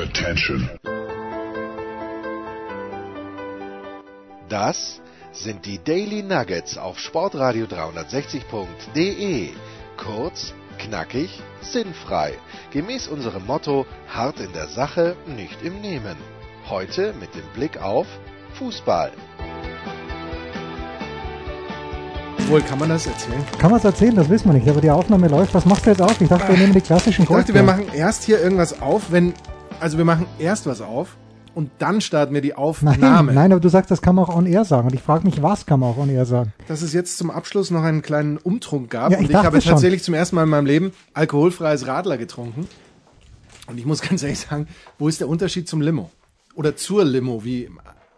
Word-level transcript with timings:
Attention. 0.00 0.70
Das 4.48 5.02
sind 5.32 5.66
die 5.66 5.78
Daily 5.84 6.22
Nuggets 6.22 6.78
auf 6.78 6.98
Sportradio 6.98 7.66
360.de. 7.66 9.50
Kurz, 9.98 10.54
knackig, 10.78 11.42
sinnfrei. 11.60 12.32
Gemäß 12.70 13.08
unserem 13.08 13.44
Motto: 13.44 13.84
hart 14.08 14.40
in 14.40 14.54
der 14.54 14.68
Sache, 14.68 15.16
nicht 15.26 15.62
im 15.62 15.82
Nehmen. 15.82 16.16
Heute 16.70 17.12
mit 17.20 17.34
dem 17.34 17.46
Blick 17.54 17.82
auf 17.82 18.06
Fußball. 18.54 19.12
Wohl, 22.50 22.62
kann 22.62 22.80
man 22.80 22.88
das 22.88 23.06
erzählen? 23.06 23.44
Kann 23.58 23.70
man 23.70 23.78
es 23.78 23.84
erzählen? 23.84 24.16
Das 24.16 24.28
wissen 24.28 24.48
wir 24.48 24.54
nicht. 24.54 24.68
Aber 24.68 24.80
die 24.80 24.90
Aufnahme 24.90 25.28
läuft. 25.28 25.54
Was 25.54 25.66
machst 25.66 25.86
du 25.86 25.90
jetzt 25.90 26.02
auf? 26.02 26.20
Ich 26.20 26.28
dachte, 26.28 26.48
wir 26.48 26.56
nehmen 26.58 26.72
die 26.72 26.80
klassischen 26.80 27.22
Ich 27.22 27.28
dachte, 27.28 27.54
wir 27.54 27.62
machen 27.62 27.86
erst 27.92 28.24
hier 28.24 28.40
irgendwas 28.40 28.80
auf, 28.80 29.12
wenn, 29.12 29.34
also 29.80 29.98
wir 29.98 30.04
machen 30.04 30.26
erst 30.38 30.66
was 30.66 30.80
auf 30.80 31.16
und 31.54 31.70
dann 31.78 32.00
starten 32.00 32.32
wir 32.34 32.40
die 32.40 32.48
Nein, 32.50 32.56
Aufnahme. 32.58 33.32
nein, 33.32 33.50
aber 33.52 33.60
du 33.60 33.68
sagst, 33.68 33.90
das 33.90 34.00
kann 34.02 34.14
man 34.14 34.24
auch 34.26 34.36
on 34.36 34.46
air 34.46 34.64
sagen. 34.64 34.86
Und 34.88 34.94
ich 34.94 35.02
frage 35.02 35.24
mich, 35.24 35.42
was 35.42 35.66
kann 35.66 35.80
man 35.80 35.90
auch 35.90 35.96
on 35.98 36.08
air 36.08 36.24
sagen? 36.26 36.52
Dass 36.68 36.82
es 36.82 36.92
jetzt 36.92 37.18
zum 37.18 37.30
Abschluss 37.30 37.70
noch 37.70 37.82
einen 37.82 38.02
kleinen 38.02 38.36
Umtrunk 38.38 38.90
gab 38.90 39.10
Ja, 39.10 39.18
ich 39.18 39.24
und 39.24 39.30
ich 39.30 39.36
habe 39.36 39.60
schon. 39.60 39.72
tatsächlich 39.72 40.02
zum 40.04 40.14
ersten 40.14 40.36
Mal 40.36 40.44
in 40.44 40.48
meinem 40.50 40.66
Leben 40.66 40.92
alkoholfreies 41.14 41.86
Radler 41.86 42.18
getrunken. 42.18 42.68
Und 43.66 43.78
ich 43.78 43.86
muss 43.86 44.00
ganz 44.00 44.22
ehrlich 44.22 44.38
sagen, 44.40 44.68
wo 44.98 45.08
ist 45.08 45.20
der 45.20 45.28
Unterschied 45.28 45.68
zum 45.68 45.80
Limo? 45.80 46.10
Oder 46.54 46.76
zur 46.76 47.04
Limo, 47.04 47.44
wie 47.44 47.68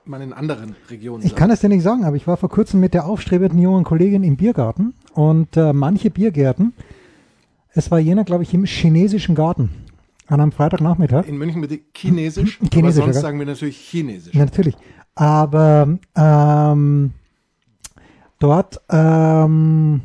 man 0.05 0.21
in 0.21 0.33
anderen 0.33 0.75
Regionen 0.91 1.23
Ich 1.23 1.31
sagt. 1.31 1.39
kann 1.39 1.51
es 1.51 1.61
dir 1.61 1.69
nicht 1.69 1.83
sagen, 1.83 2.05
aber 2.05 2.17
ich 2.17 2.27
war 2.27 2.37
vor 2.37 2.49
kurzem 2.49 2.81
mit 2.81 2.93
der 2.95 3.07
aufstrebenden 3.07 3.59
jungen 3.59 3.85
Kollegin 3.85 4.25
im 4.25 4.37
Biergarten 4.37 4.95
und 5.15 5.57
äh, 5.57 5.73
manche 5.73 6.11
Biergärten, 6.11 6.73
es 7.75 7.91
war 7.91 7.99
jener, 7.99 8.25
glaube 8.25 8.43
ich, 8.43 8.53
im 8.53 8.65
chinesischen 8.65 9.35
Garten 9.35 9.71
an 10.29 10.41
einem 10.41 10.53
Freitagnachmittag. 10.53 11.27
in 11.27 11.37
München 11.39 11.61
bitte 11.61 11.81
Chinesisch, 11.95 12.59
aber 12.61 12.71
Chinesisch, 12.73 13.05
sonst 13.05 13.17
ja. 13.17 13.23
sagen 13.23 13.39
wir 13.39 13.47
natürlich 13.47 13.77
Chinesisch. 13.77 14.35
Ja, 14.35 14.45
natürlich. 14.45 14.77
Aber 15.15 15.99
ähm, 16.17 17.13
dort 18.39 18.81
ähm, 18.91 20.01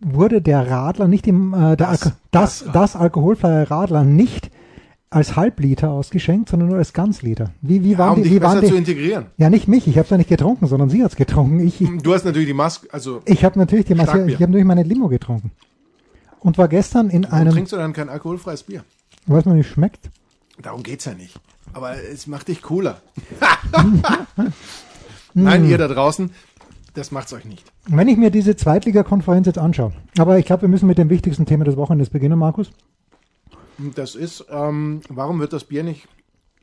wurde 0.00 0.42
der 0.42 0.70
Radler 0.70 1.08
nicht 1.08 1.26
im 1.26 1.54
äh, 1.54 1.76
Das- 1.76 2.00
das, 2.00 2.12
das 2.30 2.64
das, 2.72 2.96
alkoholfreie 2.96 3.70
Radler 3.70 4.04
nicht 4.04 4.50
als 5.08 5.36
Halbliter 5.36 5.90
ausgeschenkt, 5.90 6.48
sondern 6.48 6.68
nur 6.70 6.78
als 6.78 6.92
Ganzliter. 6.94 7.50
Wie, 7.60 7.84
wie 7.84 7.92
Ja, 7.92 7.98
waren 7.98 8.10
um 8.10 8.16
die? 8.16 8.22
dich 8.22 8.32
Wie 8.32 8.42
waren 8.42 8.54
besser 8.60 8.66
zu 8.68 8.72
die? 8.72 8.78
integrieren. 8.78 9.26
Ja, 9.36 9.50
nicht 9.50 9.68
mich. 9.68 9.86
Ich 9.86 9.98
habe 9.98 10.08
da 10.08 10.16
nicht 10.16 10.30
getrunken, 10.30 10.66
sondern 10.66 10.88
sie 10.88 11.04
hat's 11.04 11.16
getrunken. 11.16 11.60
Ich, 11.60 11.80
ich, 11.82 11.88
Du 12.02 12.14
hast 12.14 12.24
natürlich 12.24 12.48
die 12.48 12.54
Maske, 12.54 12.88
also 12.92 13.20
ich 13.26 13.44
habe 13.44 13.58
natürlich 13.58 13.84
die 13.84 13.94
Starkbier. 13.94 14.26
ich 14.28 14.34
habe 14.34 14.44
natürlich 14.46 14.64
meine 14.66 14.82
Limo 14.84 15.08
getrunken 15.08 15.50
und 16.40 16.56
war 16.58 16.66
gestern 16.68 17.10
in 17.10 17.24
warum 17.24 17.34
einem, 17.38 17.52
trinkst 17.52 17.72
du 17.72 17.76
dann 17.76 17.92
kein 17.92 18.08
alkoholfreies 18.08 18.62
Bier? 18.62 18.84
Was 19.26 19.44
mir 19.44 19.54
nicht 19.54 19.70
schmeckt. 19.70 20.10
Darum 20.60 20.82
geht's 20.82 21.04
ja 21.04 21.14
nicht. 21.14 21.38
Aber 21.72 21.96
es 21.96 22.26
macht 22.26 22.48
dich 22.48 22.62
cooler. 22.62 23.00
Nein, 25.34 25.64
ihr 25.64 25.78
da 25.78 25.88
draußen, 25.88 26.30
das 26.94 27.10
macht's 27.10 27.32
euch 27.32 27.44
nicht. 27.44 27.64
Wenn 27.86 28.08
ich 28.08 28.18
mir 28.18 28.30
diese 28.30 28.54
Zweitliga-Konferenz 28.56 29.46
jetzt 29.46 29.58
anschaue, 29.58 29.92
aber 30.18 30.38
ich 30.38 30.44
glaube, 30.44 30.62
wir 30.62 30.68
müssen 30.68 30.86
mit 30.86 30.98
dem 30.98 31.08
wichtigsten 31.08 31.46
Thema 31.46 31.64
des 31.64 31.76
Wochenendes 31.76 32.10
beginnen, 32.10 32.38
Markus. 32.38 32.70
Das 33.78 34.14
ist, 34.14 34.44
ähm, 34.50 35.00
warum 35.08 35.40
wird 35.40 35.52
das 35.54 35.64
Bier 35.64 35.82
nicht 35.82 36.06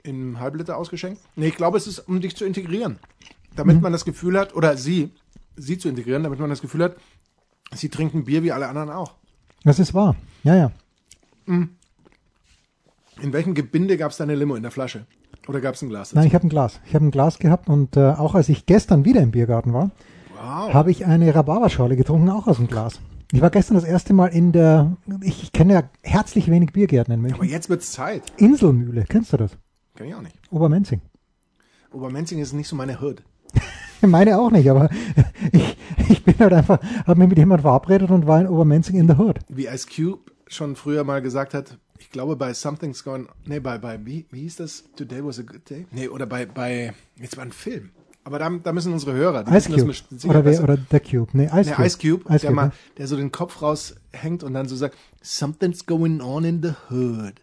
in 0.04 0.40
Halbliter 0.40 0.78
ausgeschenkt? 0.78 1.20
Nee, 1.36 1.48
ich 1.48 1.56
glaube, 1.56 1.78
es 1.78 1.88
ist, 1.88 2.00
um 2.08 2.22
dich 2.22 2.36
zu 2.36 2.46
integrieren. 2.46 3.00
Damit 3.56 3.78
Mhm. 3.78 3.82
man 3.82 3.92
das 3.92 4.06
Gefühl 4.06 4.38
hat, 4.40 4.56
oder 4.56 4.78
sie, 4.78 5.10
sie 5.56 5.78
zu 5.80 5.90
integrieren, 5.90 6.24
damit 6.24 6.40
man 6.40 6.50
das 6.50 6.62
Gefühl 6.62 6.84
hat, 6.84 6.96
sie 7.74 7.90
trinken 7.90 8.26
Bier 8.26 8.44
wie 8.44 8.52
alle 8.52 8.68
anderen 8.68 8.92
auch. 8.92 9.16
Das 9.64 9.80
ist 9.80 9.94
wahr. 9.96 10.16
Ja, 10.44 10.56
ja. 10.56 10.72
In 13.22 13.34
welchem 13.34 13.54
Gebinde 13.54 13.98
gab's 13.98 14.18
da 14.18 14.24
eine 14.24 14.36
Limo 14.36 14.56
in 14.56 14.64
der 14.64 14.72
Flasche? 14.72 15.06
Oder 15.48 15.62
gab's 15.62 15.82
ein 15.82 15.90
Glas 15.90 16.10
dazu? 16.10 16.18
Nein, 16.18 16.28
ich 16.28 16.36
habe 16.36 16.46
ein 16.48 16.50
Glas. 16.50 16.80
Ich 16.86 16.96
habe 16.96 17.06
ein 17.06 17.12
Glas 17.12 17.40
gehabt 17.40 17.68
und 17.70 17.98
äh, 17.98 18.12
auch 18.12 18.36
als 18.36 18.50
ich 18.50 18.66
gestern 18.66 19.06
wieder 19.06 19.22
im 19.22 19.32
Biergarten 19.32 19.74
war, 19.74 19.92
Wow. 20.42 20.74
habe 20.74 20.90
ich 20.92 21.06
eine 21.06 21.36
Rhabarberschorle 21.36 21.98
getrunken, 21.98 22.30
auch 22.30 22.48
aus 22.48 22.58
dem 22.58 22.68
Glas. 22.68 23.02
Ich 23.34 23.42
war 23.42 23.50
gestern 23.50 23.76
das 23.76 23.84
erste 23.84 24.14
Mal 24.14 24.28
in 24.28 24.52
der, 24.54 24.96
ich, 25.22 25.44
ich 25.44 25.52
kenne 25.52 25.74
ja 25.74 25.84
herzlich 26.02 26.50
wenig 26.50 26.72
Biergärten 26.72 27.14
in 27.14 27.20
Aber 27.20 27.28
München. 27.38 27.50
jetzt 27.50 27.70
wird's 27.70 27.92
Zeit. 27.92 28.24
Inselmühle, 28.38 29.04
kennst 29.08 29.34
du 29.34 29.38
das? 29.38 29.52
Kenn 29.96 30.08
ich 30.08 30.16
auch 30.16 30.22
nicht. 30.22 30.36
Obermenzing. 30.50 31.02
Obermenzing 31.92 32.40
ist 32.40 32.54
nicht 32.54 32.68
so 32.70 32.76
meine 32.76 33.02
Hood. 33.02 33.22
Meine 34.02 34.40
auch 34.40 34.50
nicht, 34.50 34.70
aber 34.70 34.90
ich, 35.52 35.76
ich 36.08 36.24
bin 36.24 36.36
halt 36.40 36.54
einfach, 36.54 36.80
habe 37.06 37.20
mich 37.20 37.28
mit 37.30 37.38
jemandem 37.38 37.64
verabredet 37.64 38.10
und 38.12 38.28
war 38.28 38.40
in 38.40 38.48
Obermenzing 38.48 38.96
in 38.96 39.08
der 39.08 39.20
Hood. 39.20 39.40
Wie 39.50 39.66
Ice 39.68 39.88
Cube 39.94 40.32
schon 40.48 40.78
früher 40.78 41.04
mal 41.04 41.22
gesagt 41.22 41.54
hat, 41.54 41.78
ich 42.00 42.10
glaube 42.12 42.36
bei 42.36 42.54
Something's 42.54 43.04
Going, 43.04 43.28
nee, 43.46 43.60
bei, 43.60 43.78
bei, 43.78 44.04
wie, 44.06 44.26
wie 44.32 44.42
hieß 44.42 44.58
das? 44.58 44.84
Today 44.96 45.24
was 45.24 45.40
a 45.40 45.44
good 45.44 45.70
day? 45.70 45.86
Nee, 45.92 46.08
oder 46.08 46.26
bei, 46.26 46.46
bei, 46.46 46.94
jetzt 47.18 47.38
war 47.38 47.46
ein 47.46 47.52
Film. 47.52 47.92
Aber 48.24 48.40
da, 48.40 48.50
da 48.50 48.74
müssen 48.74 48.94
unsere 48.94 49.14
Hörer, 49.14 49.44
die 49.44 49.56
Ice 49.56 49.70
Cube. 49.70 49.94
Oder, 50.26 50.46
wer, 50.46 50.64
oder 50.64 50.78
der 50.78 51.00
Cube. 51.00 51.30
Nee, 51.34 51.46
Ice 51.46 51.70
Nee, 51.70 51.76
Cube. 51.76 51.86
Ice 51.86 51.98
Cube, 51.98 52.24
Ice 52.30 52.40
der, 52.40 52.50
Cube, 52.50 52.54
mal, 52.54 52.66
ja. 52.66 52.72
der 52.98 53.08
so 53.08 53.16
den 53.16 53.32
Kopf 53.32 53.62
raushängt 53.62 54.44
und 54.44 54.54
dann 54.54 54.68
so 54.68 54.76
sagt, 54.76 54.98
Something's 55.22 55.86
going 55.86 56.22
on 56.22 56.44
in 56.44 56.62
the 56.62 56.74
hood. 56.90 57.34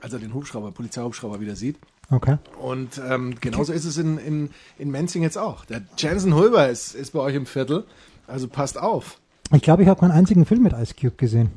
Als 0.00 0.12
er 0.12 0.18
den 0.18 0.32
Hubschrauber, 0.34 0.72
Polizeihubschrauber 0.72 1.40
wieder 1.40 1.56
sieht. 1.56 1.76
Okay. 2.10 2.38
Und 2.60 3.00
ähm, 3.08 3.34
genauso 3.40 3.72
ist 3.72 3.84
es 3.84 3.98
in, 3.98 4.18
in, 4.18 4.50
in 4.78 4.90
Menzing 4.90 5.22
jetzt 5.22 5.38
auch. 5.38 5.64
Der 5.66 5.82
Jansen 5.96 6.34
Hulber 6.34 6.68
ist, 6.68 6.94
ist 6.94 7.12
bei 7.12 7.20
euch 7.20 7.34
im 7.34 7.46
Viertel. 7.46 7.84
Also 8.26 8.48
passt 8.48 8.78
auf. 8.80 9.20
Ich 9.52 9.62
glaube, 9.62 9.82
ich 9.82 9.88
habe 9.88 10.00
keinen 10.00 10.12
einzigen 10.12 10.46
Film 10.46 10.62
mit 10.62 10.72
Ice 10.72 10.94
Cube 10.98 11.16
gesehen. 11.16 11.50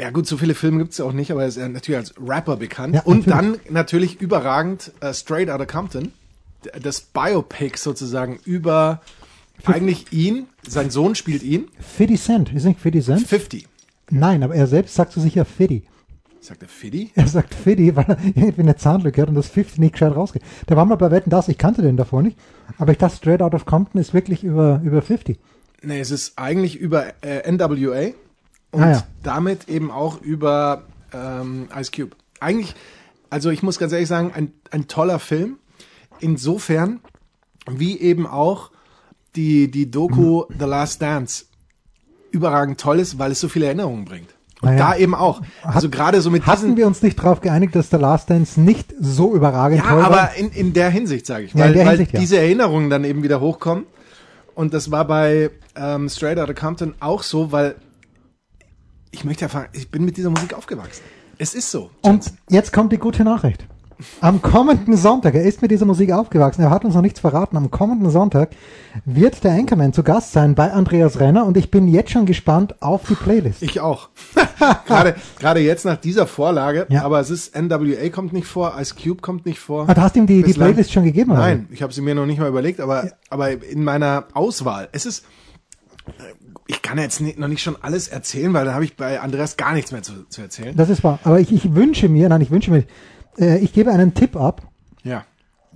Ja 0.00 0.08
gut, 0.08 0.26
so 0.26 0.38
viele 0.38 0.54
Filme 0.54 0.78
gibt's 0.78 0.96
ja 0.96 1.04
auch 1.04 1.12
nicht, 1.12 1.30
aber 1.30 1.42
er 1.42 1.48
ist 1.48 1.58
ja 1.58 1.68
natürlich 1.68 1.98
als 1.98 2.14
Rapper 2.18 2.56
bekannt. 2.56 2.94
Ja, 2.94 3.02
und 3.02 3.28
dann 3.28 3.58
natürlich 3.68 4.18
überragend 4.18 4.92
äh, 5.00 5.12
Straight 5.12 5.50
Outta 5.50 5.66
Compton. 5.66 6.12
Das 6.80 7.02
Biopic 7.02 7.76
sozusagen 7.76 8.38
über 8.44 9.02
eigentlich 9.66 10.10
ihn. 10.10 10.46
Sein 10.66 10.88
Sohn 10.88 11.14
spielt 11.14 11.42
ihn. 11.42 11.68
50 11.96 12.20
Cent. 12.22 12.52
Ist 12.54 12.64
nicht 12.64 12.80
50 12.80 13.04
Cent? 13.04 13.26
50. 13.26 13.68
Nein, 14.10 14.42
aber 14.42 14.54
er 14.54 14.66
selbst 14.66 14.94
sagt 14.94 15.12
zu 15.12 15.20
sich 15.20 15.34
ja 15.34 15.44
50. 15.44 15.82
Sagt 16.40 16.62
er 16.62 16.68
Fiddy? 16.68 17.10
Er 17.14 17.26
sagt 17.26 17.54
50, 17.54 17.94
weil 17.94 18.06
er 18.08 18.18
irgendwie 18.24 18.62
eine 18.62 18.76
Zahnlücke 18.76 19.20
hat 19.20 19.28
und 19.28 19.34
das 19.34 19.48
50 19.48 19.78
nicht 19.80 19.92
gescheit 19.92 20.16
rausgeht. 20.16 20.42
Der 20.70 20.78
war 20.78 20.86
mal 20.86 20.96
bei 20.96 21.10
Wetten 21.10 21.28
das, 21.28 21.48
ich 21.48 21.58
kannte 21.58 21.82
den 21.82 21.98
davor 21.98 22.22
nicht. 22.22 22.38
Aber 22.78 22.92
ich 22.92 22.98
dachte, 22.98 23.16
Straight 23.16 23.42
Out 23.42 23.52
of 23.52 23.66
Compton 23.66 24.00
ist 24.00 24.14
wirklich 24.14 24.44
über, 24.44 24.80
über 24.82 25.02
50. 25.02 25.38
Nee, 25.82 26.00
es 26.00 26.10
ist 26.10 26.38
eigentlich 26.38 26.76
über 26.76 27.12
äh, 27.22 27.50
NWA 27.50 28.12
und 28.72 28.82
Ah, 28.82 28.90
ja. 28.92 29.02
damit 29.22 29.68
eben 29.68 29.90
auch 29.90 30.20
über 30.20 30.82
ähm, 31.12 31.68
Ice 31.78 31.90
Cube. 31.94 32.16
Eigentlich, 32.40 32.74
also 33.30 33.50
ich 33.50 33.62
muss 33.62 33.78
ganz 33.78 33.92
ehrlich 33.92 34.08
sagen, 34.08 34.32
ein, 34.34 34.52
ein 34.70 34.86
toller 34.88 35.18
Film. 35.18 35.56
Insofern, 36.20 37.00
wie 37.70 37.98
eben 37.98 38.26
auch 38.26 38.70
die, 39.36 39.70
die 39.70 39.90
Doku 39.90 40.44
Mhm. 40.48 40.54
The 40.58 40.64
Last 40.66 41.02
Dance 41.02 41.44
überragend 42.30 42.80
toll 42.80 42.98
ist, 43.00 43.18
weil 43.18 43.32
es 43.32 43.40
so 43.40 43.48
viele 43.48 43.66
Erinnerungen 43.66 44.04
bringt. 44.04 44.34
Und 44.60 44.68
Ah, 44.68 44.72
ja. 44.72 44.78
da 44.78 44.96
eben 44.96 45.14
auch. 45.14 45.40
Also 45.62 45.88
gerade 45.88 46.20
so 46.20 46.30
mit 46.30 46.46
Hatten 46.46 46.76
wir 46.76 46.86
uns 46.86 47.00
nicht 47.02 47.18
darauf 47.18 47.40
geeinigt, 47.40 47.74
dass 47.74 47.88
der 47.88 47.98
Last 47.98 48.28
Dance 48.28 48.60
nicht 48.60 48.94
so 49.00 49.34
überragend 49.34 49.82
ja, 49.82 49.88
toll 49.88 49.98
war? 50.02 50.04
aber 50.06 50.34
in, 50.36 50.50
in 50.50 50.72
der 50.74 50.90
Hinsicht, 50.90 51.24
sage 51.26 51.44
ich, 51.46 51.54
Ja, 51.54 51.60
weil, 51.60 51.68
in 51.68 51.74
der 51.74 51.86
weil 51.86 51.96
Hinsicht, 51.96 52.12
ja. 52.12 52.20
diese 52.20 52.36
Erinnerungen 52.38 52.90
dann 52.90 53.04
eben 53.04 53.22
wieder 53.22 53.40
hochkommen. 53.40 53.84
Und 54.54 54.74
das 54.74 54.90
war 54.90 55.06
bei 55.06 55.50
ähm, 55.76 56.08
Straight 56.10 56.38
Outta 56.38 56.52
Compton 56.52 56.94
auch 57.00 57.22
so, 57.22 57.52
weil 57.52 57.76
ich 59.10 59.24
möchte 59.24 59.42
ja 59.42 59.48
fragen, 59.48 59.68
ich 59.72 59.90
bin 59.90 60.04
mit 60.04 60.16
dieser 60.16 60.30
Musik 60.30 60.54
aufgewachsen. 60.54 61.02
Es 61.38 61.54
ist 61.54 61.70
so. 61.70 61.90
Und 62.02 62.32
jetzt 62.48 62.72
kommt 62.72 62.92
die 62.92 62.98
gute 62.98 63.24
Nachricht. 63.24 63.64
Am 64.22 64.40
kommenden 64.40 64.96
Sonntag, 64.96 65.34
er 65.34 65.44
ist 65.44 65.60
mit 65.60 65.70
dieser 65.70 65.84
Musik 65.84 66.12
aufgewachsen, 66.12 66.62
er 66.62 66.70
hat 66.70 66.86
uns 66.86 66.94
noch 66.94 67.02
nichts 67.02 67.20
verraten, 67.20 67.58
am 67.58 67.70
kommenden 67.70 68.08
Sonntag 68.08 68.50
wird 69.04 69.44
der 69.44 69.52
Anchorman 69.52 69.92
zu 69.92 70.02
Gast 70.02 70.32
sein 70.32 70.54
bei 70.54 70.72
Andreas 70.72 71.20
Renner 71.20 71.44
und 71.44 71.58
ich 71.58 71.70
bin 71.70 71.86
jetzt 71.86 72.10
schon 72.10 72.24
gespannt 72.24 72.80
auf 72.80 73.02
die 73.06 73.14
Playlist. 73.14 73.62
Ich 73.62 73.80
auch. 73.80 74.08
gerade, 74.86 75.16
gerade 75.38 75.60
jetzt 75.60 75.84
nach 75.84 75.98
dieser 75.98 76.26
Vorlage. 76.26 76.86
Ja. 76.88 77.04
Aber 77.04 77.20
es 77.20 77.28
ist 77.28 77.54
NWA 77.54 78.08
kommt 78.08 78.32
nicht 78.32 78.46
vor, 78.46 78.74
Ice 78.80 78.94
Cube 78.94 79.20
kommt 79.20 79.44
nicht 79.44 79.58
vor. 79.58 79.86
Ah, 79.86 79.92
du 79.92 80.00
hast 80.00 80.16
ihm 80.16 80.26
die, 80.26 80.42
die 80.42 80.54
Playlist 80.54 80.92
schon 80.92 81.04
gegeben, 81.04 81.32
oder? 81.32 81.40
Nein, 81.40 81.68
ich 81.70 81.82
habe 81.82 81.92
sie 81.92 82.00
mir 82.00 82.14
noch 82.14 82.26
nicht 82.26 82.38
mal 82.38 82.48
überlegt, 82.48 82.80
aber, 82.80 83.10
aber 83.28 83.50
in 83.62 83.84
meiner 83.84 84.24
Auswahl, 84.32 84.88
es 84.92 85.04
ist, 85.04 85.26
ich 86.66 86.82
kann 86.82 86.98
jetzt 86.98 87.20
nicht, 87.20 87.38
noch 87.38 87.48
nicht 87.48 87.62
schon 87.62 87.76
alles 87.80 88.08
erzählen, 88.08 88.52
weil 88.52 88.64
dann 88.64 88.74
habe 88.74 88.84
ich 88.84 88.96
bei 88.96 89.20
Andreas 89.20 89.56
gar 89.56 89.72
nichts 89.74 89.92
mehr 89.92 90.02
zu, 90.02 90.28
zu 90.28 90.42
erzählen. 90.42 90.76
Das 90.76 90.88
ist 90.88 91.04
wahr. 91.04 91.18
Aber 91.24 91.40
ich, 91.40 91.52
ich 91.52 91.74
wünsche 91.74 92.08
mir, 92.08 92.28
nein, 92.28 92.40
ich 92.40 92.50
wünsche 92.50 92.70
mir, 92.70 92.84
äh, 93.38 93.58
ich 93.58 93.72
gebe 93.72 93.90
einen 93.90 94.14
Tipp 94.14 94.36
ab. 94.36 94.62
Ja. 95.02 95.24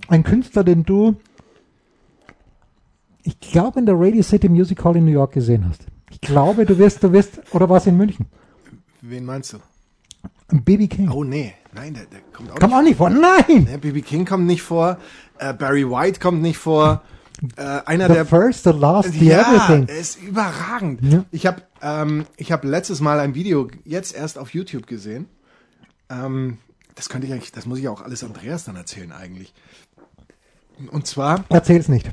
Ein 0.07 0.23
Künstler, 0.23 0.63
den 0.63 0.83
du, 0.83 1.15
ich 3.23 3.39
glaube, 3.39 3.79
in 3.79 3.85
der 3.85 3.95
Radio 3.97 4.21
City 4.21 4.49
Music 4.49 4.83
Hall 4.83 4.95
in 4.95 5.05
New 5.05 5.11
York 5.11 5.33
gesehen 5.33 5.67
hast. 5.67 5.85
Ich 6.11 6.21
glaube, 6.21 6.65
du 6.65 6.77
wirst, 6.77 7.03
du 7.03 7.11
wirst, 7.11 7.41
oder 7.53 7.69
was 7.69 7.87
in 7.87 7.97
München? 7.97 8.27
Wen 9.01 9.25
meinst 9.25 9.53
du? 9.53 9.57
Baby 10.47 10.87
King. 10.87 11.09
Oh 11.09 11.23
nee, 11.23 11.53
nein, 11.73 11.93
der, 11.93 12.05
der 12.05 12.19
kommt 12.31 12.51
auch 12.51 12.55
Komm 12.59 12.69
nicht 12.69 12.77
auch 12.77 12.83
nicht 12.83 12.97
vor. 12.97 13.09
Nein! 13.09 13.79
BB 13.81 14.05
King 14.05 14.25
kommt 14.25 14.45
nicht 14.45 14.61
vor, 14.61 14.97
äh, 15.39 15.53
Barry 15.53 15.89
White 15.89 16.19
kommt 16.19 16.41
nicht 16.41 16.57
vor, 16.57 17.01
äh, 17.57 17.61
einer 17.85 18.07
The 18.07 18.13
der 18.13 18.25
first, 18.25 18.63
the 18.63 18.71
last, 18.71 19.11
the 19.13 19.25
ja, 19.25 19.41
everything. 19.41 19.87
er 19.87 19.97
ist 19.97 20.21
überragend. 20.21 21.01
Ja. 21.03 21.25
Ich 21.31 21.45
habe 21.45 21.61
ähm, 21.81 22.25
ich 22.37 22.51
hab 22.51 22.63
letztes 22.63 23.01
Mal 23.01 23.19
ein 23.19 23.35
Video 23.35 23.69
jetzt 23.83 24.15
erst 24.15 24.37
auf 24.37 24.53
YouTube 24.53 24.87
gesehen 24.87 25.27
ähm, 26.09 26.57
das 26.95 27.09
könnte 27.09 27.27
ich 27.27 27.33
eigentlich, 27.33 27.51
das 27.51 27.65
muss 27.65 27.79
ich 27.79 27.87
auch 27.87 28.01
alles 28.01 28.23
Andreas 28.23 28.63
dann 28.63 28.75
erzählen 28.75 29.11
eigentlich. 29.11 29.53
Und 30.91 31.07
zwar, 31.07 31.43
Erzähl's 31.49 31.87
nicht. 31.87 32.09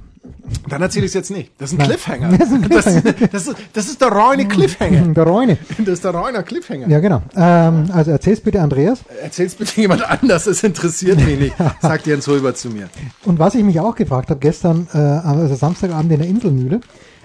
Dann 0.68 0.80
erzähle 0.80 1.06
ich 1.06 1.10
es 1.10 1.14
jetzt 1.14 1.30
nicht. 1.30 1.50
Das 1.58 1.70
ist 1.70 1.74
ein 1.74 1.78
Nein. 1.78 1.88
Cliffhanger. 1.88 2.38
Das 2.38 2.48
ist 2.48 2.54
ein 2.54 2.62
Cliffhanger. 2.62 3.00
Das, 3.02 3.30
das, 3.30 3.46
ist, 3.48 3.56
das 3.72 3.86
ist 3.88 4.00
der 4.00 4.08
reine 4.08 4.46
Cliffhanger. 4.46 5.00
Der 5.14 5.24
Reune. 5.24 5.58
Das 5.78 5.88
ist 5.88 6.04
der 6.04 6.14
reine 6.14 6.42
Cliffhanger. 6.42 6.88
Ja, 6.88 7.00
genau. 7.00 7.22
Ähm, 7.36 7.90
also 7.92 8.12
erzähl's 8.12 8.40
bitte, 8.40 8.60
Andreas. 8.60 9.00
Erzähl's 9.22 9.54
bitte 9.54 9.80
jemand 9.80 10.02
anders, 10.08 10.44
das 10.44 10.62
interessiert 10.62 11.18
mich 11.24 11.38
nicht, 11.38 11.54
sagt 11.80 12.06
Jens 12.06 12.26
Hulber 12.26 12.54
zu 12.54 12.70
mir. 12.70 12.88
Und 13.24 13.38
was 13.38 13.54
ich 13.54 13.64
mich 13.64 13.80
auch 13.80 13.94
gefragt 13.94 14.30
habe, 14.30 14.40
gestern, 14.40 14.86
äh, 14.94 14.98
also 14.98 15.54
Samstagabend 15.54 16.12
in 16.12 16.18
der 16.20 16.28
Inselmühle, 16.28 16.80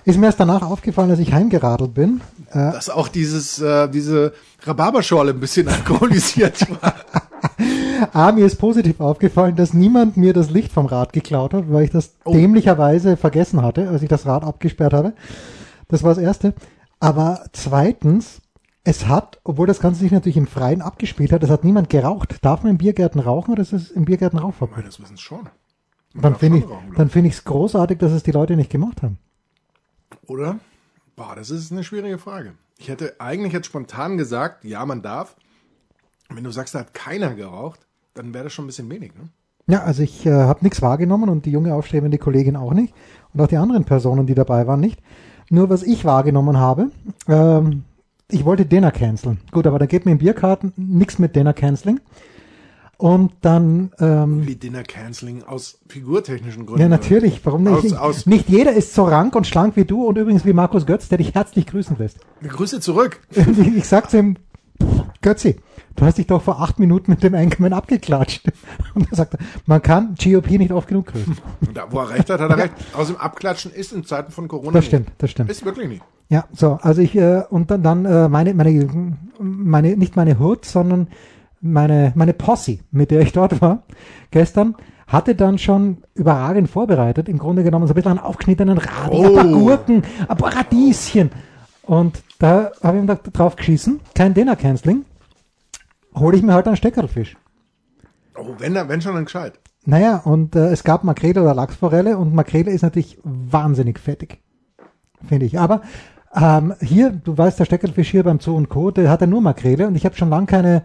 ist 0.06 0.18
mir 0.18 0.28
erst 0.28 0.40
danach 0.40 0.62
aufgefallen, 0.62 1.12
als 1.12 1.20
ich 1.20 1.34
heimgeradelt 1.34 1.94
bin. 1.94 2.22
Äh, 2.52 2.72
Dass 2.72 2.90
auch 2.90 3.10
dieses, 3.10 3.60
äh, 3.60 3.90
diese 3.90 4.34
Rhabarberschorle 4.66 5.32
ein 5.32 5.40
bisschen 5.40 5.68
alkoholisiert 5.68 6.66
war. 6.82 6.96
A, 8.14 8.32
mir 8.34 8.46
ist 8.46 8.58
positiv 8.58 9.00
aufgefallen, 9.00 9.56
dass 9.56 9.74
niemand 9.74 10.18
mir 10.18 10.34
das 10.34 10.50
Licht 10.50 10.72
vom 10.72 10.86
Rad 10.86 11.14
geklaut 11.14 11.54
hat, 11.54 11.72
weil 11.72 11.84
ich 11.86 11.92
das 11.92 12.16
Oh. 12.24 12.34
dämlicherweise 12.34 13.18
vergessen 13.18 13.62
hatte, 13.62 13.90
als 13.90 14.02
ich 14.02 14.10
das 14.10 14.26
Rad 14.26 14.44
abgesperrt 14.44 14.94
habe. 14.94 15.14
Das 15.88 16.04
war 16.04 16.14
das 16.14 16.24
Erste. 16.24 16.54
Aber 17.00 17.46
zweitens, 17.54 18.42
es 18.84 19.08
hat, 19.08 19.40
obwohl 19.44 19.68
das 19.68 19.80
Ganze 19.80 20.00
sich 20.02 20.12
natürlich 20.12 20.38
im 20.38 20.48
Freien 20.48 20.82
abgespielt 20.82 21.32
hat, 21.32 21.44
es 21.44 21.50
hat 21.50 21.64
niemand 21.64 21.90
geraucht. 21.90 22.38
Darf 22.42 22.64
man 22.64 22.72
in 22.72 22.78
Biergärten 22.78 23.20
rauchen 23.20 23.52
oder 23.52 23.62
ist 23.62 23.74
es 23.74 23.92
im 23.92 24.06
Biergärten 24.06 24.40
Rauchverbot? 24.40 24.86
Das 24.86 25.00
wissen 25.02 25.18
schon. 25.18 25.50
Dann 26.14 26.36
finde 26.36 26.60
ich, 26.60 26.64
schon 26.64 26.74
rauchen, 26.74 26.86
glaub 26.88 26.98
dann 26.98 27.10
finde 27.10 27.30
ich 27.30 27.36
es 27.36 27.44
großartig, 27.44 28.00
dass 28.00 28.12
es 28.12 28.24
die 28.24 28.32
Leute 28.32 28.56
nicht 28.56 28.72
gemacht 28.72 29.02
haben. 29.04 29.18
Oder? 30.26 30.58
Boah, 31.16 31.36
das 31.36 31.50
ist 31.50 31.72
eine 31.72 31.84
schwierige 31.84 32.18
Frage. 32.18 32.54
Ich 32.78 32.90
hätte 32.90 33.16
eigentlich 33.20 33.54
jetzt 33.54 33.68
spontan 33.68 34.18
gesagt, 34.18 34.64
ja, 34.64 34.86
man 34.86 35.02
darf. 35.02 35.36
Wenn 36.30 36.44
du 36.44 36.52
sagst, 36.52 36.76
da 36.76 36.80
hat 36.80 36.94
keiner 36.94 37.34
geraucht, 37.36 37.87
dann 38.18 38.34
wäre 38.34 38.46
das 38.46 38.54
schon 38.54 38.66
ein 38.66 38.68
bisschen 38.68 38.90
wenig, 38.90 39.14
ne? 39.16 39.30
Ja, 39.70 39.84
also 39.84 40.02
ich 40.02 40.26
äh, 40.26 40.32
habe 40.32 40.60
nichts 40.64 40.82
wahrgenommen 40.82 41.30
und 41.30 41.46
die 41.46 41.52
junge 41.52 41.74
aufstrebende 41.76 42.18
Kollegin 42.18 42.56
auch 42.56 42.74
nicht 42.74 42.94
und 43.34 43.42
auch 43.42 43.48
die 43.48 43.58
anderen 43.58 43.84
Personen, 43.84 44.26
die 44.26 44.34
dabei 44.34 44.66
waren, 44.66 44.80
nicht. 44.80 45.00
Nur 45.50 45.70
was 45.70 45.84
ich 45.84 46.06
wahrgenommen 46.06 46.58
habe, 46.58 46.90
ähm, 47.28 47.84
ich 48.30 48.46
wollte 48.46 48.66
Dinner 48.66 48.92
canceln. 48.92 49.40
Gut, 49.52 49.68
aber 49.68 49.78
da 49.80 49.86
geht 49.86 50.06
mir 50.06 50.14
im 50.14 50.18
Bierkarten 50.20 50.72
nichts 50.78 51.20
mit 51.20 51.36
Dinner 51.36 51.54
canceling. 51.54 52.00
Und 52.98 53.34
dann, 53.42 53.92
ähm, 54.00 54.48
Wie 54.48 54.56
Dinner 54.56 54.82
Canceling 54.82 55.44
aus 55.44 55.80
figurtechnischen 55.88 56.66
Gründen. 56.66 56.82
ja 56.82 56.90
natürlich, 56.90 57.46
warum 57.46 57.64
nicht? 57.64 57.74
Aus- 57.74 57.94
aus- 57.94 58.26
nicht 58.26 58.50
jeder 58.50 58.74
ist 58.74 58.94
so 58.96 59.04
rank 59.04 59.36
und 59.36 59.46
schlank 59.46 59.76
wie 59.76 59.86
du 59.86 60.06
und 60.06 60.18
übrigens 60.18 60.46
wie 60.46 60.54
Markus 60.54 60.88
Götz, 60.88 61.08
der 61.08 61.20
dich 61.20 61.36
herzlich 61.36 61.68
grüßen 61.68 61.96
lässt. 62.00 62.18
Grüße 62.42 62.80
zurück. 62.80 63.20
Ich, 63.36 63.46
ich 63.78 63.88
sag 63.88 64.10
zu 64.10 64.18
ihm, 64.18 64.38
Götzi, 65.22 65.58
du 65.98 66.06
hast 66.06 66.18
dich 66.18 66.28
doch 66.28 66.42
vor 66.42 66.62
acht 66.62 66.80
Minuten 66.80 67.12
mit 67.12 67.24
dem 67.24 67.36
Anchorman 67.36 67.74
abgeklatscht. 67.74 68.46
Und 68.94 69.10
er 69.12 69.16
sagt, 69.18 69.36
man 69.66 69.82
kann 69.82 70.16
GOP 70.24 70.52
nicht 70.52 70.72
oft 70.72 70.88
genug 70.88 71.08
grüßen. 71.08 71.38
Und 71.66 71.76
da, 71.78 71.86
wo 71.90 72.00
er 72.00 72.12
recht 72.12 72.30
hat, 72.30 72.40
hat 72.40 72.50
er 72.50 72.58
recht. 72.58 72.74
Außerdem 72.94 73.20
Abklatschen 73.20 73.72
ist 73.74 73.92
in 73.92 74.06
Zeiten 74.06 74.32
von 74.32 74.48
Corona 74.48 74.72
Das 74.72 74.86
stimmt, 74.86 75.12
das 75.18 75.32
stimmt. 75.32 75.52
Ist 75.52 75.66
wirklich 75.66 75.90
nicht. 75.90 76.02
Ja, 76.30 76.46
so, 76.54 76.78
also 76.82 77.02
ich, 77.02 77.16
äh, 77.16 77.44
und 77.50 77.72
dann, 77.72 77.84
dann 77.84 78.06
äh, 78.06 78.30
meine, 78.30 78.54
meine, 78.54 79.16
meine, 79.40 79.98
nicht 79.98 80.16
meine 80.16 80.40
Hood, 80.40 80.66
sondern 80.66 81.08
meine, 81.62 82.12
meine 82.16 82.34
Posse, 82.34 82.80
mit 82.92 83.12
der 83.12 83.22
ich 83.22 83.32
dort 83.32 83.62
war, 83.62 83.84
gestern, 84.32 84.76
hatte 85.08 85.36
dann 85.36 85.58
schon 85.58 86.00
überragend 86.16 86.70
vorbereitet, 86.70 87.30
im 87.30 87.38
Grunde 87.38 87.64
genommen 87.64 87.88
so 87.88 87.94
ein 87.94 87.96
bisschen 87.96 88.12
einen 88.12 88.20
aufgeschnittenen 88.20 88.78
Radi, 88.78 89.26
ein 89.26 89.34
paar 89.34 89.46
Oh. 89.46 89.60
Gurken, 89.60 90.04
ein 90.28 90.38
paar 90.38 90.54
Radieschen. 90.54 91.32
Und 91.84 92.22
da 92.40 92.72
habe 92.84 92.98
ich 92.98 93.04
mir 93.04 93.16
da 93.16 93.30
drauf 93.32 93.56
geschissen, 93.56 94.02
kein 94.14 94.34
Dinner-Canceling, 94.34 95.06
hole 96.20 96.36
ich 96.38 96.44
mir 96.44 96.54
halt 96.54 96.68
einen 96.68 96.76
Steckerlfisch. 96.78 97.36
Oh, 98.38 98.56
wenn, 98.60 98.74
da- 98.74 98.88
wenn 98.88 99.02
schon 99.02 99.16
dann 99.16 99.26
gescheit. 99.26 99.60
Naja, 99.86 100.18
und 100.18 100.56
äh, 100.56 100.68
es 100.70 100.84
gab 100.84 101.04
Makrele 101.04 101.42
oder 101.42 101.56
Lachsforelle 101.56 102.18
und 102.18 102.34
Makrele 102.36 102.72
ist 102.72 102.82
natürlich 102.82 103.18
wahnsinnig 103.24 104.00
fettig, 104.00 104.40
finde 105.28 105.46
ich. 105.46 105.58
Aber 105.60 105.82
ähm, 106.36 106.74
hier, 106.82 107.12
du 107.12 107.38
weißt, 107.38 107.58
der 107.60 107.66
Steckerlfisch 107.66 108.10
hier 108.12 108.24
beim 108.24 108.40
Zoo 108.40 108.56
und 108.56 108.70
Co., 108.70 108.92
der 108.92 109.10
hat 109.10 109.22
ja 109.22 109.28
nur 109.28 109.42
Makrele 109.42 109.88
und 109.88 109.96
ich 109.96 110.06
habe 110.06 110.16
schon 110.16 110.30
lange 110.30 110.46
keine, 110.46 110.84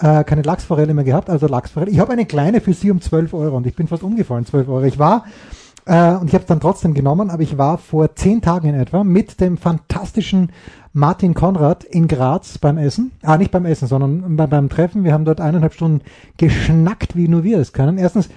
äh, 0.00 0.24
keine 0.24 0.42
Lachsforelle 0.42 0.92
mehr 0.94 1.04
gehabt, 1.04 1.30
also 1.30 1.46
Lachsforelle. 1.46 1.90
Ich 1.92 2.00
habe 2.00 2.12
eine 2.12 2.26
kleine 2.26 2.60
für 2.60 2.72
sie 2.74 2.90
um 2.90 3.00
12 3.00 3.32
Euro 3.34 3.56
und 3.56 3.66
ich 3.66 3.76
bin 3.76 3.86
fast 3.86 4.02
umgefallen, 4.02 4.44
12 4.44 4.68
Euro. 4.68 4.82
Ich 4.84 4.98
war, 4.98 5.24
äh, 5.90 6.14
und 6.14 6.28
ich 6.28 6.34
habe 6.34 6.42
es 6.42 6.46
dann 6.46 6.60
trotzdem 6.60 6.94
genommen, 6.94 7.30
aber 7.30 7.42
ich 7.42 7.58
war 7.58 7.76
vor 7.76 8.14
zehn 8.14 8.40
Tagen 8.40 8.68
in 8.68 8.74
etwa 8.76 9.02
mit 9.02 9.40
dem 9.40 9.58
fantastischen 9.58 10.52
Martin 10.92 11.34
Konrad 11.34 11.82
in 11.82 12.06
Graz 12.06 12.58
beim 12.58 12.78
Essen. 12.78 13.10
Ah, 13.22 13.36
nicht 13.36 13.50
beim 13.50 13.66
Essen, 13.66 13.88
sondern 13.88 14.36
bei, 14.36 14.46
beim 14.46 14.68
Treffen. 14.68 15.02
Wir 15.02 15.12
haben 15.12 15.24
dort 15.24 15.40
eineinhalb 15.40 15.74
Stunden 15.74 16.02
geschnackt, 16.36 17.16
wie 17.16 17.26
nur 17.26 17.42
wir 17.42 17.58
es 17.58 17.72
können. 17.72 17.98
Erstens, 17.98 18.28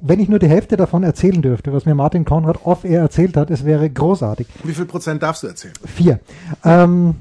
wenn 0.00 0.18
ich 0.18 0.30
nur 0.30 0.38
die 0.38 0.48
Hälfte 0.48 0.78
davon 0.78 1.02
erzählen 1.02 1.42
dürfte, 1.42 1.74
was 1.74 1.84
mir 1.84 1.94
Martin 1.94 2.24
Konrad 2.24 2.64
off-air 2.64 3.02
erzählt 3.02 3.36
hat, 3.36 3.50
es 3.50 3.66
wäre 3.66 3.90
großartig. 3.90 4.46
Wie 4.64 4.72
viel 4.72 4.86
Prozent 4.86 5.22
darfst 5.22 5.42
du 5.42 5.48
erzählen? 5.48 5.74
Vier. 5.84 6.20
Ähm, 6.64 7.16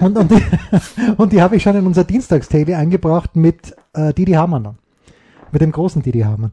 und, 0.00 0.18
und 0.18 0.30
die, 0.32 0.42
und 1.16 1.32
die 1.32 1.40
habe 1.40 1.54
ich 1.54 1.62
schon 1.62 1.76
in 1.76 1.86
unser 1.86 2.02
Dienstagstele 2.02 2.76
eingebracht 2.76 3.36
mit 3.36 3.76
äh, 3.92 4.12
Didi 4.12 4.32
Hamann 4.32 4.64
dann. 4.64 4.78
Mit 5.52 5.62
dem 5.62 5.70
großen 5.70 6.02
Didi 6.02 6.22
Hamann. 6.22 6.50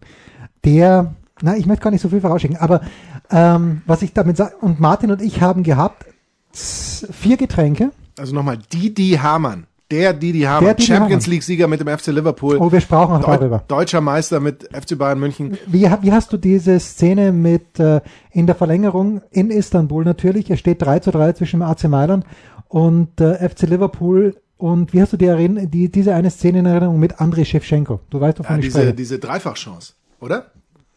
Der, 0.63 1.15
na, 1.41 1.55
ich 1.57 1.65
möchte 1.65 1.83
gar 1.83 1.91
nicht 1.91 2.01
so 2.01 2.09
viel 2.09 2.21
vorausschicken, 2.21 2.57
aber 2.57 2.81
ähm, 3.29 3.81
was 3.85 4.01
ich 4.01 4.13
damit 4.13 4.37
sage, 4.37 4.55
und 4.61 4.79
Martin 4.79 5.11
und 5.11 5.21
ich 5.21 5.41
haben 5.41 5.63
gehabt 5.63 6.05
vier 6.53 7.37
Getränke. 7.37 7.91
Also 8.19 8.35
nochmal, 8.35 8.57
Didi 8.71 9.17
Hamann. 9.21 9.65
Der 9.89 10.13
Didi 10.13 10.41
Hamann. 10.41 10.65
Der 10.65 10.73
Didi 10.75 10.87
Champions. 10.87 11.27
League-Sieger 11.27 11.67
mit 11.67 11.81
dem 11.81 11.87
FC 11.87 12.07
Liverpool. 12.07 12.57
Oh, 12.57 12.71
wir 12.71 12.79
sprachen 12.81 13.15
auch 13.15 13.25
Deu 13.25 13.37
darüber. 13.37 13.63
Deutscher 13.67 13.99
Meister 14.01 14.39
mit 14.39 14.69
FC 14.73 14.97
Bayern 14.97 15.19
München. 15.19 15.57
Wie, 15.67 15.89
wie 16.01 16.11
hast 16.13 16.31
du 16.31 16.37
diese 16.37 16.79
Szene 16.79 17.31
mit 17.31 17.77
äh, 17.79 17.99
in 18.31 18.45
der 18.47 18.55
Verlängerung 18.55 19.21
in 19.31 19.49
Istanbul 19.49 20.05
natürlich? 20.05 20.49
Es 20.49 20.59
steht 20.59 20.81
3 20.81 20.99
zu 20.99 21.11
3 21.11 21.33
zwischen 21.33 21.59
dem 21.59 21.63
AC 21.69 21.85
Mailand 21.85 22.25
und 22.69 23.19
äh, 23.19 23.49
FC 23.49 23.63
Liverpool. 23.63 24.35
Und 24.57 24.93
wie 24.93 25.01
hast 25.01 25.11
du 25.13 25.17
die, 25.17 25.67
die 25.67 25.91
diese 25.91 26.13
eine 26.15 26.29
Szene 26.29 26.59
in 26.59 26.65
Erinnerung 26.67 26.99
mit 26.99 27.19
Andrei 27.19 27.43
Shevchenko? 27.43 27.99
Du 28.09 28.21
weißt, 28.21 28.39
wovon 28.39 28.55
Ja, 28.55 28.59
ich 28.59 28.65
diese, 28.67 28.77
spreche. 28.79 28.93
diese 28.93 29.19
Dreifachchance, 29.19 29.93
oder? 30.21 30.51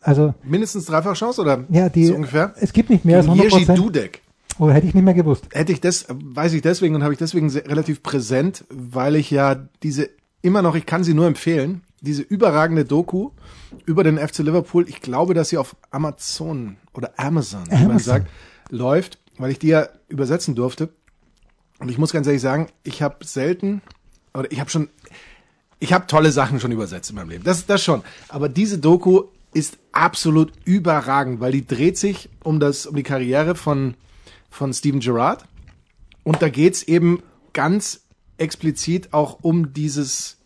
Also, 0.05 0.35
Mindestens 0.45 0.85
Dreifachchance 0.85 1.41
oder 1.41 1.65
ja, 1.71 1.89
die, 1.89 2.07
so 2.07 2.15
ungefähr? 2.15 2.53
es 2.61 2.73
gibt 2.75 2.91
nicht 2.91 3.07
mehr 3.07 3.17
als 3.17 3.27
Gegen 3.27 3.41
100 3.41 3.69
Jerzy. 3.69 3.75
Dudek. 3.75 4.23
Oh, 4.59 4.71
hätte 4.71 4.87
ich 4.87 4.95
nicht 4.95 5.03
mehr 5.03 5.15
gewusst. 5.15 5.47
Hätte 5.53 5.73
ich 5.73 5.81
das, 5.81 6.07
weiß 6.09 6.53
ich 6.53 6.63
deswegen 6.63 6.95
und 6.95 7.03
habe 7.03 7.15
ich 7.15 7.19
deswegen 7.19 7.49
sehr, 7.49 7.67
relativ 7.67 8.03
präsent, 8.03 8.65
weil 8.69 9.17
ich 9.17 9.31
ja 9.31 9.57
diese 9.83 10.11
immer 10.43 10.61
noch, 10.61 10.75
ich 10.75 10.85
kann 10.85 11.03
sie 11.03 11.15
nur 11.15 11.27
empfehlen, 11.27 11.81
diese 12.03 12.21
überragende 12.21 12.85
Doku 12.85 13.31
über 13.87 14.05
den 14.05 14.19
FC 14.19 14.41
Liverpool, 14.41 14.87
ich 14.89 15.01
glaube, 15.01 15.33
dass 15.33 15.49
sie 15.49 15.57
auf 15.57 15.75
Amazon 15.91 16.77
oder 16.93 17.15
Amazon, 17.17 17.65
wie 17.67 17.75
man 17.75 17.85
Amazon. 17.85 18.01
sagt, 18.01 18.31
läuft, 18.69 19.19
weil 19.39 19.51
ich 19.51 19.59
die 19.59 19.69
ja 19.69 19.89
übersetzen 20.09 20.55
durfte. 20.55 20.91
Und 21.79 21.91
ich 21.91 21.97
muss 21.97 22.13
ganz 22.13 22.27
ehrlich 22.27 22.43
sagen, 22.43 22.69
ich 22.83 23.01
habe 23.03 23.25
selten, 23.25 23.81
oder 24.35 24.53
ich 24.53 24.61
habe 24.61 24.69
schon, 24.69 24.91
ich 25.81 25.93
habe 25.95 26.07
tolle 26.07 26.31
Sachen 26.31 26.61
schon 26.61 26.73
übersetzt 26.73 27.09
in 27.11 27.17
meinem 27.17 27.31
Leben. 27.31 27.45
Das, 27.45 27.67
das 27.67 27.83
schon. 27.83 28.03
Aber 28.29 28.51
diese 28.51 28.79
Doku 28.79 29.25
ist 29.55 29.79
absolut 29.93 30.53
überragend, 30.65 31.41
weil 31.41 31.53
die 31.53 31.67
dreht 31.67 31.97
sich 31.97 32.29
um 32.43 32.61
das, 32.61 32.87
um 32.87 32.97
die 32.97 33.03
Karriere 33.03 33.55
von, 33.55 33.95
von 34.51 34.73
Steven 34.73 35.01
Gerrard. 35.01 35.45
Und 36.25 36.43
da 36.43 36.49
geht's 36.49 36.83
eben 36.83 37.23
ganz 37.53 38.01
explizit 38.37 39.13
auch 39.13 39.39
um 39.43 39.73
dieses, 39.73 40.39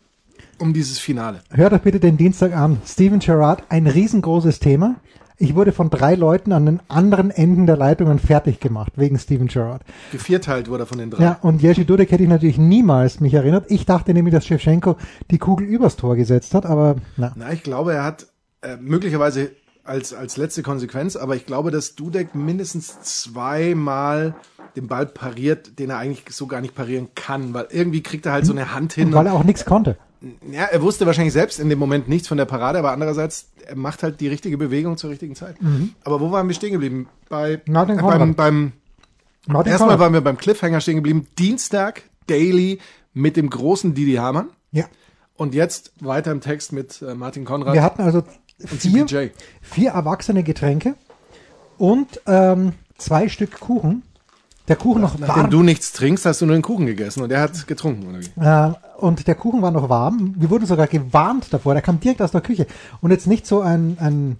um 0.59 0.73
dieses 0.73 0.99
Finale. 0.99 1.41
Hört 1.49 1.73
euch 1.73 1.81
bitte 1.81 1.99
den 1.99 2.17
Dienstag 2.17 2.55
an. 2.55 2.81
Steven 2.85 3.19
Gerrard, 3.19 3.63
ein 3.69 3.87
riesengroßes 3.87 4.59
Thema. 4.59 4.97
Ich 5.41 5.55
wurde 5.55 5.71
von 5.71 5.89
drei 5.89 6.15
Leuten 6.15 6.51
an 6.51 6.65
den 6.65 6.81
anderen 6.89 7.31
Enden 7.31 7.65
der 7.65 7.77
Leitungen 7.77 8.19
fertig 8.19 8.59
gemacht, 8.59 8.91
wegen 8.97 9.17
Steven 9.17 9.47
Gerrard. 9.47 9.83
Gevierteilt 10.11 10.69
wurde 10.69 10.83
er 10.83 10.85
von 10.85 10.97
den 10.97 11.09
drei. 11.09 11.23
Ja, 11.23 11.39
und 11.41 11.61
Jerzy 11.61 11.85
Dudek 11.85 12.11
hätte 12.11 12.23
ich 12.23 12.29
natürlich 12.29 12.57
niemals 12.57 13.21
mich 13.21 13.33
erinnert. 13.33 13.65
Ich 13.69 13.85
dachte 13.85 14.13
nämlich, 14.13 14.33
dass 14.33 14.45
Shevchenko 14.45 14.97
die 15.31 15.37
Kugel 15.37 15.65
übers 15.65 15.95
Tor 15.95 16.17
gesetzt 16.17 16.53
hat, 16.53 16.65
aber 16.65 16.97
na. 17.15 17.31
Na, 17.37 17.53
ich 17.53 17.63
glaube, 17.63 17.93
er 17.93 18.03
hat 18.03 18.27
äh, 18.61 18.77
möglicherweise 18.77 19.51
als, 19.83 20.13
als 20.13 20.37
letzte 20.37 20.63
Konsequenz, 20.63 21.15
aber 21.15 21.35
ich 21.35 21.45
glaube, 21.45 21.71
dass 21.71 21.95
Dudek 21.95 22.35
mindestens 22.35 23.01
zweimal 23.01 24.35
den 24.75 24.87
Ball 24.87 25.05
pariert, 25.07 25.79
den 25.79 25.89
er 25.89 25.97
eigentlich 25.97 26.23
so 26.29 26.47
gar 26.47 26.61
nicht 26.61 26.75
parieren 26.75 27.09
kann, 27.15 27.53
weil 27.53 27.67
irgendwie 27.71 28.03
kriegt 28.03 28.25
er 28.25 28.33
halt 28.33 28.45
so 28.45 28.53
eine 28.53 28.73
Hand 28.73 28.93
hin. 28.93 29.11
Weil 29.13 29.27
er 29.27 29.33
auch 29.33 29.43
nichts 29.43 29.65
konnte. 29.65 29.97
Ja, 30.51 30.65
er 30.65 30.81
wusste 30.81 31.05
wahrscheinlich 31.05 31.33
selbst 31.33 31.59
in 31.59 31.69
dem 31.69 31.79
Moment 31.79 32.09
nichts 32.09 32.27
von 32.27 32.37
der 32.37 32.45
Parade, 32.45 32.77
aber 32.77 32.91
andererseits, 32.91 33.51
er 33.65 33.77
macht 33.77 34.03
halt 34.03 34.19
die 34.19 34.27
richtige 34.27 34.57
Bewegung 34.57 34.97
zur 34.97 35.09
richtigen 35.09 35.33
Zeit. 35.33 35.55
Aber 36.03 36.19
wo 36.19 36.31
waren 36.31 36.47
wir 36.47 36.55
stehen 36.55 36.73
geblieben? 36.73 37.07
Bei, 37.29 37.61
Martin 37.67 37.99
äh, 37.99 38.01
beim, 38.01 38.35
beim, 38.35 38.71
Martin 39.47 39.71
erstmal 39.71 39.91
Konrad. 39.91 39.99
waren 39.99 40.13
wir 40.13 40.21
beim 40.21 40.37
Cliffhanger 40.37 40.81
stehen 40.81 40.97
geblieben. 40.97 41.27
Dienstag, 41.37 42.03
Daily, 42.27 42.79
mit 43.13 43.37
dem 43.37 43.49
großen 43.49 43.93
Didi 43.93 44.15
Hamann. 44.15 44.49
Ja. 44.71 44.85
Und 45.35 45.55
jetzt 45.55 45.93
weiter 46.01 46.31
im 46.31 46.41
Text 46.41 46.73
mit 46.73 47.01
äh, 47.01 47.15
Martin 47.15 47.45
Konrad. 47.45 47.73
Wir 47.73 47.83
hatten 47.83 48.01
also 48.01 48.23
vier, 48.65 49.05
Der 54.67 54.75
Kuchen 54.75 55.01
noch 55.01 55.17
Nachdem 55.17 55.35
warm. 55.43 55.49
du 55.49 55.63
nichts 55.63 55.93
trinkst, 55.93 56.25
hast 56.25 56.41
du 56.41 56.45
nur 56.45 56.55
den 56.55 56.61
Kuchen 56.61 56.85
gegessen 56.85 57.23
und 57.23 57.31
er 57.31 57.41
hat 57.41 57.65
getrunken, 57.65 58.07
oder 58.07 58.19
wie? 58.19 58.39
Äh, 58.39 58.73
und 58.99 59.25
der 59.25 59.33
Kuchen 59.33 59.63
war 59.63 59.71
noch 59.71 59.89
warm. 59.89 60.35
Wir 60.37 60.49
wurden 60.51 60.67
sogar 60.67 60.85
gewarnt 60.85 61.51
davor. 61.51 61.73
Der 61.73 61.81
kam 61.81 61.99
direkt 61.99 62.21
aus 62.21 62.31
der 62.31 62.41
Küche. 62.41 62.67
Und 63.01 63.09
jetzt 63.09 63.25
nicht 63.25 63.47
so 63.47 63.61
ein, 63.61 63.97
ein 63.99 64.37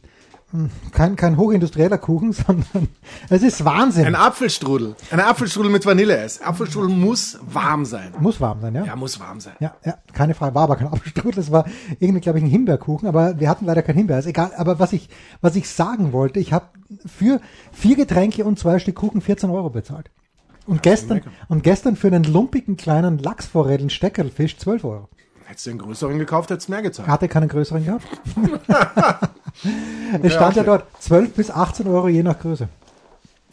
kein, 0.91 1.15
kein 1.15 1.37
hochindustrieller 1.37 1.97
Kuchen, 1.97 2.33
sondern 2.47 2.87
es 3.29 3.43
ist 3.43 3.63
Wahnsinn. 3.65 4.05
Ein 4.05 4.15
Apfelstrudel. 4.15 4.95
Ein 5.11 5.19
Apfelstrudel 5.19 5.71
mit 5.71 5.85
Vanilleeis. 5.85 6.41
Apfelstrudel 6.41 6.89
muss 6.89 7.37
warm 7.41 7.85
sein. 7.85 8.13
Muss 8.19 8.41
warm 8.41 8.61
sein, 8.61 8.73
ja? 8.73 8.85
Ja, 8.85 8.95
muss 8.95 9.19
warm 9.19 9.39
sein. 9.39 9.53
Ja, 9.59 9.75
ja, 9.85 9.97
keine 10.13 10.33
Frage. 10.33 10.55
War 10.55 10.63
aber 10.63 10.75
kein 10.75 10.87
Apfelstrudel, 10.91 11.39
es 11.39 11.51
war 11.51 11.65
irgendwie, 11.99 12.21
glaube 12.21 12.39
ich, 12.39 12.45
ein 12.45 12.49
Himbeerkuchen, 12.49 13.07
aber 13.07 13.39
wir 13.39 13.49
hatten 13.49 13.65
leider 13.65 13.83
kein 13.83 13.95
Himbeer. 13.95 14.19
Ist 14.19 14.25
egal. 14.25 14.51
Aber 14.57 14.79
was 14.79 14.93
ich, 14.93 15.09
was 15.41 15.55
ich 15.55 15.69
sagen 15.69 16.13
wollte, 16.13 16.39
ich 16.39 16.51
habe 16.51 16.65
für 17.05 17.39
vier 17.71 17.95
Getränke 17.95 18.43
und 18.45 18.57
zwei 18.57 18.79
Stück 18.79 18.95
Kuchen 18.95 19.21
14 19.21 19.49
Euro 19.49 19.69
bezahlt. 19.69 20.09
Und 20.65 20.83
gestern, 20.83 21.17
lecker. 21.17 21.31
und 21.47 21.63
gestern 21.63 21.95
für 21.95 22.07
einen 22.07 22.23
lumpigen 22.23 22.77
kleinen 22.77 23.17
Lachsforellen 23.17 23.89
Steckerlfisch 23.89 24.57
12 24.57 24.83
Euro. 24.83 25.09
Hättest 25.45 25.65
du 25.65 25.71
den 25.71 25.79
größeren 25.79 26.19
gekauft, 26.19 26.51
hättest 26.51 26.67
du 26.67 26.73
mehr 26.73 26.83
gezahlt. 26.83 27.07
Hatte 27.07 27.27
keinen 27.27 27.49
größeren 27.49 27.83
gehabt. 27.83 28.05
es 30.23 30.33
stand 30.33 30.55
ja 30.55 30.63
okay. 30.63 30.71
dort 30.71 31.03
12 31.03 31.33
bis 31.33 31.51
18 31.51 31.87
Euro 31.87 32.07
je 32.07 32.23
nach 32.23 32.39
Größe. 32.39 32.69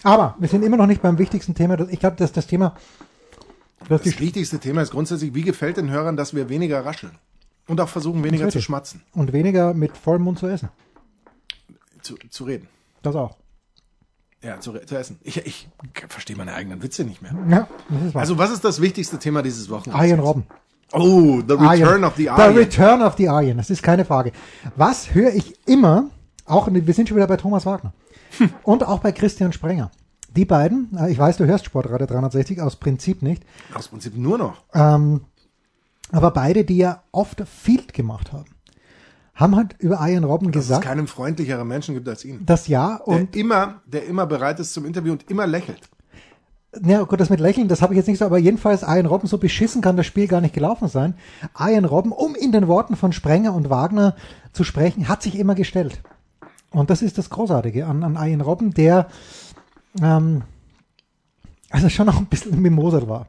Aber 0.02 0.36
wir 0.38 0.48
sind 0.48 0.62
immer 0.62 0.76
noch 0.76 0.86
nicht 0.86 1.02
beim 1.02 1.18
wichtigsten 1.18 1.54
Thema. 1.54 1.78
Ich 1.88 2.00
glaube, 2.00 2.16
dass 2.16 2.32
das 2.32 2.46
Thema, 2.46 2.76
die 3.84 3.88
Das 3.88 4.04
wichtigste 4.20 4.58
Thema 4.58 4.82
ist 4.82 4.90
grundsätzlich, 4.90 5.34
wie 5.34 5.42
gefällt 5.42 5.76
den 5.76 5.90
Hörern, 5.90 6.16
dass 6.16 6.34
wir 6.34 6.48
weniger 6.48 6.84
rascheln? 6.84 7.12
Und 7.66 7.80
auch 7.80 7.88
versuchen, 7.88 8.22
weniger 8.22 8.48
zu 8.48 8.62
schmatzen, 8.62 9.02
und 9.12 9.32
weniger 9.32 9.74
mit 9.74 9.96
vollem 9.96 10.22
Mund 10.22 10.38
zu 10.38 10.46
essen. 10.46 10.68
zu, 12.02 12.14
zu 12.30 12.44
reden. 12.44 12.68
Das 13.02 13.16
auch. 13.16 13.36
Ja, 14.42 14.60
zu, 14.60 14.72
zu 14.84 14.96
essen. 14.96 15.18
Ich, 15.22 15.44
ich 15.44 15.68
verstehe 16.08 16.36
meine 16.36 16.54
eigenen 16.54 16.82
Witze 16.82 17.02
nicht 17.04 17.22
mehr. 17.22 17.34
Ja, 17.48 17.68
das. 17.88 18.14
Also, 18.14 18.38
was 18.38 18.52
ist 18.52 18.64
das 18.64 18.80
wichtigste 18.80 19.18
Thema 19.18 19.42
dieses 19.42 19.68
Wochenendes? 19.68 19.94
Arjen 19.94 20.20
Robben. 20.20 20.46
Oh, 20.92 21.40
The 21.46 21.54
Return 21.54 21.66
Arjen. 21.66 22.04
of 22.04 22.14
the 22.16 22.22
The 22.22 22.28
Arjen. 22.30 22.56
Return 22.56 23.02
of 23.02 23.14
the 23.16 23.28
Arjen, 23.28 23.56
das 23.56 23.70
ist 23.70 23.82
keine 23.82 24.04
Frage. 24.04 24.32
Was 24.76 25.14
höre 25.14 25.34
ich 25.34 25.54
immer, 25.66 26.10
auch 26.44 26.68
wir 26.70 26.94
sind 26.94 27.08
schon 27.08 27.16
wieder 27.16 27.26
bei 27.26 27.36
Thomas 27.36 27.66
Wagner 27.66 27.92
und 28.62 28.86
auch 28.86 29.00
bei 29.00 29.12
Christian 29.12 29.52
Sprenger. 29.52 29.90
Die 30.34 30.44
beiden, 30.44 30.96
äh, 30.98 31.10
ich 31.10 31.18
weiß, 31.18 31.38
du 31.38 31.46
hörst 31.46 31.64
Sportradio 31.64 32.06
360 32.06 32.60
aus 32.60 32.76
Prinzip 32.76 33.22
nicht, 33.22 33.42
Aus 33.74 33.88
Prinzip 33.88 34.16
nur 34.16 34.38
noch. 34.38 34.62
ähm, 34.74 35.22
aber 36.12 36.30
beide, 36.30 36.64
die 36.64 36.76
ja 36.76 37.02
oft 37.10 37.42
Field 37.48 37.92
gemacht 37.92 38.32
haben, 38.32 38.44
haben 39.34 39.56
halt 39.56 39.74
über 39.80 39.98
Arjen 40.00 40.22
Robben 40.24 40.52
Dass 40.52 40.62
es 40.62 40.68
gesagt, 40.68 40.84
keinem 40.84 41.08
freundlicheren 41.08 41.66
Menschen 41.66 41.94
gibt 41.94 42.08
als 42.08 42.24
ihn. 42.24 42.40
das 42.46 42.68
ja 42.68 42.98
Der 42.98 43.08
und 43.08 43.34
immer, 43.34 43.80
der 43.86 44.06
immer 44.06 44.24
bereit 44.26 44.60
ist 44.60 44.72
zum 44.72 44.84
Interview 44.86 45.12
und 45.12 45.28
immer 45.30 45.46
lächelt. 45.48 45.80
Ja, 46.84 47.02
gut, 47.02 47.20
das 47.20 47.30
mit 47.30 47.40
Lächeln, 47.40 47.68
das 47.68 47.82
habe 47.82 47.94
ich 47.94 47.98
jetzt 47.98 48.06
nicht 48.06 48.18
so, 48.18 48.24
aber 48.24 48.38
jedenfalls 48.38 48.84
Arjen 48.84 49.06
Robben, 49.06 49.28
so 49.28 49.38
beschissen 49.38 49.80
kann 49.82 49.96
das 49.96 50.06
Spiel 50.06 50.26
gar 50.26 50.40
nicht 50.40 50.54
gelaufen 50.54 50.88
sein. 50.88 51.14
Arjen 51.54 51.84
Robben, 51.84 52.12
um 52.12 52.34
in 52.34 52.52
den 52.52 52.68
Worten 52.68 52.96
von 52.96 53.12
Sprenger 53.12 53.54
und 53.54 53.70
Wagner 53.70 54.16
zu 54.52 54.64
sprechen, 54.64 55.08
hat 55.08 55.22
sich 55.22 55.38
immer 55.38 55.54
gestellt. 55.54 56.00
Und 56.70 56.90
das 56.90 57.02
ist 57.02 57.18
das 57.18 57.30
Großartige 57.30 57.86
an, 57.86 58.02
an 58.02 58.16
Arjen 58.16 58.40
Robben, 58.40 58.74
der 58.74 59.08
ähm, 60.02 60.42
also 61.70 61.88
schon 61.88 62.06
noch 62.06 62.18
ein 62.18 62.26
bisschen 62.26 62.60
mimosert 62.60 63.08
war. 63.08 63.26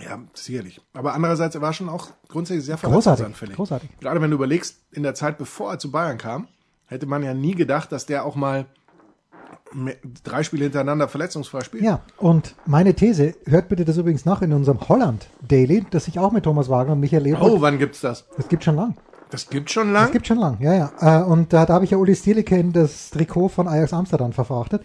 Ja, 0.00 0.18
sicherlich. 0.34 0.80
Aber 0.94 1.14
andererseits, 1.14 1.54
er 1.54 1.60
war 1.60 1.72
schon 1.72 1.88
auch 1.88 2.08
grundsätzlich 2.28 2.64
sehr 2.64 2.76
Großartig, 2.76 3.02
verletzungsanfällig. 3.02 3.56
großartig. 3.56 3.90
Gerade 4.00 4.20
wenn 4.22 4.30
du 4.30 4.36
überlegst, 4.36 4.78
in 4.90 5.02
der 5.02 5.14
Zeit, 5.14 5.38
bevor 5.38 5.72
er 5.72 5.78
zu 5.78 5.90
Bayern 5.90 6.18
kam, 6.18 6.48
hätte 6.86 7.06
man 7.06 7.22
ja 7.22 7.34
nie 7.34 7.54
gedacht, 7.54 7.92
dass 7.92 8.06
der 8.06 8.24
auch 8.24 8.34
mal 8.34 8.66
drei 10.24 10.42
Spiele 10.42 10.64
hintereinander 10.64 11.08
verletzungsfrei 11.08 11.60
spielt. 11.62 11.82
Ja, 11.82 12.00
und 12.18 12.54
meine 12.66 12.94
These, 12.94 13.34
hört 13.46 13.68
bitte 13.68 13.84
das 13.84 13.96
übrigens 13.96 14.24
nach 14.24 14.42
in 14.42 14.52
unserem 14.52 14.86
Holland 14.88 15.28
Daily, 15.46 15.84
das 15.90 16.08
ich 16.08 16.18
auch 16.18 16.32
mit 16.32 16.44
Thomas 16.44 16.68
Wagner 16.68 16.92
und 16.92 17.00
Michael 17.00 17.22
Leopold, 17.22 17.52
Oh, 17.52 17.60
wann 17.60 17.78
gibt's 17.78 18.00
das? 18.00 18.26
das 18.36 18.48
gibt 18.48 18.64
schon 18.64 18.76
lang. 18.76 18.94
Das 19.30 19.48
gibt 19.48 19.70
schon 19.70 19.92
lang. 19.94 20.06
Es 20.06 20.12
gibt 20.12 20.26
schon 20.26 20.36
lang, 20.38 20.58
ja, 20.60 20.74
ja. 20.74 21.22
Äh, 21.22 21.24
Und 21.24 21.54
da, 21.54 21.64
da 21.64 21.72
habe 21.74 21.86
ich 21.86 21.90
ja 21.92 21.96
Uli 21.96 22.14
Stielicke 22.14 22.54
in 22.58 22.72
das 22.74 23.08
Trikot 23.10 23.48
von 23.48 23.66
Ajax 23.66 23.94
Amsterdam 23.94 24.32
verfrachtet. 24.34 24.82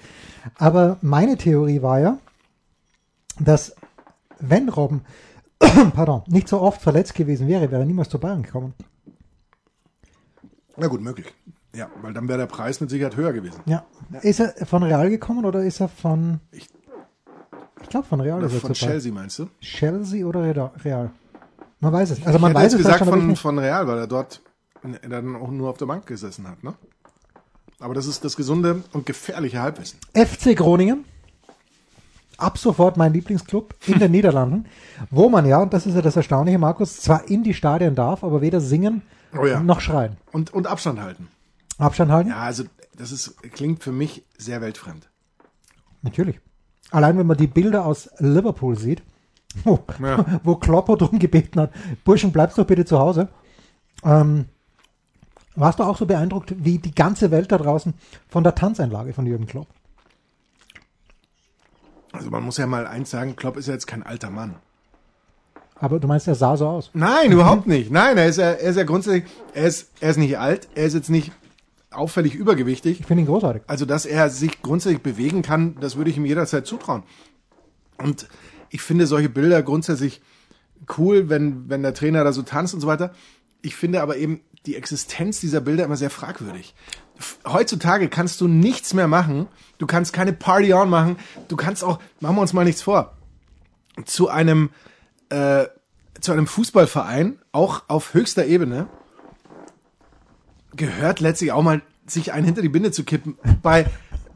Aber 0.58 0.98
meine 1.02 1.36
Theorie 1.36 1.82
war 1.82 2.00
ja, 2.00 2.18
dass 3.40 3.76
wenn 4.40 4.70
Robben 4.70 5.02
pardon, 5.94 6.22
nicht 6.28 6.48
so 6.48 6.62
oft 6.62 6.82
verletzt 6.82 7.14
gewesen 7.16 7.48
wäre, 7.50 7.72
wäre 7.72 7.82
er 7.82 7.86
niemals 7.86 8.08
zu 8.10 8.20
Bayern 8.20 8.44
gekommen. 8.44 8.74
Na 10.78 10.88
gut, 10.88 11.02
möglich. 11.02 11.34
Ja, 11.78 11.90
weil 12.02 12.14
dann 12.14 12.28
wäre 12.28 12.40
der 12.40 12.46
Preis 12.48 12.82
mit 12.82 12.90
Sicherheit 12.90 13.16
höher 13.16 13.34
gewesen. 13.34 13.62
Ja. 13.66 13.86
Ist 14.22 14.40
er 14.40 14.66
von 14.66 14.82
Real 14.84 15.10
gekommen 15.10 15.46
oder 15.46 15.64
ist 15.64 15.80
er 15.80 15.88
von. 15.90 16.40
Ich- 16.52 16.68
Ich 17.82 17.90
glaube 17.90 18.08
von 18.08 18.20
Real 18.20 18.40
Oder 18.40 18.48
ist 18.48 18.54
er 18.56 18.60
von. 18.62 18.74
Chelsea 18.74 19.14
meinst 19.14 19.38
du? 19.40 19.48
Chelsea 19.62 20.26
oder 20.26 20.42
Real? 20.84 21.12
Man 21.80 21.94
weiß 21.94 22.10
es. 22.12 22.26
Also 22.26 22.40
man 22.40 22.52
ich 22.52 22.58
weiß 22.58 22.74
es 22.74 22.78
gesagt 22.80 23.02
halt 23.02 23.10
schon, 23.12 23.22
von, 23.22 23.36
von 23.36 23.60
Real, 23.60 23.86
weil 23.88 24.00
er 24.00 24.08
dort 24.08 24.42
dann 25.08 25.36
auch 25.36 25.52
nur 25.52 25.70
auf 25.70 25.78
der 25.78 25.86
Bank 25.86 26.08
gesessen 26.08 26.48
hat. 26.48 26.64
Ne? 26.64 26.74
Aber 27.80 27.94
das 27.94 28.08
ist 28.08 28.26
das 28.26 28.36
gesunde 28.36 28.82
und 28.94 29.06
gefährliche 29.06 29.62
Halbwissen. 29.62 30.00
FC 30.16 30.56
Groningen. 30.56 31.06
Ab 32.38 32.58
sofort 32.58 32.98
mein 32.98 33.14
Lieblingsclub 33.14 33.74
in 33.88 34.00
den 34.00 34.12
Niederlanden, 34.18 34.66
wo 35.10 35.28
man 35.30 35.46
ja, 35.46 35.60
und 35.60 35.74
das 35.74 35.86
ist 35.88 35.96
ja 35.96 36.02
das 36.02 36.16
Erstaunliche, 36.16 36.60
Markus, 36.60 36.98
zwar 37.00 37.28
in 37.30 37.44
die 37.44 37.54
Stadien 37.54 37.96
darf, 37.96 38.24
aber 38.24 38.42
weder 38.42 38.62
singen 38.62 39.02
Oh 39.38 39.46
ja. 39.46 39.60
noch 39.60 39.82
schreien. 39.82 40.18
Und, 40.32 40.54
und 40.54 40.68
Abstand 40.68 41.00
halten. 41.02 41.28
Abstand 41.78 42.12
halten? 42.12 42.30
Ja, 42.30 42.38
also 42.38 42.64
das 42.96 43.12
ist, 43.12 43.42
klingt 43.54 43.84
für 43.84 43.92
mich 43.92 44.24
sehr 44.38 44.62
weltfremd. 44.62 45.10
Natürlich. 46.02 46.40
Allein 46.92 47.18
wenn 47.18 47.28
man 47.28 47.38
die 47.38 47.48
Bilder 47.48 47.86
aus 47.86 48.10
Liverpool 48.20 48.78
sieht, 48.78 49.04
wo, 49.64 49.80
Ja. 50.02 50.26
wo 50.44 50.56
Klopper 50.56 50.98
drum 50.98 51.20
gebeten 51.20 51.60
hat, 51.60 51.72
Burschen, 52.04 52.32
bleibst 52.32 52.58
doch 52.58 52.66
bitte 52.66 52.86
zu 52.86 53.00
Hause. 53.00 53.30
Ähm, 54.04 54.46
warst 55.56 55.80
du 55.80 55.84
auch 55.84 55.98
so 55.98 56.06
beeindruckt, 56.06 56.54
wie 56.64 56.78
die 56.78 56.94
ganze 56.94 57.32
Welt 57.32 57.52
da 57.52 57.58
draußen 57.58 57.94
von 58.30 58.44
der 58.44 58.56
Tanzeinlage 58.56 59.14
von 59.14 59.26
Jürgen 59.26 59.48
Klopp? 59.48 59.68
Also 62.12 62.30
man 62.30 62.44
muss 62.44 62.58
ja 62.58 62.68
mal 62.68 62.88
eins 62.88 63.10
sagen, 63.12 63.36
Klopp 63.36 63.58
ist 63.58 63.68
ja 63.68 63.74
jetzt 63.74 63.88
kein 63.88 64.04
alter 64.04 64.30
Mann. 64.30 64.56
Aber 65.76 66.00
du 66.00 66.08
meinst, 66.08 66.28
er 66.28 66.36
sah 66.36 66.58
so 66.58 66.68
aus. 66.68 66.90
Nein, 66.94 67.32
überhaupt 67.32 67.68
nicht. 67.68 67.92
Nein, 67.92 68.18
er 68.18 68.28
ist 68.28 68.38
ja, 68.38 68.52
er 68.52 68.70
ist 68.70 68.78
ja 68.78 68.84
grundsätzlich, 68.84 69.26
er 69.54 69.66
ist, 69.66 69.92
er 70.00 70.10
ist 70.12 70.18
nicht 70.18 70.38
alt, 70.40 70.68
er 70.74 70.86
ist 70.86 70.94
jetzt 70.96 71.10
nicht 71.10 71.32
auffällig 71.98 72.36
übergewichtig. 72.36 73.00
Ich 73.00 73.06
finde 73.06 73.24
ihn 73.24 73.28
großartig. 73.28 73.64
Also, 73.68 73.86
dass 73.86 74.06
er 74.06 74.30
sich 74.30 74.62
grundsätzlich 74.62 75.02
bewegen 75.02 75.42
kann, 75.42 75.76
das 75.80 75.96
würde 75.96 76.10
ich 76.10 76.18
ihm 76.18 76.26
jederzeit 76.26 76.66
zutrauen. 76.66 77.04
Und 77.98 78.28
ich 78.70 78.82
finde 78.82 79.08
solche 79.08 79.30
Bilder 79.30 79.64
grundsätzlich 79.64 80.22
cool, 80.98 81.30
wenn, 81.30 81.70
wenn 81.70 81.82
der 81.82 81.94
Trainer 81.94 82.24
da 82.24 82.32
so 82.32 82.44
tanzt 82.44 82.74
und 82.74 82.82
so 82.82 82.88
weiter. 82.88 83.14
Ich 83.62 83.76
finde 83.76 84.02
aber 84.02 84.18
eben 84.18 84.42
die 84.66 84.76
Existenz 84.76 85.40
dieser 85.40 85.62
Bilder 85.62 85.86
immer 85.86 85.98
sehr 85.98 86.10
fragwürdig. 86.10 86.76
Heutzutage 87.48 88.10
kannst 88.10 88.42
du 88.42 88.48
nichts 88.48 88.94
mehr 88.94 89.08
machen. 89.08 89.48
Du 89.78 89.88
kannst 89.88 90.14
keine 90.14 90.34
Party 90.34 90.74
on 90.74 90.90
machen. 90.90 91.18
Du 91.48 91.56
kannst 91.56 91.84
auch, 91.84 92.00
machen 92.20 92.36
wir 92.36 92.42
uns 92.42 92.54
mal 92.54 92.66
nichts 92.66 92.82
vor, 92.82 93.18
zu 94.06 94.30
einem, 94.30 94.70
äh, 95.30 95.66
zu 96.20 96.32
einem 96.32 96.48
Fußballverein, 96.48 97.40
auch 97.52 97.84
auf 97.88 98.14
höchster 98.14 98.46
Ebene, 98.46 98.88
gehört 100.78 101.20
letztlich 101.20 101.52
auch 101.52 101.64
mal, 101.64 101.82
sich 102.06 102.32
einen 102.32 102.46
hinter 102.46 102.62
die 102.62 102.70
Binde 102.70 102.92
zu 102.92 103.04
kippen. 103.04 103.38
Bei 103.62 103.86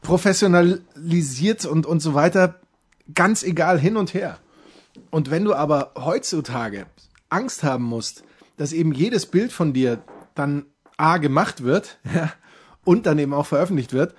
professionalisiert 0.01 1.65
und, 1.65 1.86
und 1.86 2.01
so 2.01 2.13
weiter, 2.13 2.60
ganz 3.13 3.43
egal 3.43 3.79
hin 3.79 3.95
und 3.95 4.13
her. 4.13 4.39
Und 5.10 5.31
wenn 5.31 5.45
du 5.45 5.53
aber 5.53 5.93
heutzutage 5.95 6.86
Angst 7.29 7.63
haben 7.63 7.86
musst, 7.86 8.24
dass 8.57 8.74
eben 8.74 8.91
jedes 8.91 9.25
Bild 9.25 9.53
von 9.53 9.74
dir 9.74 10.03
dann 10.36 10.65
A 10.98 11.17
gemacht 11.17 11.63
wird 11.63 11.98
ja, 12.13 12.31
und 12.83 13.05
dann 13.05 13.19
eben 13.19 13.33
auch 13.33 13.45
veröffentlicht 13.45 13.93
wird, 13.93 14.13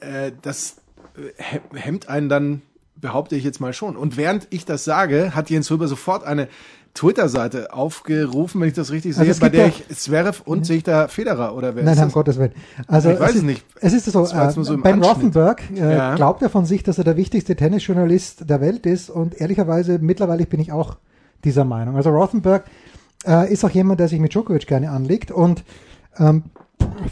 äh, 0.00 0.32
das 0.42 0.76
äh, 1.16 1.42
he- 1.42 1.60
hemmt 1.78 2.08
einen 2.08 2.28
dann, 2.28 2.62
behaupte 2.94 3.36
ich 3.36 3.44
jetzt 3.44 3.60
mal 3.60 3.72
schon. 3.72 3.96
Und 3.96 4.16
während 4.16 4.46
ich 4.50 4.64
das 4.64 4.84
sage, 4.84 5.34
hat 5.34 5.50
Jens 5.50 5.70
Röber 5.70 5.88
sofort 5.88 6.24
eine 6.24 6.48
Twitter-Seite 6.96 7.72
aufgerufen, 7.72 8.60
wenn 8.60 8.68
ich 8.68 8.74
das 8.74 8.90
richtig 8.90 9.12
Also 9.12 9.22
sehe, 9.22 9.30
es 9.32 9.38
bei 9.40 9.48
der 9.50 9.66
ja- 9.68 9.72
ich 9.88 9.96
Zverev 9.96 10.42
und 10.44 10.66
sehe 10.66 10.78
ich 10.78 10.82
da 10.82 11.06
Federer 11.08 11.54
oder 11.54 11.76
wer 11.76 11.84
Nein, 11.84 11.94
ist 11.94 12.00
um 12.00 12.06
das? 12.06 12.12
Gottes 12.14 12.38
Willen. 12.38 12.52
Also 12.88 13.10
Ich 13.10 13.20
weiß 13.20 13.30
es 13.30 13.36
ist, 13.36 13.42
nicht. 13.42 13.64
Es 13.80 13.92
ist 13.92 14.06
so, 14.06 14.24
äh, 14.24 14.50
so 14.50 14.76
Ben. 14.78 15.02
Rothenberg 15.02 15.62
äh, 15.70 15.96
Ja. 15.96 16.14
glaubt 16.16 16.42
ja 16.42 16.48
von 16.48 16.64
sich, 16.66 16.82
dass 16.82 16.98
er 16.98 17.04
der 17.04 17.16
wichtigste 17.16 17.54
Tennisjournalist 17.54 18.48
der 18.50 18.60
Welt 18.60 18.86
ist 18.86 19.10
und 19.10 19.40
ehrlicherweise 19.40 19.98
mittlerweile 20.00 20.46
bin 20.46 20.58
ich 20.60 20.72
auch 20.72 20.96
dieser 21.44 21.64
Meinung. 21.64 21.96
Also 21.96 22.10
Rothenberg 22.10 22.64
äh, 23.26 23.52
ist 23.52 23.64
auch 23.64 23.70
jemand, 23.70 24.00
der 24.00 24.08
sich 24.08 24.18
mit 24.18 24.32
Djokovic 24.32 24.66
gerne 24.66 24.90
anlegt 24.90 25.30
und 25.30 25.62
ähm, 26.18 26.44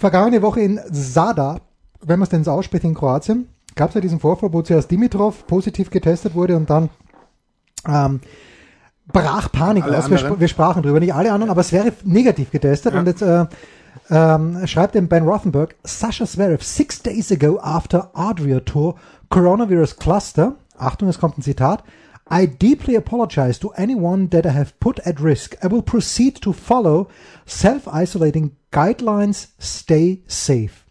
vergangene 0.01 0.43
Woche 0.43 0.61
in 0.61 0.81
Sada, 0.91 1.61
wenn 2.03 2.19
man 2.19 2.25
es 2.25 2.31
denn 2.31 2.43
so 2.45 2.51
ausspricht, 2.53 2.85
in 2.85 2.95
Kroatien, 2.95 3.49
gab 3.75 3.91
es 3.91 3.95
ja 3.97 4.01
diesen 4.01 4.21
Vorfall, 4.21 4.53
wo 4.53 4.63
zuerst 4.63 4.91
Dimitrov 4.91 5.47
positiv 5.47 5.91
getestet 5.91 6.35
wurde 6.35 6.57
und 6.57 6.71
dann 6.71 6.89
ähm, 7.87 8.21
brach 9.13 9.53
Panik 9.53 9.85
Alle 9.85 9.99
aus. 9.99 10.11
Wir, 10.11 10.41
wir 10.41 10.49
sprachen 10.49 10.83
drüber, 10.83 11.01
nicht 11.01 11.15
alle 11.15 11.33
anderen, 11.33 11.51
aber 11.51 11.61
es 11.61 11.73
wäre 11.73 11.93
negativ 12.05 12.51
getestet 12.51 12.95
Ja. 12.95 13.01
und 13.01 13.07
jetzt 13.07 13.23
äh, 13.23 13.47
ähm, 14.11 14.67
schreibt 14.67 14.95
dem 14.95 15.09
Ben 15.09 15.25
Rothenberg, 15.27 15.77
Sasha 15.85 16.27
Zverev 16.27 16.63
six 16.65 17.03
days 17.03 17.31
ago 17.31 17.59
after 17.61 18.11
Adria 18.15 18.61
Tour 18.61 18.97
coronavirus 19.31 19.97
cluster, 19.97 20.57
Achtung, 20.77 21.09
es 21.09 21.19
kommt 21.19 21.39
ein 21.39 21.43
Zitat, 21.43 21.85
I 22.31 22.47
deeply 22.47 22.97
apologize 22.97 23.61
to 23.61 23.71
anyone 23.77 24.29
that 24.31 24.47
I 24.47 24.51
have 24.51 24.73
put 24.81 25.07
at 25.07 25.21
risk. 25.23 25.57
I 25.63 25.71
will 25.71 25.83
proceed 25.83 26.41
to 26.41 26.53
follow 26.55 27.09
self-isolating 27.47 28.53
guidelines. 28.73 29.49
Stay 29.59 30.23
safe. 30.27 30.84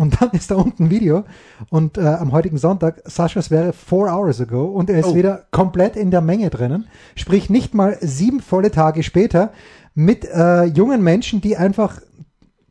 Und 0.00 0.18
dann 0.22 0.30
ist 0.30 0.50
da 0.50 0.54
unten 0.54 0.84
ein 0.84 0.90
Video 0.90 1.24
und 1.68 1.98
äh, 1.98 2.00
am 2.06 2.32
heutigen 2.32 2.56
Sonntag, 2.56 3.02
Saschas 3.04 3.50
wäre 3.50 3.74
four 3.74 4.08
hours 4.10 4.40
ago 4.40 4.64
und 4.64 4.88
er 4.88 4.98
ist 5.00 5.08
Oh. 5.08 5.14
wieder 5.14 5.44
komplett 5.50 5.94
in 5.94 6.10
der 6.10 6.22
Menge 6.22 6.48
drinnen. 6.48 6.86
Sprich 7.16 7.50
nicht 7.50 7.74
mal 7.74 7.98
sieben 8.00 8.40
volle 8.40 8.70
Tage 8.70 9.02
später 9.02 9.52
mit 9.94 10.24
äh, 10.24 10.64
jungen 10.64 11.02
Menschen, 11.02 11.42
die 11.42 11.58
einfach, 11.58 12.00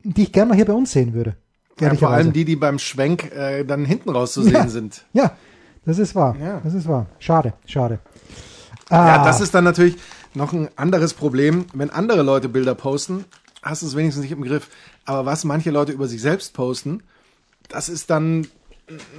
die 0.03 0.23
ich 0.23 0.31
gerne 0.31 0.49
mal 0.49 0.55
hier 0.55 0.65
bei 0.65 0.73
uns 0.73 0.91
sehen 0.91 1.13
würde. 1.13 1.35
Ja, 1.79 1.93
vor 1.93 2.09
allem 2.09 2.33
die, 2.33 2.45
die 2.45 2.55
beim 2.55 2.79
Schwenk 2.79 3.31
äh, 3.31 3.63
dann 3.63 3.85
hinten 3.85 4.09
raus 4.09 4.33
zu 4.33 4.41
sehen 4.41 4.53
Ja. 4.53 4.67
sind. 4.67 5.05
Ja, 5.13 5.31
das 5.85 5.99
ist 5.99 6.15
wahr. 6.15 6.35
Ja. 6.43 6.61
Das 6.63 6.73
ist 6.73 6.87
wahr. 6.87 7.05
Schade, 7.19 7.53
schade. 7.67 7.99
Ja, 8.89 9.17
Ah. 9.21 9.23
das 9.23 9.39
ist 9.39 9.53
dann 9.53 9.65
natürlich 9.65 9.97
noch 10.33 10.51
ein 10.51 10.67
anderes 10.77 11.13
Problem. 11.13 11.65
Wenn 11.75 11.91
andere 11.91 12.23
Leute 12.23 12.49
Bilder 12.49 12.73
posten, 12.73 13.25
hast 13.61 13.83
du 13.83 13.85
es 13.85 13.95
wenigstens 13.95 14.23
nicht 14.23 14.31
im 14.31 14.41
Griff. 14.41 14.67
Aber 15.05 15.27
was 15.27 15.43
manche 15.43 15.69
Leute 15.69 15.91
über 15.91 16.07
sich 16.07 16.21
selbst 16.23 16.55
posten, 16.55 17.03
das 17.69 17.87
ist 17.89 18.09
dann, 18.09 18.47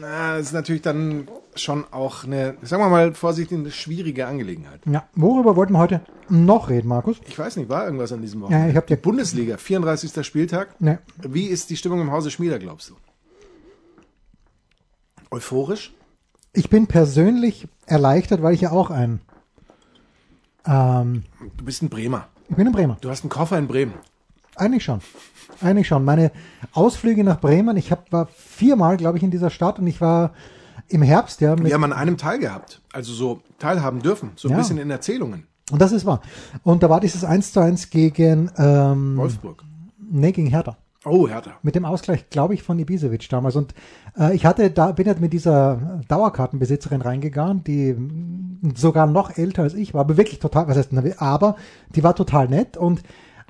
na, 0.01 0.37
das 0.37 0.47
ist 0.49 0.53
natürlich 0.53 0.83
dann 0.83 1.27
schon 1.57 1.85
auch 1.93 2.25
eine, 2.25 2.57
sagen 2.63 2.83
wir 2.83 2.89
mal 2.89 3.15
vorsichtig, 3.15 3.59
eine 3.59 3.71
schwierige 3.71 4.27
Angelegenheit. 4.27 4.81
Ja, 4.87 5.09
worüber 5.15 5.57
wollten 5.57 5.73
wir 5.73 5.79
heute 5.79 6.01
noch 6.29 6.69
reden, 6.69 6.89
Markus? 6.89 7.17
Ich 7.27 7.39
weiß 7.39 7.57
nicht, 7.57 7.69
war 7.69 7.85
irgendwas 7.85 8.13
an 8.13 8.21
diesem 8.23 8.43
Wochenende? 8.43 8.67
Ja, 8.67 8.71
ich 8.71 8.77
hab 8.77 8.87
dir- 8.87 8.97
Bundesliga, 8.97 9.57
34. 9.57 10.25
Spieltag. 10.25 10.81
Ne. 10.81 10.99
Wie 11.23 11.47
ist 11.47 11.71
die 11.71 11.77
Stimmung 11.77 12.01
im 12.01 12.11
Hause 12.13 12.31
Schmieder, 12.31 12.59
glaubst 12.59 12.91
du? 12.91 12.95
Euphorisch? 15.31 15.93
Ich 16.53 16.69
bin 16.71 16.87
persönlich 16.87 17.69
erleichtert, 17.87 18.43
weil 18.43 18.55
ich 18.55 18.63
ja 18.63 18.73
auch 18.73 18.91
ein, 18.91 19.21
ähm, 20.67 21.25
Du 21.57 21.65
bist 21.65 21.83
ein 21.83 21.89
Bremer. 21.89 22.29
ich 22.49 22.57
bin 22.57 22.67
in 22.67 22.73
Bremer. 22.73 22.99
Du 23.01 23.09
hast 23.11 23.23
einen 23.23 23.31
Koffer 23.31 23.57
in 23.59 23.69
Bremen. 23.69 23.95
Eigentlich 24.61 24.85
schon. 24.85 25.01
Eigentlich 25.63 25.89
schon. 25.89 26.05
Meine 26.05 26.31
Ausflüge 26.73 27.25
nach 27.25 27.41
Bremen, 27.41 27.77
ich 27.77 27.91
hab, 27.91 28.11
war 28.13 28.27
viermal, 28.37 28.97
glaube 28.97 29.19
ich, 29.19 29.25
in 29.25 29.31
dieser 29.31 29.51
Stadt 29.51 29.79
und 29.79 29.87
ich 29.87 30.01
war 30.01 30.33
im 30.89 31.03
Herbst, 31.03 31.41
ja, 31.41 31.55
mit, 31.55 31.67
Wir 31.67 31.75
haben 31.75 31.85
an 31.85 31.93
einem 31.93 32.17
teilgehabt. 32.17 32.81
Also 32.93 33.13
so 33.13 33.41
teilhaben 33.59 34.01
dürfen. 34.01 34.31
So 34.37 34.49
ein 34.49 34.53
Ja. 34.53 34.59
bisschen 34.59 34.79
in 34.79 34.91
Erzählungen. 34.91 35.45
und 35.71 35.81
das 35.81 35.93
ist 35.93 36.05
wahr. 36.05 36.21
Und 36.65 36.83
da 36.83 36.91
war 36.91 37.01
dieses 37.01 37.23
1 37.25 37.53
zu 37.53 37.61
1 37.61 37.91
gegen, 37.91 38.51
ähm, 38.59 39.17
Wolfsburg. 39.17 39.63
nee, 40.11 40.33
gegen 40.33 40.49
Hertha. 40.49 40.77
Oh, 41.05 41.29
Hertha. 41.29 41.53
Mit 41.63 41.75
dem 41.77 41.85
Ausgleich, 41.87 42.29
glaube 42.29 42.53
ich, 42.55 42.63
von 42.63 42.79
Ibisevic 42.79 43.27
damals. 43.31 43.57
Und 43.57 43.73
äh, 44.19 44.35
ich 44.35 44.45
hatte 44.45 44.71
da, 44.71 44.93
bin 44.93 45.07
halt 45.07 45.21
mit 45.21 45.33
dieser 45.33 46.03
Dauerkartenbesitzerin 46.09 47.01
reingegangen, 47.01 47.65
die 47.65 47.97
sogar 48.77 49.07
noch 49.07 49.39
älter 49.39 49.63
als 49.63 49.75
ich 49.75 49.95
war, 49.95 50.03
aber 50.03 50.17
wirklich 50.19 50.41
total, 50.41 50.69
was 50.69 50.77
heißt, 50.77 50.91
aber 51.19 51.57
die 51.95 52.03
war 52.03 52.15
total 52.15 52.49
nett 52.49 52.77
und 52.77 53.03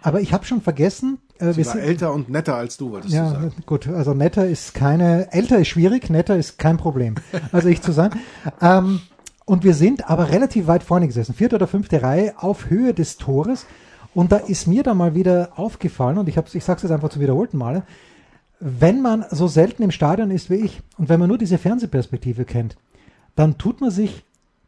aber 0.03 0.21
ich 0.21 0.33
habe 0.33 0.45
schon 0.45 0.61
vergessen, 0.61 1.19
äh, 1.39 1.53
Sie 1.53 1.59
wir 1.59 1.67
war 1.67 1.73
sind, 1.73 1.83
älter 1.83 2.13
und 2.13 2.29
netter 2.29 2.57
als 2.57 2.77
du, 2.77 2.91
wolltest 2.91 3.13
du 3.13 3.19
ja, 3.19 3.31
sagen. 3.31 3.53
gut, 3.67 3.89
also 3.89 4.15
netter 4.15 4.47
ist 4.47 4.75
keine, 4.75 5.33
älter 5.33 5.59
ist 5.59 5.69
schwierig, 5.69 6.11
netter 6.11 6.37
ist 6.37 6.59
kein 6.59 6.77
Problem. 6.77 7.17
Also 7.53 7.69
ich 7.69 7.83
zu 7.83 7.93
sein. 7.93 8.11
Ähm, 8.63 9.01
und 9.45 9.65
wir 9.65 9.75
sind 9.75 10.09
aber 10.09 10.31
relativ 10.31 10.69
weit 10.69 10.85
vorne 10.85 11.09
gesessen, 11.09 11.35
vierte 11.35 11.57
oder 11.57 11.67
fünfte 11.67 12.03
Reihe 12.03 12.35
auf 12.37 12.71
Höhe 12.71 12.95
des 12.95 13.17
Tores. 13.17 13.67
Und 14.15 14.31
da 14.31 14.37
ist 14.37 14.69
mir 14.69 14.83
dann 14.83 14.97
mal 14.97 15.15
wieder 15.15 15.53
aufgefallen, 15.57 16.19
und 16.19 16.29
ich, 16.29 16.37
hab's, 16.37 16.55
ich 16.55 16.63
sage 16.63 16.77
es 16.77 16.83
jetzt 16.85 16.93
einfach 16.93 17.09
zum 17.09 17.21
wiederholten 17.21 17.59
Male, 17.59 17.83
wenn 18.61 19.03
man 19.03 19.25
so 19.31 19.49
selten 19.49 19.83
im 19.83 19.91
Stadion 19.91 20.31
ist 20.31 20.51
wie 20.51 20.57
ich 20.57 20.83
und 20.99 21.09
wenn 21.09 21.19
man 21.19 21.29
nur 21.29 21.39
diese 21.39 21.59
Fernsehperspektive 21.59 22.45
kennt, 22.45 22.77
dann 23.35 23.59
tut 23.59 23.81
man 23.81 23.91
sich 23.91 24.25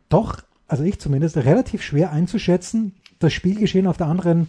doch, 0.08 0.38
also 0.66 0.82
ich 0.82 0.98
zumindest, 0.98 1.36
relativ 1.36 1.82
schwer 1.82 2.10
einzuschätzen, 2.10 2.94
das 3.18 3.32
Spielgeschehen 3.32 3.86
auf 3.86 3.98
der 3.98 4.06
anderen 4.06 4.48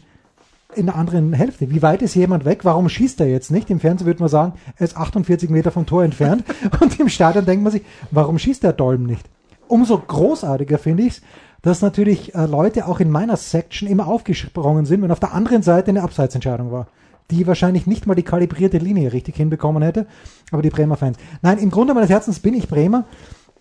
in 0.76 0.88
der 0.88 0.96
anderen 0.96 1.34
Hälfte. 1.34 1.70
Wie 1.70 1.82
weit 1.82 2.02
ist 2.02 2.16
jemand 2.16 2.46
weg? 2.46 2.60
Warum 2.64 2.90
schießt 2.90 3.20
er 3.20 3.28
jetzt 3.28 3.52
nicht? 3.52 3.70
Im 3.70 3.80
Fernsehen 3.80 4.08
würde 4.08 4.22
man 4.22 4.30
sagen, 4.30 4.54
er 4.78 4.86
ist 4.86 4.98
48 4.98 5.50
Meter 5.50 5.72
vom 5.72 5.86
Tor 5.86 6.04
entfernt. 6.04 6.44
Und 6.80 7.00
im 7.00 7.10
Stadion 7.10 7.46
denkt 7.46 7.64
man 7.64 7.72
sich, 7.72 7.84
warum 8.12 8.38
schießt 8.38 8.64
der 8.64 8.74
Dolm 8.74 9.04
nicht? 9.04 9.30
Umso 9.68 9.98
großartiger 9.98 10.78
finde 10.78 11.04
ich 11.04 11.14
es, 11.14 11.22
dass 11.62 11.82
natürlich 11.82 12.36
äh, 12.36 12.46
Leute 12.46 12.88
auch 12.88 13.00
in 13.00 13.10
meiner 13.10 13.38
Section 13.38 13.88
immer 13.88 14.08
aufgesprungen 14.08 14.86
sind, 14.86 15.02
wenn 15.02 15.12
auf 15.12 15.20
der 15.20 15.34
anderen 15.34 15.64
Seite 15.64 15.90
eine 15.90 16.04
Abseitsentscheidung 16.04 16.72
war, 16.72 16.88
die 17.32 17.48
wahrscheinlich 17.48 17.88
nicht 17.88 18.06
mal 18.06 18.16
die 18.16 18.24
kalibrierte 18.24 18.78
Linie 18.78 19.14
richtig 19.14 19.38
hinbekommen 19.38 19.82
hätte, 19.82 20.06
aber 20.52 20.62
die 20.62 20.70
Bremer 20.70 20.98
Fans. 20.98 21.18
Nein, 21.42 21.58
im 21.58 21.72
Grunde 21.72 21.94
meines 21.94 22.10
Herzens 22.10 22.40
bin 22.40 22.54
ich 22.54 22.68
Bremer 22.68 23.06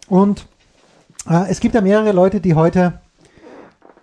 und 0.08 0.46
äh, 1.30 1.48
es 1.48 1.60
gibt 1.60 1.76
ja 1.76 1.80
mehrere 1.80 2.12
Leute, 2.12 2.40
die 2.40 2.54
heute 2.54 2.94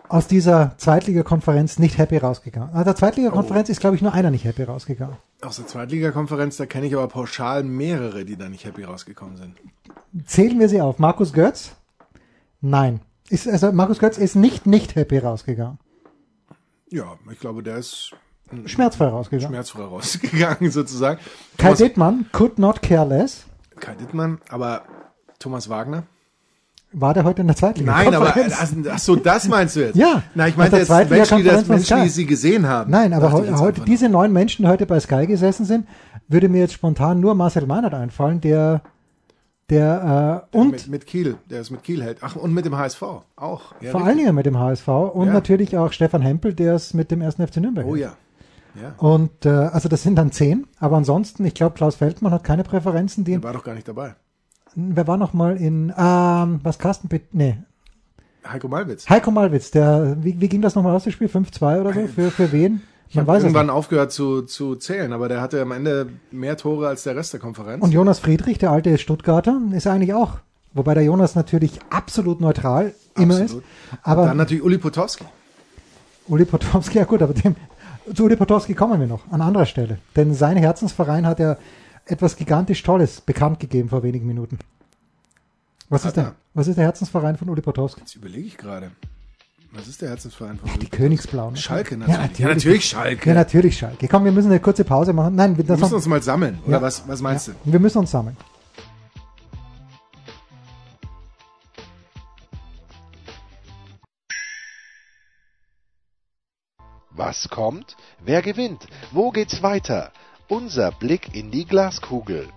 aus 0.09 0.27
dieser 0.27 0.73
Zweitligakonferenz 0.77 1.79
nicht 1.79 1.97
happy 1.97 2.17
rausgegangen. 2.17 2.73
Aus 2.75 2.83
der 2.83 2.95
Zweitligakonferenz 2.95 3.69
ist, 3.69 3.79
glaube 3.79 3.95
ich, 3.95 4.01
nur 4.01 4.13
einer 4.13 4.31
nicht 4.31 4.43
happy 4.43 4.63
rausgegangen. 4.63 5.15
Aus 5.41 5.57
der 5.57 5.67
Zweitligakonferenz, 5.67 6.57
da 6.57 6.65
kenne 6.65 6.87
ich 6.87 6.95
aber 6.95 7.07
pauschal 7.07 7.63
mehrere, 7.63 8.25
die 8.25 8.35
da 8.35 8.49
nicht 8.49 8.65
happy 8.65 8.83
rausgekommen 8.83 9.37
sind. 9.37 9.55
Zählen 10.25 10.59
wir 10.59 10.67
sie 10.67 10.81
auf. 10.81 10.99
Markus 10.99 11.31
Götz? 11.31 11.71
Nein. 12.61 13.01
Ist, 13.29 13.47
also 13.47 13.71
Markus 13.71 13.99
Götz 13.99 14.17
ist 14.17 14.35
nicht 14.35 14.65
nicht 14.65 14.95
happy 14.95 15.19
rausgegangen. 15.19 15.77
Ja, 16.89 17.15
ich 17.31 17.39
glaube, 17.39 17.61
der 17.61 17.77
ist 17.77 18.11
Schmerzfrei 18.65 19.05
rausgegangen. 19.07 19.53
schmerzfrei 19.53 19.83
rausgegangen, 19.83 20.71
sozusagen. 20.71 21.19
Kai 21.57 21.67
Thomas, 21.67 21.77
Dittmann 21.77 22.25
could 22.31 22.57
not 22.57 22.81
care 22.81 23.05
less. 23.07 23.45
Kai 23.79 23.93
Dittmann, 23.93 24.41
aber 24.49 24.83
Thomas 25.37 25.69
Wagner? 25.69 26.03
War 26.91 27.13
der 27.13 27.23
heute 27.23 27.41
in 27.41 27.47
der 27.47 27.55
Zweitliga? 27.55 27.91
Nein, 27.91 28.15
aber 28.15 28.33
ach, 28.35 28.73
ach 28.91 28.99
so, 28.99 29.15
das 29.15 29.47
meinst 29.47 29.75
du 29.75 29.81
jetzt? 29.81 29.95
Ja. 29.95 30.23
Na, 30.33 30.47
ich 30.47 30.57
meinte 30.57 30.71
der 30.71 30.79
jetzt 30.79 31.09
Menschen, 31.09 31.37
die, 31.37 31.43
das, 31.43 31.67
Menschen, 31.67 32.01
die 32.03 32.09
sie 32.09 32.25
gesehen 32.25 32.67
haben. 32.67 32.89
Nein, 32.89 33.13
aber 33.13 33.31
heu, 33.31 33.45
heute, 33.57 33.81
diese 33.81 34.09
neun 34.09 34.33
Menschen, 34.33 34.63
die 34.65 34.69
heute 34.69 34.87
bei 34.87 34.99
Sky 34.99 35.27
gesessen 35.27 35.65
sind, 35.65 35.87
würde 36.27 36.49
mir 36.49 36.61
jetzt 36.61 36.73
spontan 36.73 37.19
nur 37.19 37.35
Marcel 37.35 37.67
Meinert 37.67 37.93
einfallen, 37.93 38.41
der, 38.41 38.81
der, 39.69 40.45
äh, 40.51 40.57
nur. 40.57 40.65
und 40.65 40.71
mit, 40.71 40.87
mit 40.87 41.05
Kiel, 41.05 41.37
der 41.49 41.61
es 41.61 41.69
mit 41.69 41.83
Kiel 41.83 42.01
hält. 42.01 42.17
Ach, 42.21 42.35
und 42.35 42.53
mit 42.55 42.65
dem 42.65 42.75
HSV 42.75 43.01
auch. 43.35 43.61
Ja, 43.81 43.91
vor 43.91 44.03
allen 44.03 44.17
Dingen 44.17 44.33
mit 44.33 44.47
dem 44.47 44.57
HSV 44.57 44.87
und 44.87 45.27
Ja. 45.27 45.33
natürlich 45.33 45.77
auch 45.77 45.91
Stefan 45.93 46.21
Hempel, 46.23 46.53
der 46.55 46.73
es 46.73 46.95
mit 46.95 47.11
dem 47.11 47.21
ersten 47.21 47.45
FC 47.47 47.57
Nürnberg 47.57 47.85
Oh 47.85 47.91
hält. 47.91 48.01
ja. 48.01 48.13
Ja, 48.79 48.93
Und 48.97 49.45
äh, 49.45 49.49
also 49.49 49.89
das 49.89 50.03
sind 50.03 50.15
dann 50.15 50.31
zehn, 50.31 50.67
aber 50.79 50.97
ansonsten, 50.97 51.43
ich 51.43 51.55
glaube, 51.55 51.75
Klaus 51.75 51.95
Feldmann 51.95 52.31
hat 52.31 52.43
keine 52.43 52.63
Präferenzen. 52.63 53.23
Die, 53.25 53.31
der 53.31 53.43
war 53.43 53.53
doch 53.53 53.63
gar 53.63 53.73
nicht 53.73 53.87
dabei. 53.87 54.13
Wer 54.75 55.07
war 55.07 55.17
noch 55.17 55.33
mal 55.33 55.57
in, 55.57 55.93
ähm, 55.97 56.59
was 56.63 56.79
Carsten 56.79 57.09
nee, 57.31 57.57
Heiko 58.47 58.67
Malwitz. 58.67 59.09
Heiko 59.09 59.31
Malwitz, 59.31 59.71
der, 59.71 60.17
wie, 60.21 60.39
wie 60.39 60.47
ging 60.47 60.61
das 60.61 60.75
nochmal 60.75 60.95
aus, 60.95 61.03
das 61.03 61.13
Spiel? 61.13 61.27
5-2 61.27 61.81
oder 61.81 61.93
so? 61.93 62.07
Für, 62.07 62.31
für 62.31 62.51
wen? 62.51 62.81
Ich 63.09 63.15
Man 63.15 63.25
weiß 63.25 63.41
irgendwann 63.43 63.71
aufgehört 63.71 64.11
zu, 64.11 64.43
zu 64.43 64.75
zählen, 64.75 65.13
aber 65.13 65.27
der 65.27 65.41
hatte 65.41 65.61
am 65.61 65.71
Ende 65.71 66.09
mehr 66.31 66.57
Tore 66.57 66.87
als 66.87 67.03
der 67.03 67.15
Rest 67.15 67.33
der 67.33 67.39
Konferenz. 67.39 67.83
Und 67.83 67.91
Jonas 67.91 68.19
Friedrich, 68.19 68.59
der 68.59 68.71
alte 68.71 68.97
Stuttgarter, 68.99 69.59
ist 69.73 69.87
eigentlich 69.87 70.13
auch. 70.13 70.37
Wobei 70.73 70.93
der 70.93 71.03
Jonas 71.03 71.33
natürlich 71.33 71.79
absolut 71.89 72.39
neutral 72.39 72.93
immer 73.15 73.41
Absolut. 73.41 73.63
ist. 73.63 73.69
Aber 74.03 74.25
Dann 74.25 74.37
natürlich 74.37 74.63
Uli 74.63 74.77
Potowski. 74.77 75.25
Uli 76.27 76.45
Potowski, 76.45 76.99
ja 76.99 77.05
gut, 77.05 77.23
aber 77.23 77.33
dem, 77.33 77.55
zu 78.13 78.25
Uli 78.25 78.35
Potowski 78.35 78.75
kommen 78.75 78.99
wir 78.99 79.07
noch, 79.07 79.21
an 79.31 79.41
anderer 79.41 79.65
Stelle. 79.65 79.97
Denn 80.15 80.35
sein 80.35 80.57
Herzensverein 80.57 81.25
hat 81.25 81.39
ja 81.39 81.57
etwas 82.11 82.35
gigantisch 82.35 82.83
Tolles 82.83 83.21
bekannt 83.21 83.59
gegeben 83.59 83.89
vor 83.89 84.03
wenigen 84.03 84.25
Minuten. 84.27 84.59
Was 85.89 86.03
Hat 86.03 86.09
ist, 86.09 86.17
der, 86.17 86.23
er? 86.25 86.35
was 86.53 86.67
ist 86.67 86.75
der 86.77 86.85
Herzensverein 86.85 87.37
von 87.37 87.49
Uli 87.49 87.61
Potowski? 87.61 88.01
Jetzt 88.01 88.15
überlege 88.15 88.47
ich 88.47 88.57
gerade. 88.57 88.91
Was 89.71 89.87
ist 89.87 90.01
der 90.01 90.09
Herzensverein 90.09 90.57
von 90.57 90.69
Uli 90.69 90.79
Die? 90.79 90.87
Königsblauen. 90.89 91.55
Schalke 91.55 91.95
natürlich. 91.97 92.15
Ja, 92.17 92.21
natürlich. 92.21 92.39
Ja, 92.39 92.47
natürlich 92.55 92.85
Schalke. 92.85 93.29
Ja, 93.29 93.35
natürlich 93.35 93.77
Schalke. 93.77 94.07
Komm, 94.07 94.25
wir 94.25 94.31
müssen 94.31 94.49
eine 94.51 94.59
kurze 94.59 94.83
Pause 94.83 95.13
machen. 95.13 95.35
Nein, 95.35 95.57
wir, 95.57 95.67
Wir 95.67 95.77
müssen 95.77 95.93
uns 95.95 96.05
mal 96.07 96.21
sammeln. 96.21 96.59
Oder 96.65 96.77
Ja. 96.77 96.81
was, 96.81 97.07
was 97.07 97.21
meinst 97.21 97.49
du? 97.49 97.51
wir 97.65 97.79
müssen 97.79 97.99
uns 97.99 98.11
sammeln. 98.11 98.35
Was 107.11 107.49
kommt? 107.49 107.95
Wer 108.23 108.41
gewinnt? 108.41 108.87
Wo 109.11 109.31
geht's 109.31 109.61
weiter? 109.63 110.11
Unser 110.49 110.91
Blick 110.91 111.35
in 111.35 111.51
die 111.51 111.65
Glaskugel. 111.65 112.49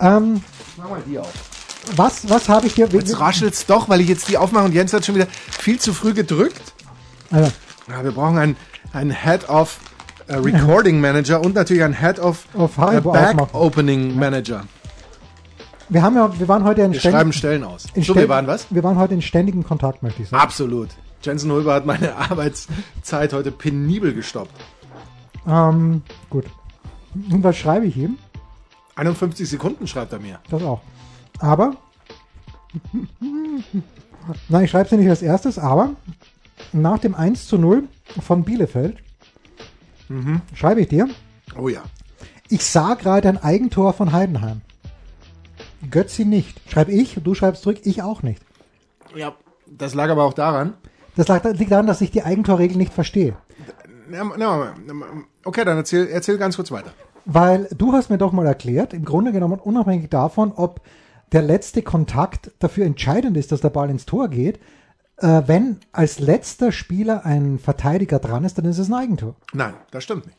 Ähm, 0.00 0.42
Mach 0.76 0.90
mal 0.90 1.02
die 1.06 1.18
auf. 1.18 1.32
was 1.96 2.28
was 2.28 2.48
habe 2.48 2.66
ich 2.66 2.74
hier? 2.74 2.86
Jetzt 2.88 3.18
raschelt's 3.18 3.66
doch, 3.66 3.88
weil 3.88 4.00
ich 4.00 4.08
jetzt 4.08 4.28
die 4.28 4.36
aufmache 4.38 4.64
und 4.64 4.74
Jens 4.74 4.92
hat 4.92 5.04
schon 5.06 5.14
wieder 5.14 5.26
viel 5.26 5.78
zu 5.78 5.94
früh 5.94 6.12
gedrückt. 6.12 6.60
Also, 7.30 7.50
Ja, 7.88 8.04
wir 8.04 8.12
brauchen 8.12 8.38
einen, 8.38 8.56
einen 8.92 9.10
Head 9.10 9.48
of 9.48 9.78
äh, 10.28 10.34
Recording 10.34 11.00
Manager 11.00 11.40
und 11.40 11.54
natürlich 11.54 11.82
einen 11.82 11.98
Head 11.98 12.18
of 12.18 12.44
Auf 12.54 12.76
äh, 12.78 12.80
Haribo 12.80 13.12
Back 13.12 13.28
aufmachen. 13.30 13.54
Opening 13.54 14.18
Manager. 14.18 14.64
Wir 15.88 16.02
haben 16.02 16.16
ja, 16.16 16.38
wir 16.38 16.48
waren 16.48 16.64
heute 16.64 16.82
in, 16.82 16.92
Wir 16.92 17.00
ständig- 17.00 17.16
schreiben 17.18 17.32
Stellen 17.32 17.64
aus. 17.64 17.84
So, 17.94 18.00
ständ- 18.00 18.16
wir 18.16 18.28
waren 18.28 18.46
was? 18.46 18.66
Wir 18.70 18.82
waren 18.82 18.96
heute 18.98 19.14
in 19.14 19.22
ständigem 19.22 19.64
Kontakt, 19.64 20.02
möchte 20.02 20.22
ich 20.22 20.28
sagen. 20.28 20.42
Absolut. 20.42 20.88
Jensen 21.22 21.50
Hulber 21.50 21.74
hat 21.74 21.86
meine 21.86 22.14
Arbeitszeit 22.30 23.32
heute 23.32 23.50
penibel 23.52 24.12
gestoppt. 24.14 24.52
Ähm, 25.46 26.02
gut. 26.30 26.44
Und 27.14 27.42
was 27.44 27.56
schreibe 27.56 27.86
ich 27.86 27.96
ihm? 27.96 28.18
51 28.96 29.48
Sekunden 29.48 29.86
schreibt 29.86 30.12
er 30.12 30.18
mir. 30.18 30.38
Das 30.50 30.62
auch. 30.62 30.80
Aber. 31.38 31.76
Nein, 34.48 34.64
ich 34.64 34.70
schreibe 34.70 34.86
es 34.86 34.92
nicht 34.92 35.08
als 35.08 35.22
erstes, 35.22 35.58
aber 35.58 35.90
nach 36.72 36.98
dem 36.98 37.14
1 37.14 37.46
zu 37.46 37.58
0 37.58 37.84
von 38.20 38.42
Bielefeld 38.44 38.98
schreibe 40.54 40.80
ich 40.82 40.88
dir, 40.88 41.08
Oh 41.58 41.68
ja. 41.68 41.82
ich 42.48 42.64
sah 42.64 42.94
gerade 42.94 43.28
ein 43.28 43.42
Eigentor 43.42 43.92
von 43.92 44.12
Heidenheim. 44.12 44.60
Götzi 45.90 46.24
nicht. 46.24 46.60
Schreibe 46.70 46.92
ich, 46.92 47.18
du 47.22 47.34
schreibst 47.34 47.62
zurück, 47.62 47.78
ich 47.84 48.02
auch 48.02 48.22
nicht. 48.22 48.42
Ja, 49.14 49.34
das 49.66 49.94
lag 49.94 50.10
aber 50.10 50.24
auch 50.24 50.34
daran. 50.34 50.74
Das 51.16 51.28
lag- 51.28 51.44
liegt 51.44 51.70
daran, 51.70 51.86
dass 51.86 52.00
ich 52.00 52.10
die 52.10 52.22
Eigentorregel 52.22 52.76
nicht 52.76 52.92
verstehe. 52.92 53.36
Na, 54.10 54.74
Okay, 55.44 55.64
dann 55.64 55.76
erzähl, 55.78 56.08
erzähl 56.08 56.38
ganz 56.38 56.56
kurz 56.56 56.70
weiter. 56.70 56.92
Weil 57.24 57.68
du 57.76 57.92
hast 57.92 58.10
mir 58.10 58.18
doch 58.18 58.32
mal 58.32 58.46
erklärt, 58.46 58.92
im 58.92 59.04
Grunde 59.04 59.32
genommen 59.32 59.58
unabhängig 59.60 60.10
davon, 60.10 60.52
ob 60.52 60.80
der 61.32 61.42
letzte 61.42 61.82
Kontakt 61.82 62.52
dafür 62.58 62.84
entscheidend 62.86 63.36
ist, 63.36 63.50
dass 63.52 63.60
der 63.60 63.70
Ball 63.70 63.90
ins 63.90 64.06
Tor 64.06 64.28
geht, 64.28 64.60
äh, 65.18 65.42
wenn 65.46 65.78
als 65.92 66.18
letzter 66.20 66.70
Spieler 66.72 67.24
ein 67.24 67.58
Verteidiger 67.58 68.18
dran 68.18 68.44
ist, 68.44 68.58
dann 68.58 68.64
ist 68.64 68.78
es 68.78 68.88
ein 68.88 68.94
Eigentor. 68.94 69.34
Nein, 69.52 69.74
das 69.90 70.04
stimmt 70.04 70.26
nicht. 70.26 70.38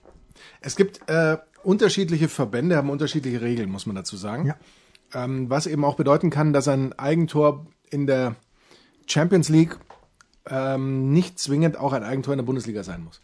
Es 0.62 0.76
gibt 0.76 1.02
äh, 1.10 1.38
unterschiedliche 1.64 2.30
Verbände, 2.30 2.78
haben 2.78 2.90
unterschiedliche 2.90 3.42
Regeln, 3.42 3.70
muss 3.70 3.86
man 3.86 3.96
dazu 3.96 4.16
sagen. 4.16 4.46
Ja. 4.46 4.56
Ähm, 5.13 5.50
was 5.50 5.67
eben 5.67 5.86
auch 5.86 5.96
bedeuten 5.96 6.30
kann, 6.30 6.52
dass 6.54 6.67
ein 6.67 6.91
Eigentor 7.00 7.65
in 7.89 8.08
der 8.08 8.36
Champions 9.06 9.48
League 9.50 9.78
ähm, 10.50 11.12
nicht 11.13 11.39
zwingend 11.39 11.78
auch 11.78 11.93
ein 11.93 12.04
Eigentor 12.04 12.34
in 12.34 12.39
der 12.39 12.46
Bundesliga 12.46 12.84
sein 12.84 13.04
muss. 13.04 13.22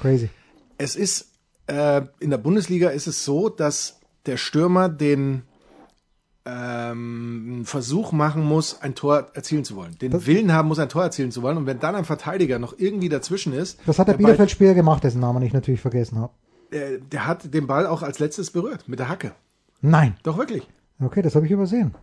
Crazy. 0.00 0.30
Es 0.78 0.96
ist 0.96 1.28
äh, 1.66 2.02
in 2.18 2.30
der 2.30 2.38
Bundesliga 2.38 2.88
ist 2.88 3.06
es 3.06 3.24
so, 3.24 3.48
dass 3.50 4.00
der 4.26 4.36
Stürmer 4.38 4.88
den 4.88 5.42
ähm, 6.46 7.62
Versuch 7.66 8.12
machen 8.12 8.42
muss, 8.44 8.80
ein 8.80 8.94
Tor 8.94 9.28
erzielen 9.34 9.64
zu 9.64 9.76
wollen. 9.76 9.96
Den 9.98 10.26
Willen 10.26 10.52
haben 10.52 10.68
muss, 10.68 10.78
ein 10.78 10.88
Tor 10.88 11.02
erzielen 11.02 11.30
zu 11.30 11.42
wollen. 11.42 11.58
Und 11.58 11.66
wenn 11.66 11.78
dann 11.80 11.94
ein 11.94 12.04
Verteidiger 12.06 12.58
noch 12.58 12.74
irgendwie 12.78 13.08
dazwischen 13.08 13.52
ist, 13.52 13.78
Das 13.86 13.98
hat 13.98 14.08
der 14.08 14.14
Ball- 14.14 14.24
Bielefeld-Spieler 14.24 14.74
gemacht, 14.74 15.04
dessen 15.04 15.20
Namen 15.20 15.42
ich 15.42 15.52
natürlich 15.52 15.80
vergessen 15.80 16.18
habe. 16.18 16.32
äh, 16.70 16.98
der 17.12 17.26
hat 17.26 17.52
den 17.52 17.66
Ball 17.66 17.86
auch 17.86 18.02
als 18.02 18.18
letztes 18.18 18.50
berührt 18.50 18.88
mit 18.88 18.98
der 18.98 19.08
Hacke. 19.08 19.32
Nein. 19.80 20.16
Doch 20.22 20.36
wirklich. 20.38 20.66
Okay, 21.00 21.22
das 21.22 21.34
habe 21.34 21.46
ich 21.46 21.52
übersehen. 21.52 21.94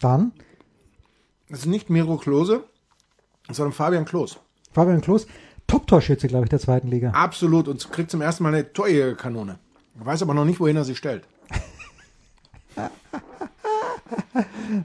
Dann 0.00 0.32
Das 1.48 1.60
ist 1.60 1.66
nicht 1.66 1.90
Miro 1.90 2.16
Klose, 2.16 2.64
sondern 3.50 3.72
Fabian 3.72 4.04
Klos. 4.04 4.38
Fabian 4.72 5.00
Klos, 5.00 5.26
Top-Torschütze, 5.66 6.26
glaube 6.28 6.44
ich, 6.46 6.50
der 6.50 6.58
zweiten 6.60 6.88
Liga. 6.88 7.10
Absolut 7.10 7.68
und 7.68 7.90
kriegt 7.92 8.10
zum 8.10 8.20
ersten 8.22 8.42
Mal 8.44 8.54
eine 8.54 8.72
Torjägerkanone. 8.72 9.58
Weiß 9.96 10.22
aber 10.22 10.32
noch 10.34 10.44
nicht, 10.44 10.60
wohin 10.60 10.76
er 10.76 10.84
sie 10.84 10.96
stellt. 10.96 11.26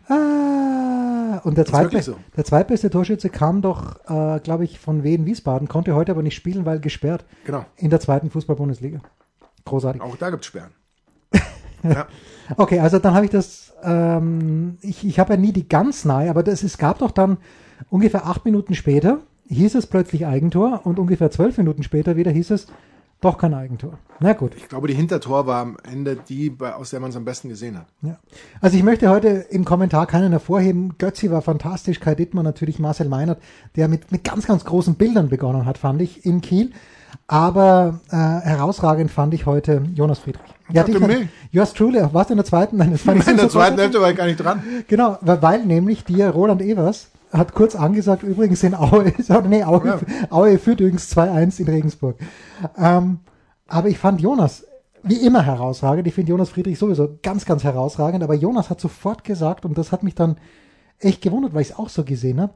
Ah, 0.08 1.40
und 1.44 1.58
der, 1.58 1.66
zweitbeste, 1.66 2.12
so. 2.12 2.20
der 2.36 2.46
zweitbeste 2.46 2.90
Torschütze 2.90 3.30
kam 3.30 3.62
doch, 3.62 4.00
äh, 4.10 4.40
glaube 4.40 4.64
ich, 4.66 4.80
von 4.80 5.04
Wien 5.04 5.26
Wiesbaden, 5.26 5.68
konnte 5.68 5.96
heute 5.96 6.12
aber 6.12 6.24
nicht 6.24 6.36
spielen, 6.36 6.66
weil 6.66 6.80
gesperrt 6.80 7.26
Genau. 7.46 7.66
in 7.78 7.90
der 7.90 8.00
zweiten 8.00 8.30
Fußball-Bundesliga. 8.30 9.02
Großartig. 9.66 10.02
Auch 10.02 10.16
da 10.18 10.30
gibt's 10.30 10.48
Sperren. 10.48 10.72
Ja. 11.94 12.08
Okay, 12.58 12.80
also 12.80 13.00
dann 13.00 13.16
habe 13.16 13.26
ich 13.26 13.32
das, 13.32 13.74
ähm, 13.84 14.78
ich, 14.82 15.04
ich 15.04 15.20
habe 15.20 15.34
ja 15.34 15.40
nie 15.40 15.52
die 15.52 15.68
ganz 15.68 16.06
nahe, 16.06 16.30
aber 16.30 16.44
das, 16.44 16.62
es 16.62 16.78
gab 16.78 17.00
doch 17.00 17.10
dann 17.10 17.38
ungefähr 17.90 18.28
acht 18.28 18.46
Minuten 18.46 18.76
später, 18.76 19.20
hieß 19.48 19.74
es 19.76 19.88
plötzlich 19.88 20.28
Eigentor 20.28 20.82
und 20.84 21.00
ungefähr 21.00 21.32
zwölf 21.32 21.58
Minuten 21.58 21.82
später 21.82 22.16
wieder 22.16 22.32
hieß 22.32 22.52
es 22.52 22.68
doch 23.22 23.38
kein 23.38 23.54
Eigentor. 23.54 23.98
Na 24.20 24.34
gut. 24.34 24.56
Ich 24.56 24.68
glaube, 24.70 24.88
die 24.88 24.94
Hintertor 24.94 25.48
war 25.48 25.62
am 25.62 25.78
Ende 25.90 26.16
die, 26.16 26.56
aus 26.60 26.92
der 26.92 27.00
man 27.00 27.10
es 27.10 27.16
am 27.16 27.26
besten 27.26 27.50
gesehen 27.50 27.78
hat. 27.78 27.88
Ja. 28.02 28.20
Also 28.62 28.78
ich 28.78 28.84
möchte 28.84 29.10
heute 29.10 29.30
im 29.30 29.66
Kommentar 29.66 30.06
keinen 30.06 30.32
hervorheben. 30.32 30.98
Götzi 30.98 31.32
war 31.32 31.42
fantastisch, 31.42 32.00
Kai 32.00 32.16
Dittmann 32.16 32.44
natürlich, 32.44 32.78
Marcel 32.78 33.08
Meinert, 33.08 33.42
der 33.76 33.88
mit, 33.88 34.12
mit 34.12 34.24
ganz, 34.24 34.46
ganz 34.46 34.66
großen 34.66 34.96
Bildern 34.96 35.30
begonnen 35.30 35.66
hat, 35.66 35.78
fand 35.78 36.02
ich, 36.02 36.26
in 36.26 36.42
Kiel. 36.42 36.72
Aber 37.28 38.02
äh, 38.10 38.16
herausragend 38.16 39.10
fand 39.10 39.34
ich 39.34 39.46
heute 39.46 39.84
Jonas 39.96 40.20
Friedrich. 40.20 40.55
Ja, 40.72 40.84
dachte 40.84 41.00
dich- 41.00 41.08
mich. 41.08 41.28
Yours 41.52 41.74
truly, 41.74 42.02
warst 42.12 42.30
du 42.30 42.34
in 42.34 42.38
der 42.38 42.46
zweiten? 42.46 42.78
Nein, 42.78 42.92
das 42.92 43.02
fand 43.02 43.22
ich 43.22 43.28
In 43.28 43.38
der 43.38 43.50
so 43.50 43.60
zweiten. 43.60 43.78
Hälfte 43.78 44.02
war 44.02 44.10
ich 44.12 44.18
gar 44.18 44.26
nicht 44.26 44.38
dran. 44.38 44.64
Genau, 44.88 45.18
weil, 45.22 45.42
weil 45.42 45.66
nämlich 45.66 46.04
dir 46.04 46.30
Roland 46.30 46.62
Evers 46.62 47.10
hat 47.32 47.54
kurz 47.54 47.76
angesagt, 47.76 48.24
übrigens 48.24 48.64
in 48.64 48.74
Aue, 48.76 49.12
nee, 49.50 49.64
Aue, 49.64 49.86
Ja. 49.88 50.00
Aue 50.32 50.58
führt 50.58 50.80
übrigens 50.80 51.16
2-1 51.16 51.60
in 51.60 51.68
Regensburg. 51.68 52.18
Ähm, 52.78 53.20
aber 53.68 53.90
ich 53.90 53.98
fand 53.98 54.22
Jonas 54.22 54.66
wie 55.04 55.16
immer 55.18 55.44
herausragend. 55.46 56.08
Ich 56.08 56.14
finde 56.16 56.32
Jonas 56.32 56.50
Friedrich 56.50 56.80
sowieso 56.80 57.20
ganz, 57.22 57.46
ganz 57.46 57.64
herausragend. 57.64 58.24
Aber 58.24 58.34
Jonas 58.34 58.70
hat 58.72 58.80
sofort 58.82 59.24
gesagt, 59.24 59.66
und 59.66 59.78
das 59.78 59.92
hat 59.92 60.02
mich 60.02 60.16
dann 60.16 60.38
echt 61.00 61.22
gewundert, 61.22 61.54
weil 61.54 61.62
ich 61.62 61.72
es 61.72 61.78
auch 61.78 61.90
so 61.90 62.04
gesehen 62.04 62.40
habe, 62.42 62.54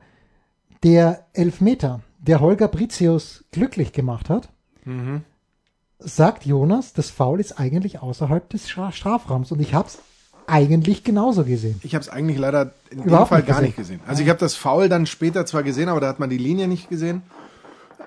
der 0.83 1.25
Elfmeter, 1.33 1.99
der 2.19 2.39
Holger 2.39 2.67
Britius 2.69 3.43
glücklich 3.51 3.91
gemacht 3.93 4.29
hat, 4.29 4.49
sagt 5.99 6.45
Jonas, 6.45 6.93
das 6.93 7.09
Foul 7.09 7.39
ist 7.39 7.59
eigentlich 7.59 8.01
außerhalb 8.01 8.49
des 8.49 8.69
Stra 8.69 8.91
Strafraums. 8.91 9.51
Und 9.51 9.59
ich 9.59 9.73
habe 9.73 9.87
es 9.87 9.99
eigentlich 10.47 11.03
genauso 11.03 11.43
gesehen. 11.43 11.79
Ich 11.83 11.93
habe 11.93 12.01
es 12.01 12.09
eigentlich 12.09 12.37
leider 12.37 12.71
in 12.89 12.99
dem 12.99 13.07
Überhaupt 13.07 13.29
Fall 13.29 13.39
nicht 13.39 13.47
gar 13.49 13.61
nicht 13.61 13.75
gesehen. 13.77 13.99
Also 14.07 14.23
ich 14.23 14.29
habe 14.29 14.39
das 14.39 14.55
Foul 14.55 14.89
dann 14.89 15.05
später 15.05 15.45
zwar 15.45 15.63
gesehen, 15.63 15.89
aber 15.89 15.99
da 15.99 16.07
hat 16.07 16.19
man 16.19 16.29
die 16.29 16.37
Linie 16.37 16.67
nicht 16.67 16.89
gesehen. 16.89 17.21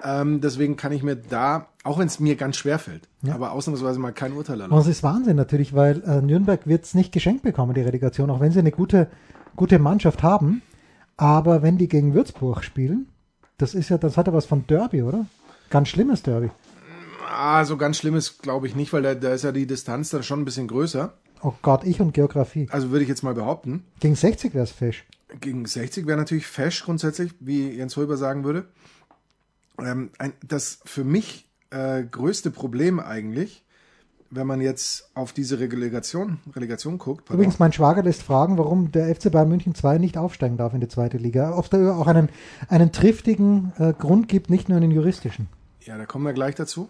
Ähm, 0.04 0.40
deswegen 0.40 0.76
kann 0.76 0.90
ich 0.90 1.04
mir 1.04 1.14
da, 1.14 1.66
auch 1.84 1.98
wenn 1.98 2.08
es 2.08 2.18
mir 2.18 2.34
ganz 2.34 2.56
schwer 2.56 2.80
fällt, 2.80 3.06
aber 3.30 3.52
ausnahmsweise 3.52 4.00
mal 4.00 4.10
kein 4.12 4.32
Urteil 4.32 4.56
Und 4.56 4.62
erlauben. 4.62 4.80
es 4.80 4.88
ist 4.88 5.04
Wahnsinn 5.04 5.36
natürlich, 5.36 5.74
weil 5.76 6.02
äh, 6.02 6.20
Nürnberg 6.20 6.66
wird 6.66 6.84
es 6.84 6.94
nicht 6.94 7.12
geschenkt 7.12 7.42
bekommen, 7.44 7.74
die 7.74 7.82
Relegation, 7.82 8.28
auch 8.30 8.40
wenn 8.40 8.50
sie 8.50 8.58
eine 8.58 8.72
gute, 8.72 9.06
gute 9.54 9.78
Mannschaft 9.78 10.24
haben. 10.24 10.62
Aber 11.16 11.62
wenn 11.62 11.78
die 11.78 11.86
gegen 11.86 12.14
Würzburg 12.14 12.64
spielen, 12.64 13.06
das 13.58 13.74
ist 13.74 13.90
ja, 13.90 13.98
das 13.98 14.16
hat 14.16 14.26
ja 14.26 14.32
was 14.32 14.46
von 14.46 14.66
Derby, 14.66 15.02
oder? 15.02 15.26
Ganz 15.70 15.86
schlimmes 15.88 16.24
Derby. 16.24 16.50
Ah, 17.32 17.64
so 17.64 17.76
ganz 17.76 17.96
schlimm 17.96 18.14
ist, 18.14 18.42
glaube 18.42 18.66
ich 18.66 18.76
nicht, 18.76 18.92
weil 18.92 19.02
da, 19.02 19.14
da 19.14 19.32
ist 19.32 19.44
ja 19.44 19.52
die 19.52 19.66
Distanz 19.66 20.10
dann 20.10 20.22
schon 20.22 20.40
ein 20.40 20.44
bisschen 20.44 20.68
größer. 20.68 21.14
Oh 21.42 21.54
Gott, 21.62 21.84
ich 21.84 22.00
und 22.00 22.12
Geografie. 22.14 22.68
Also 22.70 22.90
würde 22.90 23.02
ich 23.02 23.08
jetzt 23.08 23.22
mal 23.22 23.34
behaupten. 23.34 23.84
Gegen 24.00 24.14
60 24.14 24.54
wäre 24.54 24.64
es 24.64 24.70
fesch. 24.70 25.04
Gegen 25.40 25.64
60 25.64 26.06
wäre 26.06 26.18
natürlich 26.18 26.46
fesch 26.46 26.84
grundsätzlich, 26.84 27.32
wie 27.40 27.70
Jens 27.70 27.96
Holber 27.96 28.16
sagen 28.16 28.44
würde. 28.44 28.66
Ähm, 29.78 30.10
ein, 30.18 30.34
das 30.46 30.80
für 30.84 31.04
mich 31.04 31.48
äh, 31.70 32.04
größte 32.04 32.50
Problem 32.50 33.00
eigentlich, 33.00 33.64
wenn 34.30 34.46
man 34.46 34.60
jetzt 34.60 35.10
auf 35.14 35.32
diese 35.32 35.58
Relegation, 35.58 36.38
Relegation 36.54 36.98
guckt, 36.98 37.24
pardon, 37.24 37.36
Übrigens, 37.36 37.58
mein 37.58 37.72
Schwager 37.72 38.02
lässt 38.02 38.22
fragen, 38.22 38.56
warum 38.56 38.92
der 38.92 39.14
FC 39.14 39.30
Bayern 39.30 39.48
München 39.48 39.74
2 39.74 39.98
nicht 39.98 40.16
aufsteigen 40.16 40.56
darf 40.56 40.74
in 40.74 40.80
die 40.80 40.88
zweite 40.88 41.18
Liga. 41.18 41.56
Ob 41.56 41.68
da 41.70 41.96
auch 41.96 42.06
einen, 42.06 42.28
einen 42.68 42.92
triftigen 42.92 43.72
äh, 43.78 43.92
Grund 43.92 44.28
gibt, 44.28 44.48
nicht 44.48 44.68
nur 44.68 44.76
einen 44.78 44.90
juristischen. 44.90 45.48
Ja, 45.80 45.98
da 45.98 46.06
kommen 46.06 46.24
wir 46.24 46.32
gleich 46.32 46.54
dazu. 46.54 46.88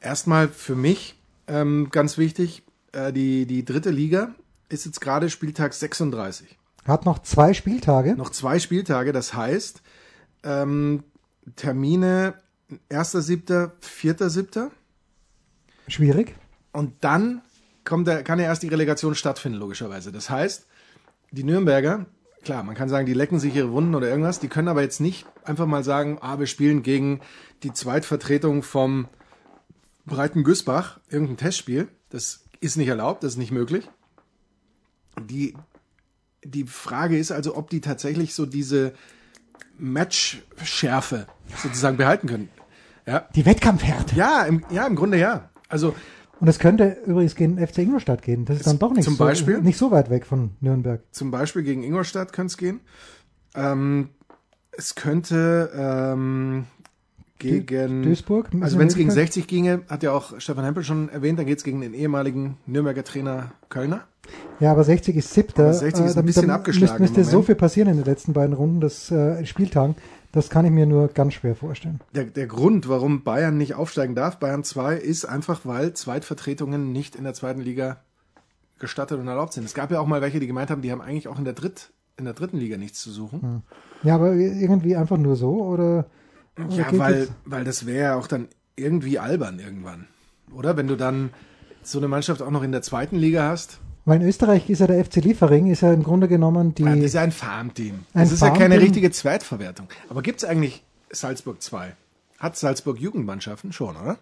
Erstmal 0.00 0.48
für 0.48 0.74
mich 0.74 1.16
ähm, 1.46 1.88
ganz 1.90 2.18
wichtig, 2.18 2.62
äh, 2.92 3.12
die, 3.12 3.46
die 3.46 3.64
dritte 3.64 3.90
Liga 3.90 4.34
ist 4.68 4.84
jetzt 4.86 5.00
gerade 5.00 5.30
Spieltag 5.30 5.74
36. 5.74 6.58
Hat 6.86 7.04
noch 7.04 7.20
zwei 7.20 7.52
Spieltage. 7.52 8.14
Noch 8.14 8.30
zwei 8.30 8.58
Spieltage, 8.58 9.12
das 9.12 9.34
heißt 9.34 9.82
ähm, 10.44 11.04
Termine 11.56 12.34
1.7., 12.90 13.70
4.7. 13.82 14.70
Schwierig. 15.88 16.34
Und 16.72 16.92
dann 17.00 17.42
kommt 17.84 18.06
der, 18.06 18.22
kann 18.22 18.38
ja 18.38 18.46
erst 18.46 18.62
die 18.62 18.68
Relegation 18.68 19.14
stattfinden, 19.14 19.58
logischerweise. 19.58 20.12
Das 20.12 20.28
heißt, 20.30 20.66
die 21.30 21.44
Nürnberger, 21.44 22.06
klar, 22.44 22.62
man 22.62 22.74
kann 22.74 22.88
sagen, 22.88 23.06
die 23.06 23.14
lecken 23.14 23.38
sich 23.38 23.54
ihre 23.54 23.72
Wunden 23.72 23.94
oder 23.94 24.08
irgendwas, 24.08 24.38
die 24.38 24.48
können 24.48 24.68
aber 24.68 24.82
jetzt 24.82 25.00
nicht 25.00 25.26
einfach 25.44 25.66
mal 25.66 25.82
sagen, 25.82 26.18
ah, 26.20 26.38
wir 26.38 26.46
spielen 26.46 26.82
gegen 26.82 27.20
die 27.62 27.72
Zweitvertretung 27.72 28.62
vom 28.62 29.08
Breiten 30.08 30.42
Güßbach, 30.44 30.98
irgendein 31.08 31.36
Testspiel. 31.36 31.88
Das 32.10 32.44
ist 32.60 32.76
nicht 32.76 32.88
erlaubt, 32.88 33.22
das 33.22 33.32
ist 33.32 33.38
nicht 33.38 33.52
möglich. 33.52 33.88
Die, 35.20 35.54
die 36.44 36.64
Frage 36.64 37.18
ist 37.18 37.30
also, 37.30 37.56
ob 37.56 37.70
die 37.70 37.80
tatsächlich 37.80 38.34
so 38.34 38.46
diese 38.46 38.92
Matchschärfe 39.78 41.26
sozusagen 41.62 41.96
behalten 41.96 42.26
können. 42.28 42.48
Ja, 43.06 43.26
Die 43.34 43.46
Wettkampfhärte. 43.46 44.14
ja, 44.16 44.42
im, 44.44 44.64
ja, 44.70 44.86
im 44.86 44.94
Grunde 44.96 45.18
ja. 45.18 45.50
Also 45.68 45.94
Und 46.40 46.48
es 46.48 46.58
könnte 46.58 46.98
übrigens 47.06 47.34
gegen 47.34 47.64
FC 47.64 47.78
Ingolstadt 47.78 48.22
gehen. 48.22 48.44
Das 48.44 48.58
ist 48.58 48.66
dann 48.66 48.78
doch 48.78 48.92
nicht, 48.92 49.04
Zum 49.04 49.14
so, 49.14 49.24
Beispiel? 49.24 49.60
nicht 49.60 49.78
so 49.78 49.90
weit 49.90 50.10
weg 50.10 50.26
von 50.26 50.56
Nürnberg. 50.60 51.02
zum 51.12 51.30
Beispiel 51.30 51.62
gegen 51.62 51.82
Ingolstadt 51.82 52.32
könnte 52.32 52.50
es 52.52 52.56
gehen. 52.58 52.80
Ähm, 53.54 54.10
es 54.72 54.94
könnte 54.94 55.70
ähm, 55.74 56.66
gegen 57.38 58.02
Duisburg? 58.02 58.48
Also 58.60 58.78
wenn 58.78 58.88
es 58.88 58.94
gegen 58.94 59.08
Möglichkeit? 59.08 59.32
60 59.34 59.46
ginge, 59.46 59.80
hat 59.88 60.02
ja 60.02 60.12
auch 60.12 60.40
Stefan 60.40 60.64
Hempel 60.64 60.84
schon 60.84 61.08
erwähnt, 61.08 61.38
dann 61.38 61.46
geht 61.46 61.58
es 61.58 61.64
gegen 61.64 61.80
den 61.80 61.94
ehemaligen 61.94 62.56
Nürnberger 62.66 63.04
Trainer 63.04 63.52
Kölner. 63.68 64.02
Ja, 64.60 64.72
aber 64.72 64.84
60 64.84 65.16
ist 65.16 65.32
siebter. 65.32 65.64
Aber 65.64 65.74
60 65.74 66.04
ist 66.04 66.10
ein 66.12 66.12
Äh, 66.12 66.14
da- 66.16 66.22
bisschen 66.22 66.48
da 66.48 66.54
abgeschlagen 66.56 67.00
Müsste, 67.02 67.20
müsste 67.20 67.30
so 67.32 67.42
viel 67.42 67.54
passieren 67.54 67.88
in 67.88 67.96
den 67.96 68.04
letzten 68.04 68.32
beiden 68.34 68.54
Runden 68.54 68.80
des 68.80 69.10
äh, 69.10 69.44
Spieltagen. 69.46 69.94
Das 70.32 70.50
kann 70.50 70.66
ich 70.66 70.70
mir 70.70 70.84
nur 70.84 71.08
ganz 71.08 71.32
schwer 71.34 71.54
vorstellen. 71.54 72.00
Der, 72.14 72.24
der 72.24 72.46
Grund, 72.46 72.86
warum 72.88 73.24
Bayern 73.24 73.56
nicht 73.56 73.74
aufsteigen 73.74 74.14
darf, 74.14 74.38
Bayern 74.38 74.62
2, 74.64 74.96
ist 74.96 75.24
einfach, 75.24 75.60
weil 75.64 75.94
Zweitvertretungen 75.94 76.92
nicht 76.92 77.16
in 77.16 77.24
der 77.24 77.32
zweiten 77.32 77.62
Liga 77.62 78.00
gestattet 78.78 79.18
und 79.18 79.26
erlaubt 79.26 79.54
sind. 79.54 79.64
Es 79.64 79.72
gab 79.74 79.90
ja 79.90 79.98
auch 80.00 80.06
mal 80.06 80.20
welche, 80.20 80.38
die 80.40 80.46
gemeint 80.46 80.70
haben, 80.70 80.82
die 80.82 80.92
haben 80.92 81.00
eigentlich 81.00 81.28
auch 81.28 81.38
in 81.38 81.44
der, 81.44 81.54
Dritt, 81.54 81.90
in 82.18 82.26
der 82.26 82.34
dritten 82.34 82.58
Liga 82.58 82.76
nichts 82.76 83.00
zu 83.00 83.10
suchen. 83.10 83.62
Ja, 84.02 84.14
aber 84.16 84.34
irgendwie 84.34 84.94
einfach 84.96 85.16
nur 85.16 85.36
so 85.36 85.62
oder? 85.64 86.04
Ja, 86.70 86.86
weil, 86.92 87.14
jetzt- 87.20 87.32
weil 87.44 87.64
das 87.64 87.86
wäre 87.86 87.98
ja 88.04 88.14
auch 88.16 88.26
dann 88.26 88.48
irgendwie 88.76 89.18
albern 89.18 89.58
irgendwann. 89.58 90.06
Oder? 90.52 90.76
Wenn 90.76 90.88
du 90.88 90.96
dann 90.96 91.30
so 91.82 91.98
eine 91.98 92.08
Mannschaft 92.08 92.42
auch 92.42 92.50
noch 92.50 92.62
in 92.62 92.72
der 92.72 92.82
zweiten 92.82 93.16
Liga 93.16 93.48
hast. 93.48 93.78
Weil 94.04 94.22
in 94.22 94.28
Österreich 94.28 94.68
ist 94.70 94.78
ja 94.78 94.86
der 94.86 95.04
FC 95.04 95.16
Liefering, 95.16 95.66
ist 95.70 95.82
ja 95.82 95.92
im 95.92 96.02
Grunde 96.02 96.28
genommen 96.28 96.74
die. 96.74 96.82
Ja, 96.84 96.94
das 96.94 97.04
ist 97.04 97.12
ja 97.14 97.22
ein 97.22 97.32
Farmteam. 97.32 98.00
Das 98.14 98.32
ist 98.32 98.40
ja 98.42 98.50
keine 98.50 98.80
richtige 98.80 99.10
Zweitverwertung. 99.10 99.86
Aber 100.08 100.22
gibt 100.22 100.42
es 100.42 100.48
eigentlich 100.48 100.82
Salzburg 101.10 101.60
2? 101.62 101.94
Hat 102.38 102.56
Salzburg 102.56 102.98
Jugendmannschaften? 103.00 103.72
Schon, 103.72 103.96
oder? 103.96 104.18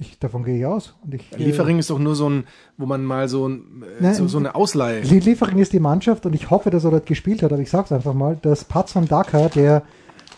ich, 0.00 0.16
davon 0.20 0.44
gehe 0.44 0.58
ich 0.58 0.64
aus. 0.64 0.94
Und 1.02 1.14
ich, 1.14 1.28
Liefering 1.36 1.78
ist 1.80 1.90
doch 1.90 1.98
nur 1.98 2.14
so 2.14 2.30
ein, 2.30 2.44
wo 2.76 2.86
man 2.86 3.04
mal 3.04 3.28
so, 3.28 3.48
ein, 3.48 3.82
äh, 3.82 4.02
Nein, 4.02 4.14
so, 4.14 4.28
so 4.28 4.38
eine 4.38 4.54
Ausleihe. 4.54 5.00
Lie- 5.02 5.18
Liefering 5.18 5.58
ist 5.58 5.72
die 5.72 5.80
Mannschaft 5.80 6.24
und 6.24 6.34
ich 6.34 6.50
hoffe, 6.50 6.70
dass 6.70 6.84
er 6.84 6.92
dort 6.92 7.06
gespielt 7.06 7.42
hat, 7.42 7.52
aber 7.52 7.60
ich 7.60 7.68
sag's 7.70 7.90
einfach 7.90 8.14
mal, 8.14 8.36
dass 8.40 8.62
Paz 8.64 8.92
von 8.92 9.06
Dakar, 9.08 9.48
der 9.48 9.82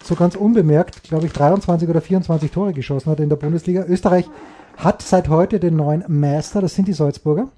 so 0.02 0.14
ganz 0.14 0.34
unbemerkt, 0.34 1.02
glaube 1.04 1.26
ich, 1.26 1.32
23 1.32 1.88
oder 1.88 2.00
24 2.00 2.50
Tore 2.50 2.72
geschossen 2.72 3.10
hat 3.10 3.20
in 3.20 3.28
der 3.28 3.36
Bundesliga. 3.36 3.84
Österreich 3.86 4.28
hat 4.76 5.02
seit 5.02 5.28
heute 5.28 5.60
den 5.60 5.76
neuen 5.76 6.04
Meister, 6.08 6.60
das 6.60 6.74
sind 6.74 6.88
die 6.88 6.92
Salzburger. 6.92 7.48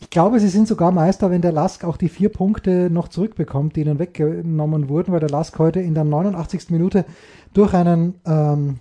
Ich 0.00 0.10
glaube, 0.10 0.40
sie 0.40 0.48
sind 0.48 0.66
sogar 0.66 0.90
Meister, 0.90 1.30
wenn 1.30 1.42
der 1.42 1.52
Lask 1.52 1.84
auch 1.84 1.96
die 1.96 2.08
vier 2.08 2.28
Punkte 2.28 2.90
noch 2.90 3.06
zurückbekommt, 3.06 3.76
die 3.76 3.82
ihnen 3.82 4.00
weggenommen 4.00 4.88
wurden, 4.88 5.12
weil 5.12 5.20
der 5.20 5.30
Lask 5.30 5.56
heute 5.60 5.80
in 5.80 5.94
der 5.94 6.02
89. 6.02 6.70
Minute 6.70 7.04
durch 7.54 7.72
einen 7.72 8.14
ähm, 8.26 8.80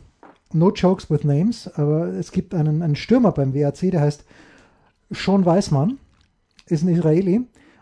No 0.51 0.71
Jokes 0.71 1.11
with 1.11 1.23
Names, 1.23 1.69
aber 1.75 2.07
es 2.07 2.31
gibt 2.31 2.55
einen, 2.55 2.81
einen 2.81 2.95
Stürmer 2.95 3.31
beim 3.31 3.53
WAC, 3.53 3.91
der 3.91 4.01
heißt 4.01 4.25
Sean 5.11 5.45
Weismann, 5.45 5.99
ist 6.65 6.83
ein 6.83 6.89
Israeli. 6.89 7.41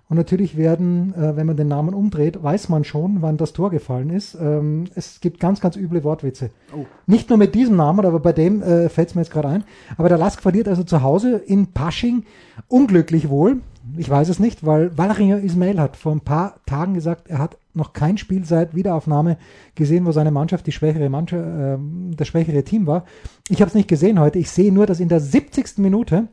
Und 0.10 0.18
natürlich 0.18 0.58
werden, 0.58 1.14
äh, 1.14 1.36
wenn 1.36 1.46
man 1.46 1.56
den 1.56 1.68
Namen 1.68 1.94
umdreht, 1.94 2.42
weiß 2.42 2.70
man 2.70 2.84
schon, 2.84 3.22
wann 3.22 3.38
das 3.38 3.54
Tor 3.54 3.70
gefallen 3.70 4.10
ist. 4.10 4.36
Ähm, 4.42 4.86
es 4.96 5.22
gibt 5.22 5.40
ganz, 5.40 5.62
ganz 5.62 5.76
üble 5.76 6.04
Wortwitze. 6.04 6.50
Oh. 6.76 6.86
Nicht 7.06 7.30
nur 7.30 7.38
mit 7.38 7.54
diesem 7.54 7.76
Namen, 7.76 8.04
aber 8.04 8.20
bei 8.20 8.34
dem 8.34 8.64
äh, 8.64 8.90
fällt 8.90 9.10
es 9.10 9.16
mir 9.16 9.22
jetzt 9.22 9.32
gerade 9.32 9.50
ein. 9.50 9.64
Aber 9.98 10.10
der 10.10 10.18
Lask 10.18 10.42
verliert 10.42 10.68
also 10.68 10.84
zu 10.84 11.04
Hause 11.04 11.38
in 11.38 11.68
Pasching 11.68 12.24
unglücklich 12.68 13.30
wohl. 13.30 13.62
Ich 13.98 14.10
weiß 14.10 14.30
es 14.30 14.40
nicht, 14.40 14.66
weil 14.66 14.98
Valerian 14.98 15.44
Ismail 15.44 15.80
hat 15.80 15.96
vor 15.96 16.12
ein 16.12 16.22
paar 16.22 16.56
Tagen 16.66 16.96
gesagt, 16.96 17.30
er 17.30 17.38
hat 17.38 17.58
noch 17.76 17.94
kein 17.94 18.18
Spiel 18.18 18.46
seit 18.46 18.76
Wiederaufnahme 18.76 19.38
gesehen, 19.76 20.08
wo 20.08 20.12
seine 20.12 20.32
Mannschaft 20.32 20.66
die 20.66 20.72
schwächere 20.72 21.10
Mannschaft, 21.10 21.46
ähm, 21.46 22.14
das 22.18 22.28
schwächere 22.28 22.64
Team 22.64 22.88
war. 22.88 23.06
Ich 23.48 23.62
habe 23.62 23.70
es 23.70 23.76
nicht 23.76 23.88
gesehen 23.88 24.20
heute. 24.20 24.40
Ich 24.40 24.50
sehe 24.50 24.72
nur, 24.72 24.88
dass 24.88 25.00
in 25.00 25.10
der 25.10 25.20
70. 25.20 25.78
Minute 25.78 26.30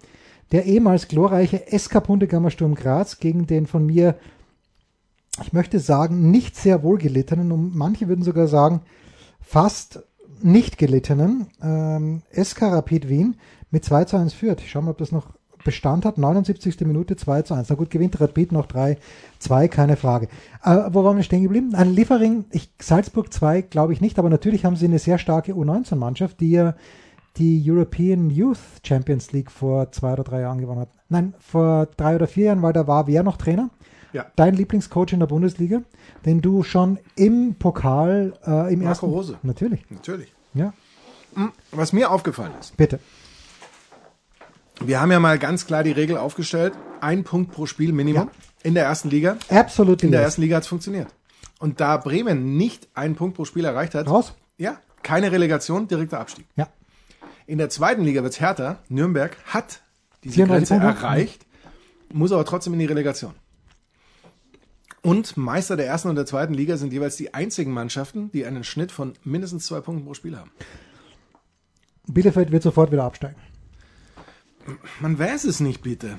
der 0.52 0.64
ehemals 0.64 1.08
glorreiche 1.08 1.62
SK 1.76 2.02
Puntegammer 2.02 2.50
Sturm 2.50 2.74
Graz 2.74 3.18
gegen 3.18 3.46
den 3.46 3.66
von 3.66 3.86
mir, 3.86 4.16
ich 5.42 5.52
möchte 5.52 5.80
sagen, 5.80 6.30
nicht 6.30 6.56
sehr 6.56 6.82
wohlgelittenen 6.82 7.52
und 7.52 7.74
manche 7.74 8.08
würden 8.08 8.22
sogar 8.22 8.48
sagen, 8.48 8.80
fast 9.40 10.02
nicht 10.42 10.78
gelittenen 10.78 11.48
ähm, 11.62 12.22
SK 12.32 12.62
Rapid 12.62 13.08
Wien 13.08 13.36
mit 13.70 13.84
2 13.84 14.04
zu 14.04 14.16
1 14.16 14.34
führt. 14.34 14.60
Ich 14.60 14.70
schau 14.70 14.82
mal, 14.82 14.90
ob 14.92 14.98
das 14.98 15.12
noch 15.12 15.36
Bestand 15.66 16.04
hat. 16.04 16.16
79. 16.16 16.80
Minute 16.82 17.16
2 17.16 17.42
zu 17.42 17.54
1. 17.54 17.68
Na 17.68 17.74
gut, 17.74 17.90
gewinnt 17.90 18.20
Rapid 18.20 18.52
noch 18.52 18.66
3, 18.66 18.98
2, 19.40 19.68
keine 19.68 19.96
Frage. 19.96 20.28
Äh, 20.62 20.90
wo 20.92 21.02
waren 21.02 21.16
wir 21.16 21.24
stehen 21.24 21.42
geblieben? 21.42 21.74
Ein 21.74 21.92
Liefering, 21.92 22.44
ich, 22.52 22.70
Salzburg 22.80 23.32
2 23.32 23.62
glaube 23.62 23.92
ich 23.92 24.00
nicht, 24.00 24.18
aber 24.18 24.30
natürlich 24.30 24.64
haben 24.64 24.76
sie 24.76 24.86
eine 24.86 25.00
sehr 25.00 25.18
starke 25.18 25.52
U19-Mannschaft, 25.52 26.40
die 26.40 26.52
ja 26.52 26.76
die 27.38 27.62
European 27.70 28.30
Youth 28.30 28.58
Champions 28.82 29.32
League 29.32 29.50
vor 29.50 29.92
zwei 29.92 30.12
oder 30.14 30.24
drei 30.24 30.40
Jahren 30.40 30.58
gewonnen 30.60 30.80
hat. 30.80 30.88
Nein, 31.08 31.34
vor 31.38 31.86
drei 31.96 32.14
oder 32.16 32.26
vier 32.26 32.46
Jahren, 32.46 32.62
weil 32.62 32.72
da 32.72 32.86
war 32.86 33.06
wer 33.06 33.22
noch 33.22 33.36
Trainer? 33.36 33.70
Ja. 34.12 34.26
Dein 34.36 34.54
Lieblingscoach 34.54 35.12
in 35.12 35.20
der 35.20 35.26
Bundesliga, 35.26 35.82
den 36.24 36.40
du 36.40 36.62
schon 36.62 36.98
im 37.16 37.54
Pokal 37.56 38.32
äh, 38.46 38.72
im 38.72 38.78
Marco 38.80 38.88
ersten 38.88 39.06
Rose. 39.06 39.38
Natürlich, 39.42 39.84
Natürlich. 39.90 40.32
ja, 40.54 40.72
Was 41.72 41.92
mir 41.92 42.10
aufgefallen 42.10 42.52
ist, 42.58 42.76
bitte. 42.78 42.98
wir 44.80 45.00
haben 45.00 45.10
ja 45.10 45.20
mal 45.20 45.38
ganz 45.38 45.66
klar 45.66 45.82
die 45.82 45.92
Regel 45.92 46.16
aufgestellt, 46.16 46.72
ein 47.00 47.24
Punkt 47.24 47.52
pro 47.52 47.66
Spiel 47.66 47.92
Minimum 47.92 48.24
Ja. 48.28 48.30
in 48.62 48.74
der 48.74 48.84
ersten 48.84 49.10
Liga. 49.10 49.36
Absolut 49.50 50.02
In 50.02 50.12
der 50.12 50.22
ersten 50.22 50.40
Liga 50.42 50.56
hat 50.56 50.62
es 50.62 50.68
funktioniert. 50.68 51.08
Und 51.58 51.80
da 51.80 51.96
Bremen 51.98 52.56
nicht 52.56 52.88
einen 52.94 53.14
Punkt 53.16 53.36
pro 53.36 53.44
Spiel 53.44 53.64
erreicht 53.66 53.94
hat, 53.94 54.08
Raus. 54.08 54.34
ja, 54.56 54.78
keine 55.02 55.32
Relegation, 55.32 55.88
direkter 55.88 56.20
Abstieg. 56.20 56.46
Ja. 56.56 56.68
In 57.46 57.58
der 57.58 57.68
zweiten 57.70 58.02
Liga 58.02 58.22
wird's 58.22 58.40
härter. 58.40 58.80
Nürnberg 58.88 59.36
hat 59.46 59.80
diese 60.24 60.34
34 60.36 60.68
Grenze 60.78 60.86
erreicht, 60.86 61.46
muss 62.12 62.32
aber 62.32 62.44
trotzdem 62.44 62.72
in 62.72 62.78
die 62.80 62.86
Relegation. 62.86 63.34
Und 65.02 65.36
Meister 65.36 65.76
der 65.76 65.86
ersten 65.86 66.08
und 66.08 66.16
der 66.16 66.26
zweiten 66.26 66.52
Liga 66.54 66.76
sind 66.76 66.92
jeweils 66.92 67.16
die 67.16 67.32
einzigen 67.32 67.72
Mannschaften, 67.72 68.32
die 68.32 68.44
einen 68.44 68.64
Schnitt 68.64 68.90
von 68.90 69.12
mindestens 69.22 69.66
zwei 69.66 69.80
Punkten 69.80 70.04
pro 70.04 70.14
Spiel 70.14 70.36
haben. 70.36 70.50
Bielefeld 72.08 72.50
wird 72.50 72.64
sofort 72.64 72.90
wieder 72.90 73.04
absteigen. 73.04 73.36
Man 75.00 75.16
weiß 75.16 75.44
es 75.44 75.60
nicht, 75.60 75.82
bitte. 75.82 76.16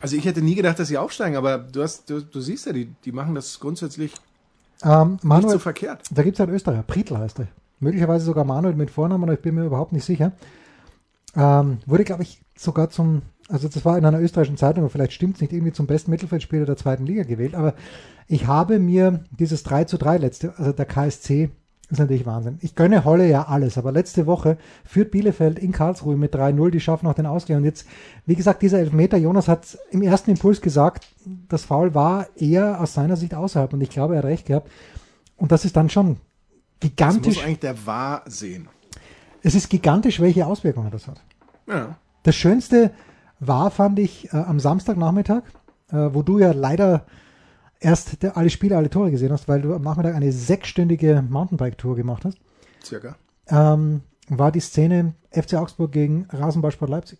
Also 0.00 0.16
ich 0.16 0.24
hätte 0.24 0.42
nie 0.42 0.56
gedacht, 0.56 0.78
dass 0.80 0.88
sie 0.88 0.98
aufsteigen, 0.98 1.36
aber 1.36 1.58
du 1.58 1.82
hast, 1.82 2.10
du, 2.10 2.20
du 2.20 2.40
siehst 2.40 2.66
ja, 2.66 2.72
die, 2.72 2.86
die 3.04 3.12
machen 3.12 3.36
das 3.36 3.60
grundsätzlich 3.60 4.12
Ähm, 4.82 5.12
nicht 5.12 5.24
Manuel, 5.24 5.52
so 5.52 5.58
verkehrt. 5.60 6.02
da 6.10 6.22
gibt 6.24 6.36
es 6.36 6.40
einen 6.40 6.52
Österreicher, 6.54 6.82
Prietl 6.82 7.16
heißt 7.16 7.38
er. 7.38 7.48
Möglicherweise 7.78 8.24
sogar 8.24 8.44
Manuel 8.44 8.74
mit 8.74 8.90
Vornamen, 8.90 9.22
aber 9.24 9.34
ich 9.34 9.40
bin 9.40 9.54
mir 9.54 9.64
überhaupt 9.64 9.92
nicht 9.92 10.04
sicher. 10.04 10.32
Ähm, 11.36 11.78
wurde, 11.86 12.04
glaube 12.04 12.22
ich, 12.22 12.40
sogar 12.56 12.90
zum, 12.90 13.22
also 13.48 13.68
das 13.68 13.84
war 13.84 13.98
in 13.98 14.04
einer 14.04 14.20
österreichischen 14.20 14.56
Zeitung, 14.56 14.82
aber 14.84 14.90
vielleicht 14.90 15.12
stimmt 15.12 15.36
es 15.36 15.40
nicht, 15.40 15.52
irgendwie 15.52 15.72
zum 15.72 15.86
besten 15.86 16.10
Mittelfeldspieler 16.10 16.66
der 16.66 16.76
zweiten 16.76 17.06
Liga 17.06 17.24
gewählt. 17.24 17.54
Aber 17.54 17.74
ich 18.28 18.46
habe 18.46 18.78
mir 18.78 19.24
dieses 19.30 19.62
3 19.64 19.84
zu 19.84 19.98
3 19.98 20.18
letzte, 20.18 20.54
also 20.58 20.72
der 20.72 20.86
KSC, 20.86 21.50
ist 21.90 21.98
natürlich 21.98 22.24
Wahnsinn. 22.24 22.58
Ich 22.62 22.74
gönne 22.74 23.04
Holle 23.04 23.28
ja 23.28 23.42
alles, 23.44 23.76
aber 23.76 23.92
letzte 23.92 24.26
Woche 24.26 24.56
führt 24.84 25.10
Bielefeld 25.10 25.58
in 25.58 25.70
Karlsruhe 25.72 26.16
mit 26.16 26.34
3-0, 26.34 26.70
die 26.70 26.80
schaffen 26.80 27.06
auch 27.06 27.14
den 27.14 27.26
Ausgleich. 27.26 27.58
Und 27.58 27.64
jetzt, 27.64 27.86
wie 28.24 28.34
gesagt, 28.34 28.62
dieser 28.62 28.78
Elfmeter, 28.78 29.18
Jonas 29.18 29.48
hat 29.48 29.78
im 29.90 30.00
ersten 30.02 30.30
Impuls 30.30 30.60
gesagt, 30.62 31.06
das 31.48 31.64
Foul 31.64 31.94
war 31.94 32.26
eher 32.36 32.80
aus 32.80 32.94
seiner 32.94 33.16
Sicht 33.16 33.34
außerhalb 33.34 33.72
und 33.72 33.82
ich 33.82 33.90
glaube, 33.90 34.14
er 34.14 34.18
hat 34.18 34.24
recht 34.24 34.46
gehabt. 34.46 34.70
Und 35.36 35.52
das 35.52 35.64
ist 35.64 35.76
dann 35.76 35.90
schon 35.90 36.16
Das 36.80 36.90
gigantisch. 36.90 37.36
muss 37.36 37.44
eigentlich 37.44 37.60
der 37.60 37.86
Wahr 37.86 38.22
sehen. 38.26 38.68
Es 39.44 39.54
ist 39.54 39.68
gigantisch, 39.68 40.20
welche 40.20 40.46
Auswirkungen 40.46 40.90
das 40.90 41.06
hat. 41.06 41.22
Ja. 41.68 41.98
Das 42.22 42.34
Schönste 42.34 42.90
war, 43.40 43.70
fand 43.70 43.98
ich, 43.98 44.32
äh, 44.32 44.36
am 44.38 44.58
Samstagnachmittag, 44.58 45.42
äh, 45.90 46.08
wo 46.12 46.22
du 46.22 46.38
ja 46.38 46.52
leider 46.52 47.04
erst 47.78 48.22
der, 48.22 48.38
alle 48.38 48.48
Spiele, 48.48 48.76
alle 48.76 48.88
Tore 48.88 49.10
gesehen 49.10 49.32
hast, 49.32 49.46
weil 49.46 49.60
du 49.60 49.74
am 49.74 49.82
Nachmittag 49.82 50.14
eine 50.14 50.32
sechsstündige 50.32 51.22
Mountainbike-Tour 51.28 51.94
gemacht 51.94 52.24
hast, 52.24 52.38
Circa. 52.82 53.16
ähm, 53.48 54.00
war 54.28 54.50
die 54.50 54.60
Szene 54.60 55.14
FC 55.30 55.54
Augsburg 55.54 55.92
gegen 55.92 56.26
Rasenballsport 56.30 56.90
Leipzig, 56.90 57.18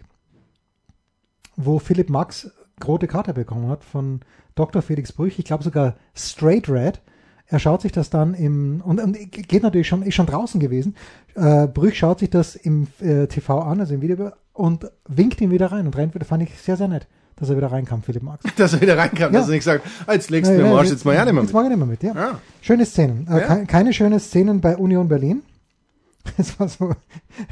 wo 1.56 1.78
Philipp 1.78 2.08
Max 2.08 2.50
rote 2.86 3.06
Karte 3.06 3.34
bekommen 3.34 3.68
hat 3.68 3.84
von 3.84 4.20
Dr. 4.54 4.80
Felix 4.80 5.12
Brüch, 5.12 5.38
ich 5.38 5.44
glaube 5.44 5.62
sogar 5.62 5.96
Straight 6.14 6.70
Red. 6.70 7.02
Er 7.46 7.58
schaut 7.58 7.82
sich 7.82 7.92
das 7.92 8.08
dann 8.10 8.34
im, 8.34 8.80
und, 8.84 9.00
und 9.00 9.16
geht 9.30 9.62
natürlich 9.62 9.86
schon, 9.86 10.02
ist 10.02 10.14
schon 10.14 10.26
draußen 10.26 10.58
gewesen. 10.60 10.96
Äh, 11.34 11.66
Brüch 11.68 11.96
schaut 11.98 12.20
sich 12.20 12.30
das 12.30 12.56
im 12.56 12.86
äh, 13.00 13.26
TV 13.26 13.60
an, 13.60 13.80
also 13.80 13.94
im 13.94 14.00
Video, 14.00 14.30
und 14.54 14.90
winkt 15.08 15.40
ihn 15.40 15.50
wieder 15.50 15.70
rein 15.72 15.86
und 15.86 15.96
rennt 15.96 16.14
wieder, 16.14 16.24
fand 16.24 16.42
ich 16.42 16.58
sehr, 16.58 16.76
sehr 16.76 16.88
nett, 16.88 17.06
dass 17.36 17.50
er 17.50 17.56
wieder 17.56 17.70
reinkam, 17.70 18.02
Philipp 18.02 18.22
Max. 18.22 18.44
Dass 18.56 18.72
er 18.72 18.80
wieder 18.80 18.96
reinkam, 18.96 19.32
Ja. 19.32 19.40
dass 19.40 19.48
er 19.48 19.54
nicht 19.54 19.64
sagt, 19.64 19.84
ah, 20.06 20.12
jetzt 20.14 20.30
legst 20.30 20.50
du 20.50 20.54
Ja, 20.54 20.60
mir 20.60 20.66
ja, 20.66 20.72
im 20.72 20.78
Arsch, 20.78 20.90
jetzt 20.90 21.04
mal 21.04 21.14
ja 21.14 21.24
nicht 21.24 21.34
mehr 21.34 21.42
Jetzt 21.42 21.48
mit. 21.52 21.54
mag 21.54 21.64
ich 21.64 21.68
nicht 21.70 21.78
mehr 21.78 21.86
mit, 21.86 22.02
ja. 22.02 22.14
Ja. 22.14 22.38
Schöne 22.62 22.86
Szenen. 22.86 23.26
Äh, 23.28 23.40
kei- 23.40 23.64
keine 23.66 23.92
schönen 23.92 24.20
Szenen 24.20 24.60
bei 24.60 24.76
Union 24.76 25.08
Berlin. 25.08 25.42
Es 26.38 26.58
war 26.58 26.68
so, 26.68 26.94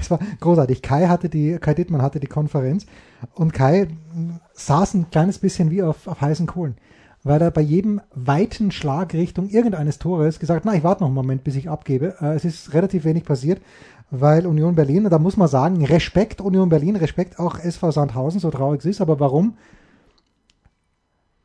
es 0.00 0.10
war 0.10 0.18
großartig. 0.40 0.80
Kai 0.80 1.06
hatte 1.06 1.28
die, 1.28 1.58
Kai 1.60 1.74
Dittmann 1.74 2.00
hatte 2.00 2.20
die 2.20 2.26
Konferenz 2.26 2.86
und 3.34 3.52
Kai 3.52 3.88
mh, 4.14 4.40
saß 4.54 4.94
ein 4.94 5.10
kleines 5.10 5.38
bisschen 5.38 5.70
wie 5.70 5.82
auf, 5.82 6.06
auf 6.06 6.20
heißen 6.22 6.46
Kohlen, 6.46 6.76
weil 7.24 7.40
er 7.40 7.50
bei 7.50 7.60
jedem 7.60 8.00
weiten 8.14 8.70
Schlag 8.72 9.14
Richtung 9.14 9.48
irgendeines 9.48 9.98
Tores 9.98 10.38
gesagt, 10.38 10.64
na, 10.64 10.74
ich 10.74 10.82
warte 10.82 11.02
noch 11.02 11.08
einen 11.08 11.14
Moment, 11.14 11.44
bis 11.44 11.56
ich 11.56 11.68
abgebe. 11.68 12.16
Äh, 12.20 12.34
es 12.34 12.44
ist 12.44 12.74
relativ 12.74 13.04
wenig 13.04 13.24
passiert, 13.24 13.62
weil 14.10 14.46
Union 14.46 14.74
Berlin, 14.74 15.08
da 15.08 15.18
muss 15.18 15.36
man 15.36 15.48
sagen, 15.48 15.84
Respekt 15.84 16.40
Union 16.40 16.68
Berlin, 16.68 16.96
Respekt 16.96 17.38
auch 17.38 17.58
SV 17.58 17.92
Sandhausen, 17.92 18.40
so 18.40 18.50
traurig 18.50 18.80
es 18.80 18.86
ist, 18.86 19.00
aber 19.00 19.20
warum? 19.20 19.56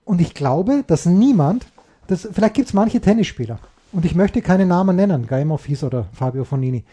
Und 0.04 0.22
ich 0.22 0.34
glaube, 0.34 0.84
dass 0.88 1.06
niemand, 1.06 1.68
das, 2.08 2.28
vielleicht 2.32 2.56
gibt 2.56 2.68
es 2.70 2.74
manche 2.74 3.02
Tennisspieler, 3.02 3.60
und 3.94 4.04
ich 4.04 4.16
möchte 4.16 4.42
keine 4.42 4.66
Namen 4.66 4.96
nennen, 4.96 5.28
Gaimo 5.28 5.58
Fies 5.58 5.84
oder 5.84 6.08
Fabio 6.12 6.44
Fonini, 6.44 6.84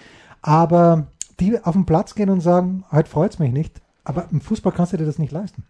aber 0.42 1.08
die 1.40 1.58
auf 1.64 1.74
den 1.74 1.86
Platz 1.86 2.14
gehen 2.14 2.30
und 2.30 2.40
sagen, 2.40 2.84
heute 2.92 3.10
freut's 3.10 3.40
mich 3.40 3.52
nicht, 3.52 3.80
aber 4.04 4.28
im 4.30 4.40
Fußball 4.40 4.72
kannst 4.72 4.92
du 4.92 4.96
dir 4.96 5.06
das 5.06 5.18
nicht 5.18 5.32
leisten. 5.32 5.64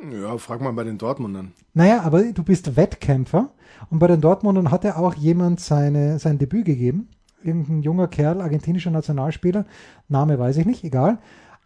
Ja, 0.00 0.36
frag 0.38 0.60
mal 0.60 0.72
bei 0.72 0.84
den 0.84 0.98
Dortmundern. 0.98 1.52
Naja, 1.72 2.02
aber 2.02 2.22
du 2.22 2.42
bist 2.42 2.76
Wettkämpfer 2.76 3.50
und 3.90 3.98
bei 3.98 4.06
den 4.06 4.20
Dortmundern 4.20 4.70
hat 4.70 4.84
ja 4.84 4.96
auch 4.96 5.14
jemand 5.14 5.60
seine, 5.60 6.18
sein 6.18 6.38
Debüt 6.38 6.64
gegeben. 6.64 7.08
Irgendein 7.42 7.82
junger 7.82 8.08
Kerl, 8.08 8.40
argentinischer 8.40 8.90
Nationalspieler, 8.90 9.66
Name 10.08 10.38
weiß 10.38 10.56
ich 10.56 10.66
nicht, 10.66 10.82
egal. 10.84 11.18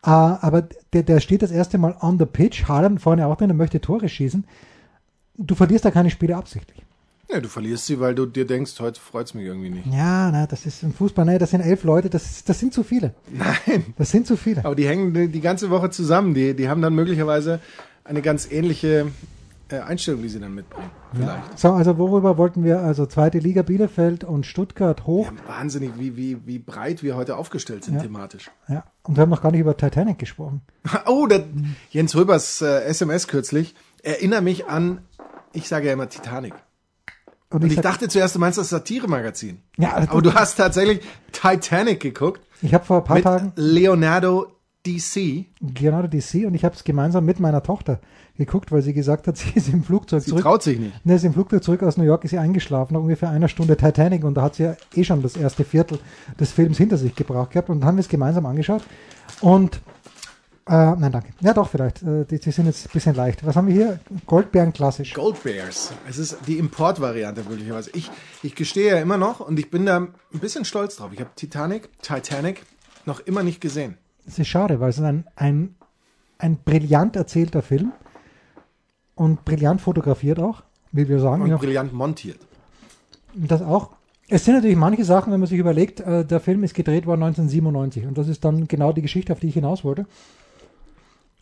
Äh, 0.05 0.11
aber 0.11 0.69
der, 0.93 1.03
der 1.03 1.21
steht 1.21 1.43
das 1.43 1.51
erste 1.51 1.79
Mal 1.79 1.97
on 2.01 2.19
the 2.19 2.27
pitch, 2.27 2.69
Haaland 2.69 3.01
vorne 3.01 3.27
auch 3.27 3.37
drin, 3.37 3.51
er 3.51 3.55
möchte 3.55 3.81
Tore 3.81 4.09
schießen. 4.09 4.45
Du 5.37 5.55
verlierst 5.55 5.85
da 5.85 5.91
keine 5.91 6.11
Spiele 6.11 6.37
absichtlich. 6.37 6.85
Ja, 7.31 7.41
du 7.41 7.49
verlierst 7.49 7.85
sie, 7.85 8.01
weil 8.01 8.15
du 8.15 8.25
dir 8.25 8.47
denkst, 8.47 8.81
heute 8.81 8.99
freut's 8.99 9.35
mich 9.35 9.45
irgendwie 9.45 9.69
nicht. 9.69 9.87
Ja, 9.87 10.31
na, 10.31 10.47
das 10.47 10.65
ist 10.65 10.83
im 10.83 10.95
Fußball, 10.95 11.27
ne, 11.27 11.39
das 11.39 11.51
sind 11.51 11.61
elf 11.61 11.85
Leute, 11.85 12.09
das, 12.09 12.43
das 12.43 12.59
sind 12.59 12.73
zu 12.73 12.83
viele. 12.83 13.13
Nein. 13.31 13.85
Das 13.99 14.11
sind 14.11 14.27
zu 14.27 14.37
viele. 14.37 14.65
Aber 14.65 14.75
die 14.75 14.89
hängen 14.89 15.13
die, 15.13 15.29
die 15.29 15.41
ganze 15.43 15.69
Woche 15.69 15.91
zusammen. 15.91 16.33
Die, 16.33 16.55
die 16.55 16.71
haben 16.71 16.81
dann 16.81 16.95
möglicherweise 16.95 17.61
eine 18.09 18.23
ganz 18.23 18.51
ähnliche 18.51 19.11
äh, 19.71 19.79
Einstellung, 19.81 20.23
die 20.23 20.29
sie 20.29 20.41
dann 20.41 20.55
mitbringen. 20.55 20.91
Vielleicht. 21.15 21.59
So, 21.59 21.73
also 21.73 21.99
worüber 21.99 22.39
wollten 22.39 22.65
wir, 22.65 22.81
also 22.81 23.05
zweite 23.07 23.39
Liga 23.39 23.63
Bielefeld 23.63 24.25
und 24.25 24.47
Stuttgart 24.47 25.07
hoch. 25.07 25.27
Ja, 25.31 25.49
wahnsinnig, 25.57 25.93
wie, 25.99 26.17
wie, 26.17 26.39
wie 26.47 26.59
breit 26.59 27.03
wir 27.03 27.17
heute 27.17 27.37
aufgestellt 27.37 27.85
sind 27.85 27.97
Ja. 27.97 28.01
thematisch. 28.03 28.51
Ja. 28.69 28.85
Und 29.03 29.17
wir 29.17 29.23
haben 29.23 29.31
noch 29.31 29.43
gar 29.43 29.51
nicht 29.53 29.61
über 29.61 29.77
Titanic 29.77 30.19
gesprochen. 30.19 30.63
Oh, 31.07 31.27
der, 31.27 31.45
Jens 31.91 32.17
Röbers 32.17 32.63
äh, 32.63 32.83
SMS 32.85 33.29
kürzlich 33.29 33.75
erinnere 34.03 34.41
mich 34.43 34.67
an, 34.67 35.03
ich 35.53 35.69
sage 35.69 35.89
ja 35.89 35.93
immer 35.93 36.09
Titanic. 36.09 36.55
Und, 37.51 37.63
Und 37.63 37.67
ich 37.69 37.75
sag- 37.77 37.83
dachte 37.83 38.09
zuerst, 38.09 38.35
du 38.35 38.39
meinst 38.39 38.59
das 38.59 38.69
Satire-Magazin. 38.71 39.61
Ja, 39.79 39.97
Aber 40.09 40.21
du 40.23 40.33
hast 40.35 40.57
tatsächlich 40.57 41.01
Titanic 41.33 42.01
geguckt 42.01 42.41
ich 42.61 42.75
habe 42.75 42.85
vor 42.85 42.99
ein 42.99 43.05
paar 43.05 43.23
Tagen 43.23 43.53
Leonardo 43.57 44.47
DC. 44.97 45.47
Leonardo 45.81 46.09
DC 46.09 46.47
und 46.47 46.55
ich 46.55 46.65
habe 46.65 46.75
es 46.75 46.85
gemeinsam 46.85 47.25
mit 47.25 47.41
meiner 47.41 47.63
Tochter 47.63 48.01
geguckt, 48.37 48.73
weil 48.73 48.83
sie 48.83 48.95
gesagt 48.95 49.27
hat, 49.27 49.37
sie 49.39 49.51
ist 49.55 49.69
im 49.69 49.83
Flugzeug 49.83 50.23
Sie 50.23 50.31
zurück. 50.31 50.43
traut 50.43 50.63
sich 50.63 50.79
nicht. 50.79 51.05
Ne, 51.05 51.15
ist 51.15 51.25
im 51.25 51.33
Flugzeug 51.35 51.63
zurück 51.63 51.83
aus 51.83 51.97
New 51.97 52.05
York, 52.05 52.25
ist 52.25 52.31
sie 52.31 52.39
eingeschlafen, 52.39 52.95
nach 52.95 53.01
ungefähr 53.01 53.31
einer 53.31 53.49
Stunde 53.49 53.77
Titanic 53.77 54.25
und 54.25 54.35
da 54.35 54.43
hat 54.43 54.55
sie 54.55 54.65
ja 54.65 54.77
eh 54.95 55.05
schon 55.05 55.23
das 55.23 55.37
erste 55.37 55.65
Viertel 55.65 55.99
des 56.39 56.53
Films 56.53 56.79
hinter 56.79 56.97
sich 56.97 57.15
gebracht 57.15 57.51
gehabt 57.51 57.69
und 57.71 57.81
dann 57.81 57.89
haben 57.89 57.97
wir 57.97 58.03
es 58.03 58.09
gemeinsam 58.09 58.47
angeschaut 58.47 58.83
und 59.41 59.81
äh, 60.67 60.95
nein, 60.97 61.11
danke. 61.13 61.31
Ja, 61.41 61.55
doch, 61.55 61.71
vielleicht. 61.71 62.03
Äh, 62.03 62.27
die, 62.27 62.39
die 62.39 62.51
sind 62.51 62.67
jetzt 62.67 62.87
ein 62.87 62.91
bisschen 62.93 63.15
leicht. 63.15 63.45
Was 63.47 63.57
haben 63.57 63.69
wir 63.69 63.75
hier? 63.75 64.01
Goldbeeren 64.27 64.75
klassisch. 64.75 65.15
Gold 65.15 65.43
Bears. 65.43 65.95
Es 66.07 66.19
ist 66.19 66.37
die 66.47 66.59
Importvariante 66.59 67.43
möglicherweise. 67.49 67.91
Ich, 67.95 68.11
ich 68.43 68.55
gestehe 68.55 68.91
ja 68.97 69.01
immer 69.01 69.17
noch 69.17 69.41
und 69.41 69.59
ich 69.59 69.71
bin 69.71 69.87
da 69.87 69.97
ein 69.97 70.13
bisschen 70.31 70.67
stolz 70.67 70.97
drauf. 70.97 71.11
Ich 71.15 71.21
habe 71.21 71.31
Titanic, 71.37 71.89
Titanic 72.03 72.67
noch 73.07 73.21
immer 73.21 73.43
nicht 73.43 73.63
gesehen. 73.63 73.97
Es 74.29 74.39
ist 74.39 74.49
schade, 74.49 74.79
weil 74.79 74.91
es 74.91 74.99
ist 74.99 75.05
ein, 75.05 75.25
ein, 75.37 75.75
ein 76.37 76.59
brillant 76.59 77.17
erzählter 77.17 77.63
Film 77.63 77.93
und 79.15 79.45
brillant 79.47 79.81
fotografiert 79.81 80.39
auch, 80.39 80.63
wie 80.93 81.09
wir 81.09 81.19
sagen. 81.19 81.43
Und 81.43 81.51
Ja, 81.51 81.57
brillant 81.57 81.93
montiert. 81.95 82.39
das 83.35 83.63
auch. 83.63 83.91
Es 84.29 84.45
sind 84.45 84.57
natürlich 84.57 84.77
manche 84.77 85.07
Sachen, 85.07 85.33
wenn 85.33 85.41
man 85.41 85.49
sich 85.49 85.59
überlegt, 85.59 86.01
äh, 86.01 86.27
der 86.27 86.41
Film 86.41 86.63
ist 86.63 86.75
gedreht 86.75 87.07
worden 87.07 87.23
1997 87.23 88.07
und 88.07 88.19
das 88.19 88.29
ist 88.29 88.45
dann 88.45 88.69
genau 88.69 88.93
die 88.93 89.01
Geschichte, 89.01 89.33
auf 89.33 89.41
die 89.41 89.49
ich 89.49 89.55
hinaus 89.55 89.83
wollte. 89.83 90.05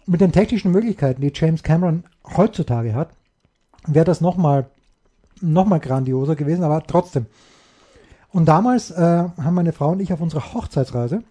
Mit 0.06 0.20
den 0.20 0.30
technischen 0.30 0.70
Möglichkeiten, 0.70 1.20
die 1.20 1.32
James 1.34 1.64
Cameron 1.64 2.04
heutzutage 2.36 2.94
hat, 2.94 3.10
wäre 3.88 4.04
das 4.04 4.20
nochmal 4.20 4.66
noch 5.40 5.66
mal 5.66 5.80
grandioser 5.80 6.36
gewesen, 6.36 6.62
aber 6.62 6.82
trotzdem. 6.86 7.26
Und 8.30 8.46
damals 8.46 8.92
äh, 8.92 8.96
haben 8.96 9.54
meine 9.54 9.72
Frau 9.72 9.90
und 9.90 10.00
ich 10.00 10.12
auf 10.12 10.20
unserer 10.20 10.54
Hochzeitsreise 10.54 11.24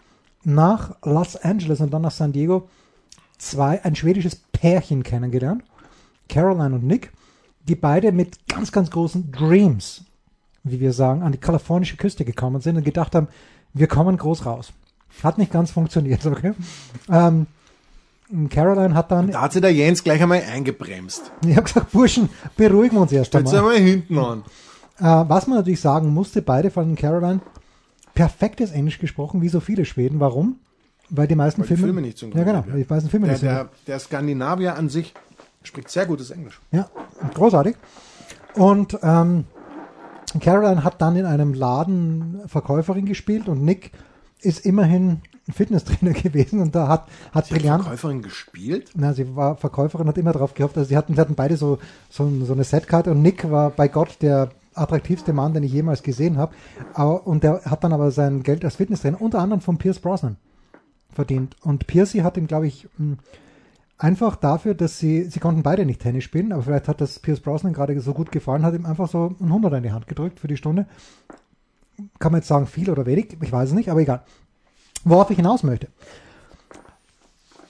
nach 0.45 0.95
Los 1.03 1.35
Angeles 1.35 1.79
und 1.81 1.93
dann 1.93 2.01
nach 2.03 2.11
San 2.11 2.31
Diego 2.31 2.69
zwei, 3.37 3.83
ein 3.83 3.95
schwedisches 3.95 4.35
Pärchen 4.35 5.03
kennengelernt, 5.03 5.63
Caroline 6.29 6.75
und 6.75 6.85
Nick, 6.85 7.11
die 7.67 7.75
beide 7.75 8.11
mit 8.11 8.47
ganz, 8.47 8.71
ganz 8.71 8.89
großen 8.91 9.31
Dreams, 9.31 10.05
wie 10.63 10.79
wir 10.79 10.93
sagen, 10.93 11.23
an 11.23 11.31
die 11.31 11.37
kalifornische 11.37 11.97
Küste 11.97 12.25
gekommen 12.25 12.61
sind 12.61 12.77
und 12.77 12.83
gedacht 12.83 13.15
haben, 13.15 13.27
wir 13.73 13.87
kommen 13.87 14.17
groß 14.17 14.45
raus. 14.45 14.71
Hat 15.23 15.37
nicht 15.37 15.51
ganz 15.51 15.71
funktioniert, 15.71 16.25
okay? 16.25 16.53
Ähm, 17.09 17.47
Caroline 18.49 18.95
hat 18.95 19.11
dann, 19.11 19.29
Da 19.31 19.41
hat 19.41 19.53
sie 19.53 19.61
der 19.61 19.73
Jens 19.73 20.03
gleich 20.03 20.21
einmal 20.21 20.41
eingebremst. 20.41 21.31
ich 21.45 21.51
habe 21.55 21.63
gesagt, 21.63 21.91
Burschen, 21.91 22.29
beruhigen 22.57 22.95
wir 22.97 23.01
uns 23.01 23.11
erst 23.11 23.33
Jetzt 23.33 23.53
einmal. 23.53 23.75
einmal 23.75 23.87
hinten 23.87 24.17
an. 24.17 24.43
Äh, 24.97 25.29
was 25.29 25.45
man 25.47 25.57
natürlich 25.57 25.81
sagen 25.81 26.13
musste, 26.13 26.41
beide 26.41 26.71
von 26.71 26.95
Caroline, 26.95 27.41
perfektes 28.15 28.71
Englisch 28.71 28.97
gesprochen, 28.99 29.41
wie 29.41 29.49
so 29.49 29.59
viele 29.59 29.85
Schweden. 29.85 30.19
Warum? 30.19 30.59
Weil 31.09 31.27
die 31.27 31.35
meisten 31.35 31.61
Weil 31.61 31.67
die 31.67 31.75
Filme, 31.75 31.83
Filme 31.87 32.01
nicht 32.01 32.17
synchron 32.17 32.39
Ja, 32.39 32.45
genau, 32.51 32.65
weil 32.67 32.81
die 32.83 32.89
meisten 32.91 33.09
Filme 33.09 33.27
Der, 33.27 33.33
nicht 33.35 33.43
synchron- 33.43 33.53
der, 33.53 33.69
der 33.87 33.99
Skandinavier 33.99 34.75
an 34.75 34.89
sich 34.89 35.13
spricht 35.63 35.89
sehr 35.89 36.05
gutes 36.07 36.31
Englisch. 36.31 36.59
Ja, 36.71 36.89
großartig. 37.33 37.75
Und 38.55 38.97
ähm, 39.03 39.45
Caroline 40.39 40.83
hat 40.83 41.01
dann 41.01 41.15
in 41.15 41.25
einem 41.25 41.53
Laden 41.53 42.41
Verkäuferin 42.47 43.05
gespielt 43.05 43.47
und 43.47 43.63
Nick 43.63 43.91
ist 44.41 44.65
immerhin 44.65 45.21
ein 45.47 45.53
Fitnesstrainer 45.53 46.13
gewesen 46.21 46.59
und 46.59 46.73
da 46.75 46.87
hat, 46.87 47.07
hat 47.33 47.45
Sie 47.47 47.53
hat 47.53 47.59
brillant. 47.61 47.83
Verkäuferin 47.83 48.21
gespielt? 48.21 48.91
Na, 48.95 49.13
sie 49.13 49.35
war 49.35 49.55
Verkäuferin, 49.57 50.07
hat 50.07 50.17
immer 50.17 50.31
drauf 50.33 50.53
gehofft. 50.53 50.77
Also 50.77 50.87
sie 50.89 50.97
hatten, 50.97 51.13
sie 51.15 51.21
hatten 51.21 51.35
beide 51.35 51.57
so, 51.57 51.77
so, 52.09 52.29
so 52.45 52.53
eine 52.53 52.63
Setkarte 52.63 53.11
und 53.11 53.21
Nick 53.21 53.49
war 53.51 53.69
bei 53.69 53.87
Gott 53.87 54.17
der 54.21 54.49
attraktivste 54.75 55.33
Mann, 55.33 55.53
den 55.53 55.63
ich 55.63 55.73
jemals 55.73 56.03
gesehen 56.03 56.37
habe. 56.37 56.53
Und 57.23 57.43
der 57.43 57.63
hat 57.65 57.83
dann 57.83 57.93
aber 57.93 58.11
sein 58.11 58.43
Geld 58.43 58.63
als 58.63 58.75
Fitnesstrainer 58.75 59.21
unter 59.21 59.39
anderem 59.39 59.61
von 59.61 59.77
Pierce 59.77 59.99
Brosnan 59.99 60.37
verdient. 61.11 61.55
Und 61.61 61.87
Piercy 61.87 62.19
hat 62.19 62.37
ihm, 62.37 62.47
glaube 62.47 62.67
ich, 62.67 62.87
mh, 62.97 63.17
einfach 63.97 64.35
dafür, 64.35 64.73
dass 64.75 64.99
sie, 64.99 65.23
sie 65.23 65.39
konnten 65.39 65.63
beide 65.63 65.85
nicht 65.85 66.01
Tennis 66.01 66.25
spielen, 66.25 66.51
aber 66.51 66.63
vielleicht 66.63 66.87
hat 66.87 66.99
das 66.99 67.19
Pierce 67.19 67.39
Brosnan 67.39 67.73
gerade 67.73 67.99
so 68.01 68.13
gut 68.13 68.31
gefallen, 68.31 68.63
hat 68.63 68.73
ihm 68.73 68.85
einfach 68.85 69.09
so 69.09 69.33
ein 69.39 69.53
Hunderter 69.53 69.77
in 69.77 69.83
die 69.83 69.91
Hand 69.93 70.07
gedrückt 70.07 70.39
für 70.39 70.47
die 70.47 70.57
Stunde. 70.57 70.85
Kann 72.19 72.33
man 72.33 72.41
jetzt 72.41 72.49
sagen, 72.49 72.67
viel 72.67 72.89
oder 72.89 73.05
wenig, 73.05 73.37
ich 73.41 73.51
weiß 73.51 73.69
es 73.69 73.75
nicht, 73.75 73.89
aber 73.89 74.01
egal. 74.01 74.23
Worauf 75.05 75.29
ich 75.29 75.37
hinaus 75.37 75.63
möchte 75.63 75.87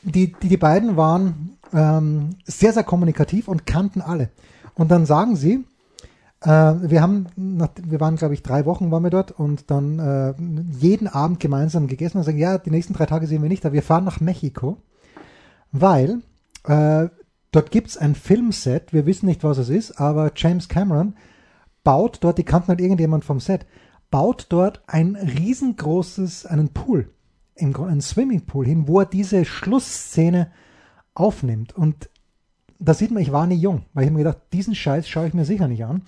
die, 0.05 0.31
die, 0.33 0.49
die 0.49 0.57
beiden 0.57 0.95
waren 0.97 1.57
ähm, 1.73 2.31
sehr, 2.45 2.73
sehr 2.73 2.83
kommunikativ 2.83 3.47
und 3.47 3.65
kannten 3.65 4.01
alle. 4.01 4.29
Und 4.75 4.91
dann 4.91 5.05
sagen 5.05 5.35
sie, 5.35 5.65
wir 6.45 7.01
haben, 7.01 7.27
nach, 7.36 7.69
wir 7.84 7.99
waren, 7.99 8.17
glaube 8.17 8.36
ich, 8.36 8.43
drei 8.43 8.65
Wochen 8.65 8.91
waren 8.91 9.03
wir 9.03 9.10
dort 9.10 9.31
und 9.31 9.71
dann 9.71 9.99
äh, 9.99 10.34
jeden 10.79 11.08
Abend 11.08 11.39
gemeinsam 11.39 11.88
gegessen 11.88 12.17
und 12.17 12.23
sagen, 12.23 12.38
ja, 12.38 12.58
die 12.58 12.71
nächsten 12.71 12.93
drei 12.93 13.08
Tage 13.08 13.25
sehen 13.25 13.41
wir 13.41 13.49
nicht, 13.49 13.65
aber 13.65 13.73
wir 13.73 13.84
fahren 13.84 14.03
nach 14.03 14.19
Mexiko, 14.19 14.77
weil 15.71 16.21
äh, 16.65 17.10
dort 17.51 17.71
gibt's 17.71 17.97
ein 17.97 18.13
Filmset, 18.13 18.93
wir 18.93 19.05
wissen 19.05 19.25
nicht, 19.25 19.43
was 19.43 19.58
es 19.58 19.69
ist, 19.69 19.99
aber 19.99 20.31
James 20.36 20.69
Cameron 20.69 21.15
baut 21.84 22.19
dort, 22.21 22.38
die 22.38 22.43
kannten 22.43 22.67
halt 22.67 22.81
irgendjemand 22.81 23.25
vom 23.25 23.39
Set, 23.39 23.65
baut 24.12 24.47
dort 24.49 24.84
ein 24.88 25.15
riesengroßes, 25.15 26.45
einen 26.45 26.69
Pool, 26.69 27.10
einen 27.58 28.01
Swimmingpool 28.01 28.65
hin, 28.65 28.88
wo 28.88 28.99
er 28.99 29.05
diese 29.05 29.45
Schlussszene 29.45 30.51
aufnimmt. 31.13 31.73
Und 31.73 32.10
da 32.79 32.93
sieht 32.93 33.11
man, 33.11 33.23
ich 33.23 33.31
war 33.31 33.47
nie 33.47 33.55
jung, 33.55 33.83
weil 33.93 34.05
ich 34.05 34.11
mir 34.11 34.19
gedacht, 34.19 34.38
diesen 34.51 34.75
Scheiß 34.75 35.07
schaue 35.07 35.27
ich 35.27 35.33
mir 35.33 35.45
sicher 35.45 35.67
nicht 35.67 35.85
an. 35.85 36.01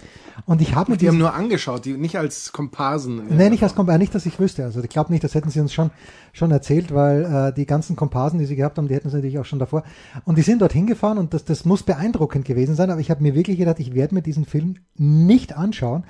Und 0.45 0.61
ich 0.61 0.75
habe 0.75 0.91
mir 0.91 0.97
Die 0.97 1.07
haben 1.07 1.13
diesen, 1.13 1.19
nur 1.19 1.33
angeschaut, 1.33 1.85
die 1.85 1.93
nicht 1.93 2.17
als 2.17 2.51
Komparsen. 2.51 3.27
nee, 3.29 3.49
nicht 3.49 3.63
als 3.63 3.73
Komparsen, 3.73 4.01
nicht, 4.01 4.13
dass 4.13 4.25
ich 4.25 4.39
wüsste. 4.39 4.65
Also 4.65 4.83
ich 4.83 4.89
glaube 4.89 5.11
nicht, 5.11 5.23
das 5.23 5.33
hätten 5.33 5.49
sie 5.49 5.61
uns 5.61 5.73
schon, 5.73 5.91
schon 6.33 6.51
erzählt, 6.51 6.93
weil 6.93 7.23
äh, 7.23 7.53
die 7.53 7.65
ganzen 7.65 7.95
Komparsen, 7.95 8.39
die 8.39 8.45
sie 8.45 8.55
gehabt 8.55 8.77
haben, 8.77 8.87
die 8.87 8.95
hätten 8.95 9.09
sie 9.09 9.15
natürlich 9.15 9.39
auch 9.39 9.45
schon 9.45 9.59
davor. 9.59 9.83
Und 10.25 10.37
die 10.37 10.41
sind 10.41 10.61
dort 10.61 10.73
hingefahren 10.73 11.17
und 11.17 11.33
das, 11.33 11.45
das 11.45 11.63
muss 11.63 11.83
beeindruckend 11.83 12.43
gewesen 12.45 12.75
sein, 12.75 12.91
aber 12.91 12.99
ich 12.99 13.09
habe 13.09 13.23
mir 13.23 13.33
wirklich 13.33 13.57
gedacht, 13.57 13.79
ich 13.79 13.95
werde 13.95 14.13
mir 14.15 14.21
diesen 14.21 14.45
Film 14.45 14.75
nicht 14.95 15.55
anschauen. 15.55 16.03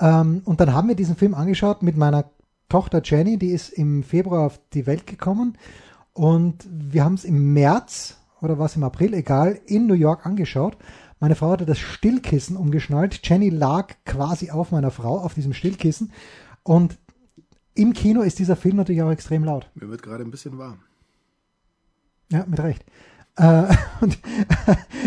Ähm, 0.00 0.42
und 0.44 0.60
dann 0.60 0.72
haben 0.74 0.88
wir 0.88 0.96
diesen 0.96 1.16
Film 1.16 1.34
angeschaut 1.34 1.82
mit 1.82 1.96
meiner 1.96 2.24
Tochter 2.68 3.02
Jenny, 3.04 3.38
die 3.38 3.50
ist 3.50 3.68
im 3.68 4.02
Februar 4.02 4.46
auf 4.46 4.58
die 4.72 4.86
Welt 4.86 5.06
gekommen 5.06 5.58
und 6.12 6.66
wir 6.70 7.04
haben 7.04 7.14
es 7.14 7.24
im 7.24 7.52
März 7.52 8.18
oder 8.42 8.58
was 8.58 8.76
im 8.76 8.84
April, 8.84 9.14
egal, 9.14 9.58
in 9.66 9.86
New 9.86 9.94
York 9.94 10.26
angeschaut. 10.26 10.76
Meine 11.20 11.36
Frau 11.36 11.52
hatte 11.52 11.66
das 11.66 11.78
Stillkissen 11.78 12.56
umgeschnallt. 12.56 13.20
Jenny 13.22 13.48
lag 13.48 13.94
quasi 14.04 14.50
auf 14.50 14.72
meiner 14.72 14.90
Frau, 14.90 15.18
auf 15.18 15.34
diesem 15.34 15.52
Stillkissen. 15.54 16.12
Und 16.64 16.98
im 17.74 17.92
Kino 17.92 18.22
ist 18.22 18.38
dieser 18.38 18.56
Film 18.56 18.76
natürlich 18.76 19.02
auch 19.02 19.10
extrem 19.10 19.44
laut. 19.44 19.70
Mir 19.74 19.88
wird 19.88 20.02
gerade 20.02 20.24
ein 20.24 20.30
bisschen 20.30 20.58
warm. 20.58 20.80
Ja, 22.30 22.44
mit 22.46 22.60
Recht. 22.60 22.84
Äh, 23.36 23.64
und, 24.00 24.18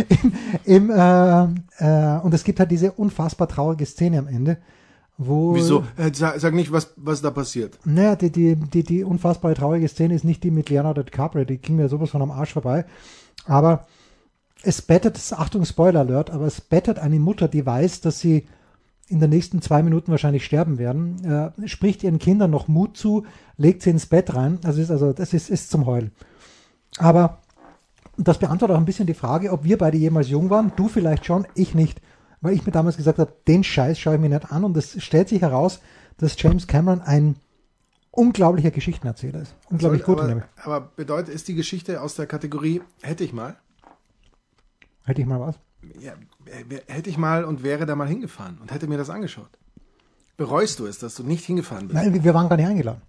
im, 0.65 0.89
im, 0.89 0.89
äh, 0.89 1.43
äh, 1.79 2.19
und 2.21 2.33
es 2.33 2.43
gibt 2.43 2.59
halt 2.59 2.71
diese 2.71 2.93
unfassbar 2.93 3.47
traurige 3.47 3.85
Szene 3.85 4.19
am 4.19 4.27
Ende, 4.27 4.57
wo. 5.17 5.55
Wieso? 5.55 5.83
Äh, 5.97 6.11
sag, 6.13 6.39
sag 6.39 6.53
nicht, 6.53 6.71
was, 6.71 6.93
was 6.97 7.21
da 7.21 7.31
passiert. 7.31 7.77
Naja, 7.85 8.15
die, 8.15 8.31
die, 8.31 8.55
die, 8.55 8.83
die 8.83 9.03
unfassbar 9.03 9.53
traurige 9.55 9.87
Szene 9.87 10.15
ist 10.15 10.23
nicht 10.23 10.43
die 10.43 10.51
mit 10.51 10.69
Leonardo 10.69 11.03
DiCaprio, 11.03 11.45
die 11.45 11.57
ging 11.57 11.75
mir 11.75 11.89
sowas 11.89 12.09
von 12.09 12.21
am 12.21 12.31
Arsch 12.31 12.53
vorbei. 12.53 12.85
Aber 13.45 13.87
es 14.63 14.81
bettet, 14.81 15.19
Achtung, 15.33 15.65
Spoiler 15.65 16.01
Alert, 16.01 16.31
aber 16.31 16.45
es 16.45 16.61
bettet 16.61 16.99
eine 16.99 17.19
Mutter, 17.19 17.47
die 17.47 17.65
weiß, 17.65 18.01
dass 18.01 18.19
sie 18.19 18.47
in 19.07 19.19
den 19.19 19.29
nächsten 19.29 19.61
zwei 19.61 19.83
Minuten 19.83 20.11
wahrscheinlich 20.11 20.45
sterben 20.45 20.79
werden, 20.79 21.23
äh, 21.23 21.67
spricht 21.67 22.03
ihren 22.03 22.17
Kindern 22.17 22.49
noch 22.49 22.67
Mut 22.67 22.97
zu, 22.97 23.25
legt 23.57 23.83
sie 23.83 23.91
ins 23.91 24.07
Bett 24.07 24.33
rein. 24.33 24.59
Also 24.63 24.81
ist, 24.81 24.89
also 24.89 25.13
das 25.13 25.33
ist, 25.33 25.49
ist 25.49 25.69
zum 25.69 25.85
Heulen. 25.85 26.11
Aber 26.97 27.37
das 28.17 28.39
beantwortet 28.39 28.75
auch 28.75 28.79
ein 28.79 28.85
bisschen 28.85 29.05
die 29.05 29.13
Frage, 29.13 29.51
ob 29.51 29.63
wir 29.63 29.77
beide 29.77 29.97
jemals 29.97 30.29
jung 30.29 30.49
waren. 30.49 30.71
Du 30.75 30.87
vielleicht 30.87 31.25
schon, 31.25 31.45
ich 31.53 31.75
nicht. 31.75 32.01
Weil 32.41 32.53
ich 32.53 32.65
mir 32.65 32.71
damals 32.71 32.97
gesagt 32.97 33.19
habe, 33.19 33.33
den 33.47 33.63
Scheiß 33.63 33.99
schaue 33.99 34.15
ich 34.15 34.21
mir 34.21 34.29
nicht 34.29 34.51
an. 34.51 34.63
Und 34.63 34.75
es 34.77 35.01
stellt 35.03 35.29
sich 35.29 35.41
heraus, 35.41 35.81
dass 36.17 36.41
James 36.41 36.67
Cameron 36.67 37.01
ein 37.01 37.35
unglaublicher 38.15 38.71
Geschichtenerzähler 38.71 39.41
ist. 39.41 39.55
Unglaublich 39.69 40.03
Soll- 40.03 40.15
gut. 40.15 40.19
aber, 40.19 40.27
nämlich. 40.29 40.45
aber 40.63 40.81
bedeutet, 40.81 41.33
ist 41.33 41.47
die 41.47 41.55
Geschichte 41.55 42.01
aus 42.01 42.15
der 42.15 42.25
Kategorie 42.27 42.81
hätte 43.01 43.23
ich 43.23 43.33
mal? 43.33 43.55
Hätte 45.05 45.21
ich 45.21 45.27
mal 45.27 45.39
was. 45.39 45.55
Ja, 45.99 46.13
äh, 46.45 46.81
hätte 46.87 47.09
ich 47.09 47.17
mal 47.17 47.43
und 47.45 47.63
wäre 47.63 47.85
da 47.85 47.95
mal 47.95 48.07
hingefahren 48.07 48.57
und 48.61 48.71
hätte 48.73 48.87
mir 48.87 48.97
das 48.97 49.09
angeschaut. 49.09 49.49
Bereust 50.37 50.79
du 50.79 50.85
es, 50.87 50.97
dass 50.99 51.15
du 51.15 51.23
nicht 51.23 51.45
hingefahren 51.45 51.87
bist? 51.87 51.95
Nein, 51.95 52.23
wir- 52.23 52.33
waren 52.33 52.49
gar 52.49 52.57
nicht 52.57 52.67
eingeladen. 52.67 53.01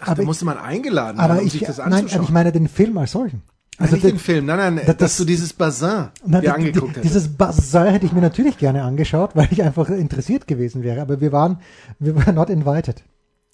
Ach, 0.00 0.08
aber 0.08 0.16
da 0.16 0.22
musste 0.24 0.44
man 0.44 0.56
eingeladen 0.58 1.18
Aber 1.18 1.34
werden, 1.34 1.40
um 1.40 1.46
ich, 1.46 1.52
sich 1.52 1.62
das 1.62 1.78
nein, 1.78 1.92
anzuschauen. 1.92 2.22
ich 2.24 2.30
meine 2.30 2.52
den 2.52 2.68
Film 2.68 2.96
als 2.98 3.12
solchen. 3.12 3.42
Nein, 3.78 3.88
Also 3.88 3.94
nicht 3.96 4.04
den- 4.06 4.18
Film, 4.18 4.46
nein, 4.46 4.74
nein, 4.74 4.86
das- 4.86 4.96
dass 4.98 5.16
du 5.16 5.24
dieses 5.24 5.52
Bazin 5.54 6.08
Na, 6.26 6.40
dir 6.40 6.54
angeguckt 6.54 6.90
hättest. 6.96 7.04
Dieses 7.04 7.28
Bazar 7.28 7.90
hätte 7.90 8.04
ich 8.06 8.12
mir 8.12 8.20
natürlich 8.20 8.58
gerne 8.58 8.82
angeschaut, 8.82 9.30
weil 9.34 9.48
ich 9.50 9.62
einfach 9.62 9.88
interessiert 9.88 10.46
gewesen 10.46 10.82
wäre. 10.82 11.00
Aber 11.00 11.20
wir 11.20 11.32
waren, 11.32 11.58
wir 11.98 12.14
waren 12.16 12.34
not 12.34 12.50
invited. 12.50 13.02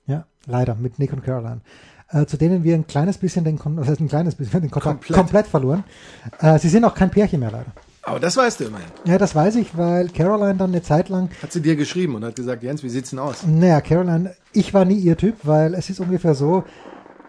Ja, 0.06 0.24
leider, 0.46 0.74
mit 0.76 0.98
Nick 0.98 1.12
und 1.12 1.24
Caroline. 1.24 1.60
Äh, 2.10 2.26
zu 2.26 2.36
denen 2.36 2.62
wir 2.62 2.74
ein 2.74 2.86
kleines 2.86 3.18
bisschen 3.18 3.44
den, 3.44 3.58
Kon 3.58 3.76
was 3.76 3.88
heißt 3.88 4.00
ein 4.00 4.08
kleines 4.08 4.36
bisschen, 4.36 4.60
den 4.62 4.70
Kontakt 4.70 5.00
Komplett. 5.00 5.16
komplett, 5.18 5.46
verloren. 5.48 5.84
Äh, 6.40 6.58
sie 6.58 6.68
sind 6.68 6.84
auch 6.84 6.94
kein 6.94 7.10
Pärchen 7.10 7.40
mehr 7.40 7.50
leider. 7.50 7.72
Aber 8.02 8.20
das 8.20 8.36
weißt 8.36 8.60
du 8.60 8.64
immerhin. 8.66 8.86
Ja, 9.04 9.18
das 9.18 9.34
weiß 9.34 9.56
ich, 9.56 9.76
weil 9.76 10.08
Caroline 10.10 10.54
dann 10.54 10.70
eine 10.70 10.82
Zeit 10.82 11.08
lang, 11.08 11.28
Hat 11.42 11.50
sie 11.52 11.60
dir 11.60 11.74
geschrieben 11.74 12.14
und 12.14 12.24
hat 12.24 12.36
gesagt, 12.36 12.62
Jens, 12.62 12.84
wie 12.84 12.88
sieht's 12.88 13.10
denn 13.10 13.18
aus? 13.18 13.44
naja, 13.44 13.80
Caroline, 13.80 14.36
ich 14.52 14.72
war 14.72 14.84
nie 14.84 14.94
ihr 14.94 15.16
Typ, 15.16 15.34
weil 15.42 15.74
es 15.74 15.90
ist 15.90 15.98
ungefähr 15.98 16.36
so, 16.36 16.62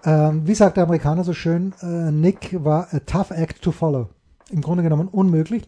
ähm, 0.06 0.46
wie 0.46 0.54
sagt 0.54 0.78
der 0.78 0.84
Amerikaner 0.84 1.24
so 1.24 1.34
schön, 1.34 1.74
äh, 1.82 2.12
Nick 2.12 2.64
war 2.64 2.88
a 2.92 3.00
tough 3.00 3.32
act 3.32 3.64
to 3.64 3.72
follow. 3.72 4.10
Im 4.52 4.62
Grunde 4.62 4.84
genommen 4.84 5.08
unmöglich. 5.08 5.68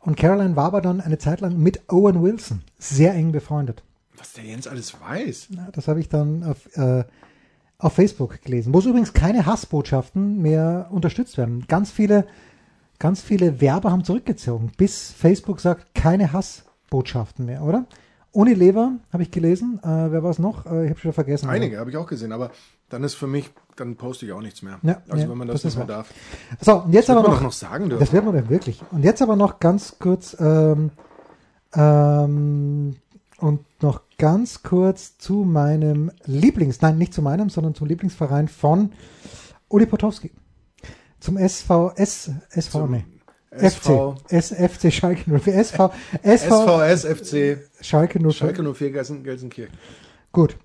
Und 0.00 0.16
Caroline 0.16 0.56
war 0.56 0.64
aber 0.64 0.80
dann 0.80 1.02
eine 1.02 1.18
Zeit 1.18 1.42
lang 1.42 1.58
mit 1.58 1.82
Owen 1.92 2.22
Wilson 2.22 2.62
sehr 2.78 3.12
eng 3.12 3.32
befreundet. 3.32 3.82
Was 4.18 4.32
der 4.32 4.44
Jens 4.44 4.66
alles 4.66 4.98
weiß. 5.00 5.48
Ja, 5.50 5.68
das 5.72 5.88
habe 5.88 6.00
ich 6.00 6.08
dann 6.08 6.42
auf, 6.44 6.76
äh, 6.76 7.04
auf 7.78 7.92
Facebook 7.92 8.40
gelesen, 8.42 8.72
wo 8.72 8.78
es 8.78 8.86
übrigens 8.86 9.12
keine 9.12 9.46
Hassbotschaften 9.46 10.40
mehr 10.40 10.88
unterstützt 10.90 11.36
werden. 11.36 11.66
Ganz 11.68 11.90
viele, 11.90 12.26
ganz 12.98 13.20
viele 13.20 13.60
Werber 13.60 13.90
haben 13.90 14.04
zurückgezogen, 14.04 14.72
bis 14.76 15.12
Facebook 15.12 15.60
sagt, 15.60 15.94
keine 15.94 16.32
Hassbotschaften 16.32 17.44
mehr, 17.44 17.62
oder? 17.62 17.86
Unilever 18.32 18.92
habe 19.14 19.22
ich 19.22 19.30
gelesen. 19.30 19.80
Äh, 19.82 19.86
wer 19.86 20.22
war 20.22 20.30
es 20.30 20.38
noch? 20.38 20.66
Äh, 20.66 20.84
ich 20.84 20.90
habe 20.90 21.00
schon 21.00 21.12
vergessen. 21.14 21.48
Einige 21.48 21.78
habe 21.78 21.88
ich 21.88 21.96
auch 21.96 22.06
gesehen, 22.06 22.32
aber 22.32 22.50
dann 22.90 23.02
ist 23.02 23.14
für 23.14 23.26
mich, 23.26 23.50
dann 23.76 23.96
poste 23.96 24.26
ich 24.26 24.32
auch 24.32 24.42
nichts 24.42 24.60
mehr. 24.60 24.78
Ja, 24.82 25.02
also 25.08 25.24
ja, 25.24 25.30
wenn 25.30 25.38
man 25.38 25.48
das, 25.48 25.62
das 25.62 25.74
nicht 25.74 25.78
mehr 25.78 25.86
darf. 25.86 26.12
So, 26.60 26.82
und 26.82 26.92
jetzt 26.92 27.08
Wird 27.08 27.18
aber 27.18 27.28
noch, 27.30 27.40
noch 27.40 27.52
sagen 27.52 27.88
dürfen. 27.88 28.00
Das 28.00 28.12
wird 28.12 28.24
man 28.26 28.34
denn 28.34 28.50
wirklich. 28.50 28.82
Und 28.90 29.02
jetzt 29.04 29.22
aber 29.22 29.36
noch 29.36 29.58
ganz 29.58 29.96
kurz 29.98 30.36
ähm, 30.38 30.90
ähm, 31.74 32.96
und 33.38 33.60
noch 33.82 34.02
ganz 34.18 34.62
kurz 34.62 35.18
zu 35.18 35.44
meinem 35.44 36.10
Lieblings, 36.24 36.80
nein, 36.80 36.98
nicht 36.98 37.14
zu 37.14 37.22
meinem, 37.22 37.50
sondern 37.50 37.74
zum 37.74 37.86
Lieblingsverein 37.86 38.48
von 38.48 38.92
Uli 39.68 39.86
Potowski. 39.86 40.30
Zum 41.20 41.36
SV, 41.36 41.92
S, 41.96 42.30
SV, 42.50 42.78
Zum 42.80 42.90
nee. 42.92 43.04
SV. 43.50 44.14
FC, 44.14 44.32
S, 44.32 44.52
FC 44.52 44.92
Schalke 44.92 45.38
04, 45.38 45.54
SV, 45.54 45.92
SV, 46.22 46.66
SVS, 46.66 47.04
FC, 47.04 47.58
Schalke 47.80 48.18
04. 48.18 48.32
Schalke 48.32 48.74
04 48.74 48.90
Gelsen, 48.90 49.24
Gelsenkirchen. 49.24 49.74
Gut. 50.32 50.56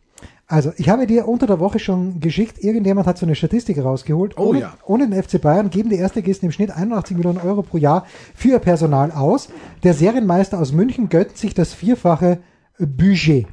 Also, 0.47 0.73
ich 0.75 0.89
habe 0.89 1.07
dir 1.07 1.29
unter 1.29 1.47
der 1.47 1.59
Woche 1.61 1.79
schon 1.79 2.19
geschickt, 2.19 2.61
irgendjemand 2.61 3.07
hat 3.07 3.17
so 3.17 3.25
eine 3.25 3.35
Statistik 3.35 3.81
rausgeholt. 3.81 4.37
Oh 4.37 4.47
ohne, 4.47 4.59
ja. 4.59 4.77
Ohne 4.85 5.07
den 5.07 5.23
FC 5.23 5.41
Bayern 5.41 5.69
geben 5.69 5.89
die 5.89 5.95
Erstligisten 5.95 6.47
im 6.47 6.51
Schnitt 6.51 6.71
81 6.71 7.15
Millionen 7.15 7.37
Euro 7.37 7.61
pro 7.61 7.77
Jahr 7.77 8.05
für 8.35 8.49
ihr 8.49 8.59
Personal 8.59 9.11
aus. 9.11 9.47
Der 9.83 9.93
Serienmeister 9.93 10.59
aus 10.59 10.73
München 10.73 11.07
gönnt 11.07 11.37
sich 11.37 11.53
das 11.53 11.73
vierfache 11.73 12.39
Budget. 12.87 13.47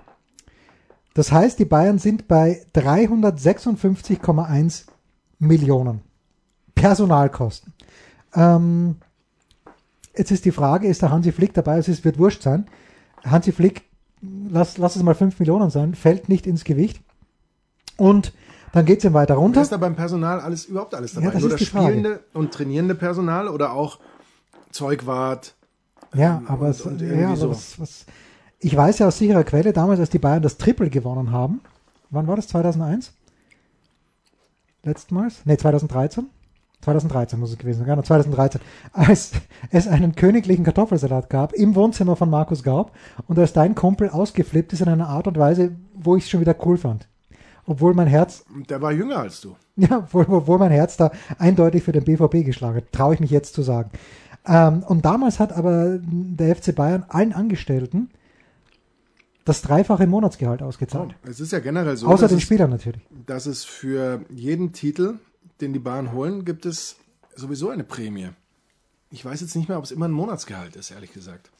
Das 1.14 1.32
heißt, 1.32 1.58
die 1.58 1.64
Bayern 1.64 1.98
sind 1.98 2.28
bei 2.28 2.64
356,1 2.74 4.84
Millionen 5.38 6.02
Personalkosten. 6.74 7.72
Ähm, 8.34 8.96
jetzt 10.16 10.30
ist 10.30 10.44
die 10.44 10.52
Frage, 10.52 10.88
ist 10.88 11.02
der 11.02 11.10
Hansi 11.10 11.32
Flick 11.32 11.54
dabei? 11.54 11.78
Es 11.78 11.88
ist, 11.88 12.04
wird 12.04 12.18
wurscht 12.18 12.42
sein. 12.42 12.66
Hansi 13.24 13.52
Flick 13.52 13.88
lass, 14.22 14.78
lass 14.78 14.96
es 14.96 15.02
mal 15.02 15.14
5 15.14 15.38
Millionen 15.38 15.70
sein, 15.70 15.94
fällt 15.94 16.28
nicht 16.28 16.46
ins 16.46 16.64
Gewicht. 16.64 17.00
Und 17.96 18.32
dann 18.72 18.84
geht 18.84 18.98
es 18.98 19.04
ihm 19.04 19.14
weiter 19.14 19.34
runter. 19.34 19.62
ist 19.62 19.72
da 19.72 19.76
beim 19.76 19.96
Personal 19.96 20.40
alles 20.40 20.66
überhaupt 20.66 20.94
alles 20.94 21.14
dabei? 21.14 21.26
Ja, 21.26 21.32
das 21.32 21.42
Nur 21.42 21.52
ist 21.52 21.60
das 21.60 21.68
spielende 21.68 22.20
und 22.32 22.52
trainierende 22.52 22.94
Personal 22.94 23.48
oder 23.48 23.72
auch 23.72 23.98
Zeugwart? 24.70 25.54
Ja, 26.14 26.38
ähm, 26.38 26.48
aber, 26.48 26.66
und- 26.66 26.70
es, 26.70 26.80
und 26.82 27.00
ja, 27.00 27.28
aber 27.28 27.36
so. 27.36 27.50
was, 27.50 27.80
was, 27.80 28.06
ich 28.60 28.76
weiß 28.76 28.98
ja 28.98 29.06
aus 29.06 29.18
sicherer 29.18 29.44
Quelle, 29.44 29.72
damals, 29.72 30.00
als 30.00 30.10
die 30.10 30.18
Bayern 30.18 30.42
das 30.42 30.58
Triple 30.58 30.90
gewonnen 30.90 31.30
haben, 31.32 31.60
wann 32.10 32.26
war 32.26 32.36
das? 32.36 32.48
2001? 32.48 33.12
Letztmals? 34.82 35.44
Ne, 35.44 35.56
2013? 35.56 36.26
2013 36.80 37.40
muss 37.40 37.50
es 37.50 37.58
gewesen 37.58 37.78
sein, 37.78 37.88
genau, 37.88 38.02
2013, 38.02 38.60
als 38.92 39.32
es 39.70 39.88
einen 39.88 40.14
königlichen 40.14 40.64
Kartoffelsalat 40.64 41.28
gab 41.28 41.52
im 41.52 41.74
Wohnzimmer 41.74 42.14
von 42.14 42.30
Markus 42.30 42.62
Gaub 42.62 42.92
und 43.26 43.38
als 43.38 43.52
dein 43.52 43.74
Kumpel 43.74 44.10
ausgeflippt 44.10 44.72
ist 44.72 44.82
in 44.82 44.88
einer 44.88 45.08
Art 45.08 45.26
und 45.26 45.38
Weise, 45.38 45.72
wo 45.94 46.16
ich 46.16 46.24
es 46.24 46.30
schon 46.30 46.40
wieder 46.40 46.54
cool 46.64 46.78
fand. 46.78 47.08
Obwohl 47.66 47.94
mein 47.94 48.06
Herz 48.06 48.44
Der 48.70 48.80
war 48.80 48.92
jünger 48.92 49.18
als 49.18 49.40
du. 49.40 49.56
Ja, 49.76 49.98
obwohl, 49.98 50.24
obwohl 50.28 50.58
mein 50.58 50.72
Herz 50.72 50.96
da 50.96 51.12
eindeutig 51.38 51.84
für 51.84 51.92
den 51.92 52.04
BVB 52.04 52.44
geschlagen 52.44 52.78
hat, 52.78 52.92
traue 52.92 53.14
ich 53.14 53.20
mich 53.20 53.30
jetzt 53.30 53.54
zu 53.54 53.62
sagen. 53.62 53.90
Ähm, 54.46 54.82
und 54.84 55.04
damals 55.04 55.38
hat 55.38 55.52
aber 55.52 55.98
der 56.00 56.56
FC 56.56 56.74
Bayern 56.74 57.04
allen 57.08 57.32
Angestellten 57.32 58.10
das 59.48 59.62
dreifache 59.62 60.06
Monatsgehalt 60.06 60.62
ausgezahlt. 60.62 61.14
Es 61.28 61.40
ist 61.40 61.52
ja 61.52 61.58
generell 61.60 61.96
so, 61.96 62.06
Außer 62.06 62.28
den 62.28 62.40
Spielern 62.40 62.70
natürlich. 62.70 63.00
dass 63.26 63.46
es 63.46 63.64
für 63.64 64.20
jeden 64.30 64.72
Titel, 64.72 65.14
den 65.60 65.72
die 65.72 65.78
Bayern 65.78 66.12
holen, 66.12 66.44
gibt 66.44 66.66
es 66.66 66.96
sowieso 67.34 67.70
eine 67.70 67.84
Prämie. 67.84 68.28
Ich 69.10 69.24
weiß 69.24 69.40
jetzt 69.40 69.56
nicht 69.56 69.68
mehr, 69.68 69.78
ob 69.78 69.84
es 69.84 69.90
immer 69.90 70.06
ein 70.06 70.12
Monatsgehalt 70.12 70.76
ist, 70.76 70.90
ehrlich 70.90 71.12
gesagt. 71.12 71.50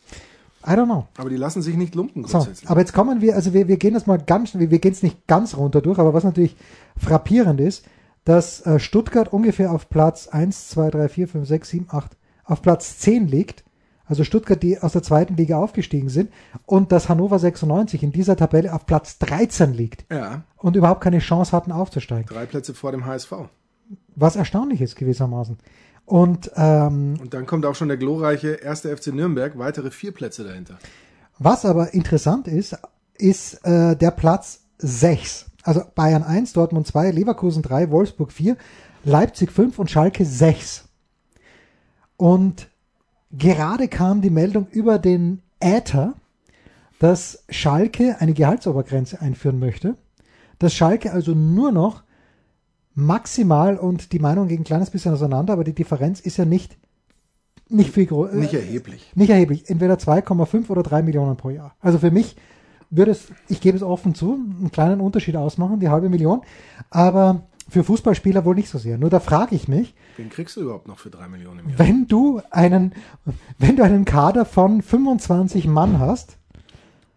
I 0.66 0.70
don't 0.70 0.86
know. 0.86 1.07
Aber 1.16 1.30
die 1.30 1.36
lassen 1.36 1.62
sich 1.62 1.76
nicht 1.76 1.95
lumpen 1.95 2.24
So, 2.24 2.39
grundsätzlich. 2.39 2.68
aber 2.68 2.80
jetzt 2.80 2.93
kommen 2.93 3.20
wir, 3.20 3.36
also 3.36 3.55
wir, 3.55 3.68
wir 3.68 3.76
gehen 3.76 3.95
das 3.95 4.07
mal 4.07 4.18
ganz, 4.18 4.55
wir, 4.55 4.70
wir 4.70 4.78
gehen 4.80 4.93
es 4.93 5.03
nicht 5.03 5.26
ganz 5.28 5.57
runter 5.57 5.80
durch, 5.80 5.99
aber 5.99 6.12
was 6.14 6.24
natürlich 6.24 6.57
frappierend 6.97 7.61
ist, 7.61 7.84
dass 8.24 8.61
äh, 8.66 8.78
Stuttgart 8.78 9.32
ungefähr 9.32 9.72
auf 9.72 9.89
Platz 9.89 10.26
1, 10.28 10.68
2, 10.70 10.91
3, 10.91 11.09
4, 11.09 11.28
5, 11.28 11.49
6, 11.49 11.68
7, 11.70 11.86
8, 11.91 12.16
auf 12.45 12.61
Platz 12.61 12.99
10 12.99 13.28
liegt. 13.28 13.64
Also 14.09 14.25
Stuttgart, 14.25 14.63
die 14.63 14.81
aus 14.81 14.93
der 14.93 15.03
zweiten 15.03 15.37
Liga 15.37 15.59
aufgestiegen 15.59 16.09
sind 16.09 16.31
und 16.67 16.93
dass 16.93 17.09
Hannover 17.09 17.39
96 17.39 18.03
in 18.03 18.11
dieser 18.13 18.37
Tabelle 18.37 18.73
auf 18.73 18.87
Platz 18.87 19.19
13 19.19 19.75
liegt 19.75 20.11
ja, 20.11 20.43
und 20.57 20.77
überhaupt 20.77 21.03
keine 21.03 21.19
Chance 21.19 21.53
hatten 21.53 21.73
aufzusteigen. 21.73 22.27
drei 22.27 22.47
Plätze 22.47 22.75
vor 22.75 22.91
dem 22.93 23.05
HSV. 23.07 23.33
Was 24.17 24.37
erstaunlich 24.37 24.81
ist 24.81 24.97
gewissermaßen. 24.97 25.59
Und 26.07 26.51
ähm, 26.57 27.15
Und 27.21 27.35
dann 27.35 27.45
kommt 27.47 27.67
auch 27.67 27.75
schon 27.75 27.89
der 27.89 27.99
glorreiche 27.99 28.55
erste 28.55 28.95
FC 28.97 29.09
Nürnberg, 29.09 29.59
weitere 29.59 29.91
vier 29.91 30.13
Plätze 30.13 30.43
dahinter. 30.43 30.79
Was 31.39 31.65
aber 31.67 31.93
interessant 31.93 32.49
ist, 32.49 32.77
ist 33.15 33.65
äh, 33.65 33.95
der 33.95 34.11
Platz 34.11 34.61
6. 34.79 35.47
Also 35.65 35.83
Bayern 35.95 36.23
1, 36.23 36.55
Dortmund 36.55 36.87
2, 36.87 37.11
Leverkusen 37.11 37.63
3, 37.63 37.91
Wolfsburg 37.91 38.33
4, 38.33 38.57
Leipzig 39.05 39.53
5 39.53 39.79
und 39.79 39.91
Schalke 39.91 40.25
6. 40.25 40.89
Und 42.17 42.69
gerade 43.31 43.89
kam 43.89 44.20
die 44.20 44.31
Meldung 44.31 44.66
über 44.70 44.99
den 44.99 45.43
Äther, 45.61 46.14
dass 46.99 47.45
Schalke 47.49 48.16
eine 48.20 48.35
Gehaltsobergrenze 48.35 49.20
einführen 49.20 49.59
möchte, 49.59 49.97
dass 50.59 50.74
Schalke 50.74 51.12
also 51.12 51.33
nur 51.33 51.72
noch 51.72 52.03
maximal 52.95 53.76
und 53.76 54.12
die 54.12 54.18
Meinungen 54.18 54.49
gehen 54.49 54.61
ein 54.61 54.64
kleines 54.64 54.91
bisschen 54.91 55.12
auseinander, 55.12 55.53
aber 55.53 55.64
die 55.64 55.74
Differenz 55.74 56.20
ist 56.20 56.37
ja 56.37 56.45
nicht 56.45 56.76
nicht 57.70 57.93
viel 57.93 58.07
größer. 58.07 58.35
Nicht 58.35 58.55
erheblich. 58.55 59.12
Nicht 59.14 59.31
erheblich. 59.31 59.68
Entweder 59.68 59.95
2,5 59.95 60.70
oder 60.70 60.83
3 60.83 61.03
Millionen 61.03 61.37
pro 61.37 61.51
Jahr. 61.51 61.74
Also 61.81 61.99
für 61.99 62.11
mich 62.11 62.35
würde 62.91 63.11
es, 63.11 63.29
ich 63.49 63.61
gebe 63.61 63.76
es 63.76 63.83
offen 63.83 64.14
zu, 64.14 64.35
einen 64.35 64.72
kleinen 64.72 65.01
Unterschied 65.01 65.37
ausmachen, 65.37 65.79
die 65.79 65.91
halbe 65.91 66.09
Million. 66.09 66.41
Aber 66.91 67.43
für 67.69 67.85
Fußballspieler 67.85 68.45
wohl 68.45 68.55
nicht 68.55 68.69
so 68.71 68.79
sehr. 68.79 68.99
Nur 68.99 69.11
da 69.11 69.21
frage 69.21 69.55
ich 69.55 69.69
mich, 69.69 69.95
Wen 70.16 70.31
kriegst 70.31 70.57
du 70.57 70.62
überhaupt 70.62 70.89
noch 70.89 70.99
für 70.99 71.11
drei 71.11 71.29
Millionen 71.29 71.61
im 71.61 71.69
Jahr? 71.71 71.79
wenn 71.79 72.07
du 72.09 72.41
einen, 72.51 72.95
wenn 73.59 73.77
du 73.77 73.83
einen 73.85 74.05
Kader 74.05 74.45
von 74.45 74.83
25 74.83 75.66
Mann 75.66 75.99
hast, 75.99 76.37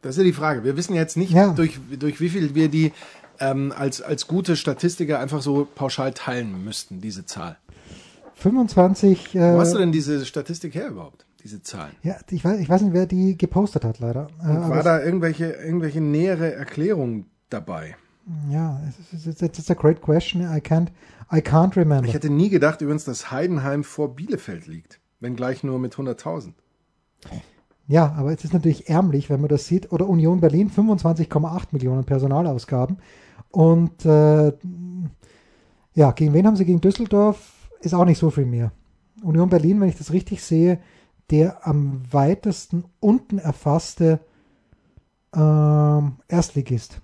Das 0.02 0.12
ist 0.12 0.18
ja 0.18 0.24
die 0.24 0.34
Frage. 0.34 0.64
Wir 0.64 0.76
wissen 0.78 0.94
jetzt 0.96 1.16
nicht, 1.18 1.32
Ja. 1.32 1.50
durch, 1.54 1.80
durch 2.00 2.20
wie 2.20 2.30
viel 2.30 2.54
wir 2.56 2.70
die 2.70 2.92
ähm, 3.40 3.74
als, 3.76 4.02
als 4.02 4.28
gute 4.28 4.56
Statistiker 4.56 5.20
einfach 5.20 5.42
so 5.42 5.68
pauschal 5.74 6.14
teilen 6.14 6.64
müssten, 6.64 7.02
diese 7.02 7.26
Zahl. 7.26 7.58
25, 8.36 9.36
Wo 9.36 9.40
äh, 9.40 9.58
hast 9.58 9.74
du 9.74 9.78
denn 9.78 9.92
diese 9.92 10.26
Statistik 10.26 10.74
her 10.76 10.88
überhaupt, 10.90 11.26
diese 11.44 11.62
Zahlen? 11.62 11.92
ja, 12.04 12.16
ich 12.30 12.44
weiß, 12.44 12.60
ich 12.60 12.70
weiß 12.70 12.82
nicht, 12.82 12.94
wer 12.94 13.06
die 13.06 13.38
gepostet 13.38 13.84
hat, 13.84 14.00
leider. 14.00 14.28
Äh, 14.44 14.48
war 14.70 14.84
da 14.84 15.02
irgendwelche, 15.04 15.46
irgendwelche 15.52 16.02
nähere 16.02 16.54
Erklärung 16.54 17.26
dabei? 17.50 17.96
Ja, 18.50 18.80
it's, 19.12 19.42
it's 19.42 19.72
a 19.72 19.74
great 19.74 20.02
question. 20.02 20.42
I 20.42 20.60
can't, 20.60 20.90
I 21.32 21.40
can't 21.40 21.76
remember. 21.76 22.08
Ich 22.08 22.14
hätte 22.14 22.30
nie 22.30 22.50
gedacht 22.50 22.82
übrigens, 22.82 23.04
dass 23.04 23.32
Heidenheim 23.32 23.84
vor 23.84 24.16
Bielefeld 24.16 24.68
liegt. 24.68 25.00
Wenn 25.20 25.36
gleich 25.36 25.64
nur 25.64 25.80
mit 25.80 25.96
100.000. 25.96 26.54
Ja, 27.88 28.14
aber 28.18 28.32
es 28.32 28.44
ist 28.44 28.54
natürlich 28.54 28.90
ärmlich, 28.90 29.30
wenn 29.30 29.42
man 29.42 29.50
das 29.50 29.68
sieht. 29.68 29.92
Oder 29.92 30.08
Union 30.08 30.40
Berlin 30.40 30.72
25,8 30.72 31.68
Millionen 31.72 32.06
Personalausgaben. 32.06 32.98
Und 33.50 34.06
äh, 34.06 34.54
ja, 35.94 36.12
gegen 36.12 36.34
wen 36.34 36.48
haben 36.48 36.56
sie? 36.56 36.66
Gegen 36.66 36.82
Düsseldorf 36.82 37.70
ist 37.82 37.94
auch 37.94 38.06
nicht 38.06 38.18
so 38.18 38.30
viel 38.30 38.46
mehr. 38.46 38.72
Union 39.22 39.50
Berlin, 39.50 39.82
wenn 39.82 39.90
ich 39.90 39.98
das 39.98 40.14
richtig 40.14 40.44
sehe, 40.44 40.80
der 41.30 41.68
am 41.68 42.02
weitesten 42.12 42.86
unten 43.00 43.38
erfasste 43.38 44.20
ähm, 45.36 46.14
Erstligist. 46.28 47.02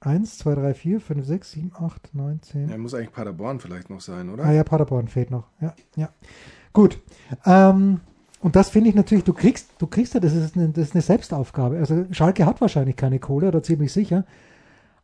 1, 0.00 0.38
2, 0.38 0.54
3, 0.54 0.74
4, 0.74 1.00
5, 1.00 1.26
6, 1.26 1.50
7, 1.52 1.72
8, 1.74 2.14
9, 2.14 2.42
10. 2.42 2.68
Ja, 2.68 2.78
muss 2.78 2.94
eigentlich 2.94 3.12
Paderborn 3.12 3.60
vielleicht 3.60 3.90
noch 3.90 4.00
sein, 4.00 4.28
oder? 4.28 4.44
Ah 4.44 4.52
ja, 4.52 4.62
Paderborn 4.62 5.08
fehlt 5.08 5.30
noch. 5.30 5.48
Ja, 5.60 5.74
ja. 5.96 6.10
Gut. 6.72 6.98
Ähm, 7.44 8.00
und 8.40 8.54
das 8.54 8.68
finde 8.68 8.90
ich 8.90 8.94
natürlich, 8.94 9.24
du 9.24 9.32
kriegst, 9.32 9.70
du 9.78 9.86
kriegst 9.86 10.14
ja, 10.14 10.20
das 10.20 10.34
ist, 10.34 10.56
eine, 10.56 10.68
das 10.68 10.88
ist 10.88 10.94
eine 10.94 11.02
Selbstaufgabe. 11.02 11.78
Also 11.78 12.04
Schalke 12.12 12.44
hat 12.44 12.60
wahrscheinlich 12.60 12.96
keine 12.96 13.18
Kohle 13.18 13.48
oder 13.48 13.62
ziemlich 13.62 13.92
sicher. 13.92 14.24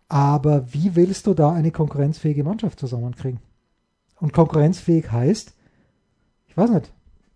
Aber 0.09 0.73
wie 0.73 0.95
willst 0.95 1.27
du 1.27 1.33
da 1.33 1.53
eine 1.53 1.71
konkurrenzfähige 1.71 2.45
Mannschaft 2.45 2.79
zusammenkriegen? 2.79 3.41
Und 4.21 4.35
konkurrenzfähig 4.35 5.11
heißt, 5.11 5.55
ich 6.47 6.57
weiß 6.57 6.71
nicht, 6.71 6.93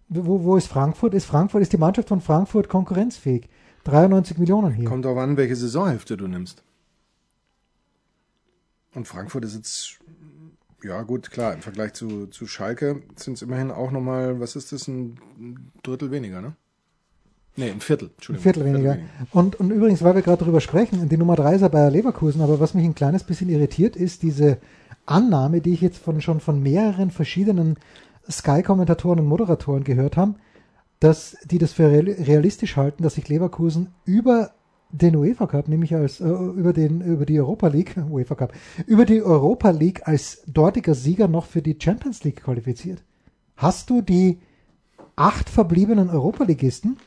wo, 0.09 0.44
wo 0.44 0.57
ist 0.57 0.68
Frankfurt? 0.68 1.14
Ist 1.14 1.24
Frankfurt, 1.24 1.62
ist 1.62 1.72
die 1.72 1.78
Mannschaft 1.78 2.09
von 2.09 2.20
Frankfurt 2.20 2.68
konkurrenzfähig? 2.68 3.48
93 3.84 4.38
Millionen 4.38 4.72
hier. 4.72 4.88
Kommt 4.88 5.07
auch 5.07 5.16
an, 5.16 5.36
welche 5.36 5.57
Saisonhälfte 5.57 6.16
du 6.16 6.28
nimmst. 6.28 6.62
Und 8.97 9.07
Frankfurt 9.07 9.44
ist 9.44 9.55
jetzt, 9.55 9.99
ja 10.82 11.03
gut, 11.03 11.30
klar, 11.30 11.53
im 11.53 11.61
Vergleich 11.61 11.92
zu, 11.92 12.28
zu 12.28 12.47
Schalke 12.47 13.03
sind 13.14 13.34
es 13.34 13.42
immerhin 13.42 13.70
auch 13.70 13.90
nochmal, 13.90 14.40
was 14.40 14.57
ist 14.57 14.72
das, 14.72 14.88
ein 14.88 15.18
Drittel 15.82 16.11
weniger, 16.11 16.40
ne? 16.40 16.55
Nee, 17.57 17.70
ein 17.70 17.80
Viertel, 17.80 18.09
Ein 18.09 18.14
Entschuldigung. 18.14 18.42
Viertel 18.42 18.64
weniger. 18.64 18.99
Und, 19.32 19.61
und 19.61 19.70
übrigens, 19.70 20.03
weil 20.03 20.14
wir 20.14 20.22
gerade 20.22 20.42
drüber 20.42 20.62
sprechen, 20.62 21.11
die 21.11 21.16
Nummer 21.18 21.36
drei 21.36 21.55
ist 21.55 21.61
ja 21.61 21.68
Bayer 21.68 21.90
Leverkusen, 21.90 22.40
aber 22.40 22.59
was 22.59 22.72
mich 22.72 22.86
ein 22.86 22.94
kleines 22.94 23.24
bisschen 23.24 23.51
irritiert, 23.51 23.97
ist 23.97 24.22
diese 24.22 24.59
Annahme, 25.05 25.61
die 25.61 25.74
ich 25.74 25.82
jetzt 25.82 25.99
von, 25.99 26.22
schon 26.22 26.40
von 26.40 26.62
mehreren 26.62 27.11
verschiedenen 27.11 27.76
Sky-Kommentatoren 28.30 29.20
und 29.20 29.26
Moderatoren 29.26 29.84
gehört 29.84 30.16
haben, 30.16 30.36
dass 31.01 31.36
die 31.44 31.59
das 31.59 31.74
für 31.74 31.90
real- 31.90 32.16
realistisch 32.18 32.76
halten, 32.76 33.03
dass 33.03 33.16
sich 33.16 33.28
Leverkusen 33.28 33.94
über 34.07 34.53
den 34.91 35.16
UEFA 35.16 35.47
Cup, 35.47 35.68
nämlich 35.68 35.95
als 35.95 36.20
äh, 36.20 36.28
über 36.28 36.72
den 36.72 37.01
über 37.01 37.26
die 37.26 37.39
Europa 37.39 37.68
League, 37.68 37.97
UEFA 38.11 38.34
Cup, 38.34 38.53
über 38.87 39.05
die 39.05 39.22
Europa 39.22 39.70
League 39.70 40.07
als 40.07 40.43
dortiger 40.47 40.95
Sieger 40.95 41.28
noch 41.28 41.47
für 41.47 41.62
die 41.62 41.76
Champions 41.80 42.24
League 42.24 42.43
qualifiziert. 42.43 43.03
Hast 43.57 43.91
du 43.91 44.03
die 44.03 44.39
acht 45.16 45.49
verbliebenen 45.49 46.11
Europa-Ligisten? 46.11 46.99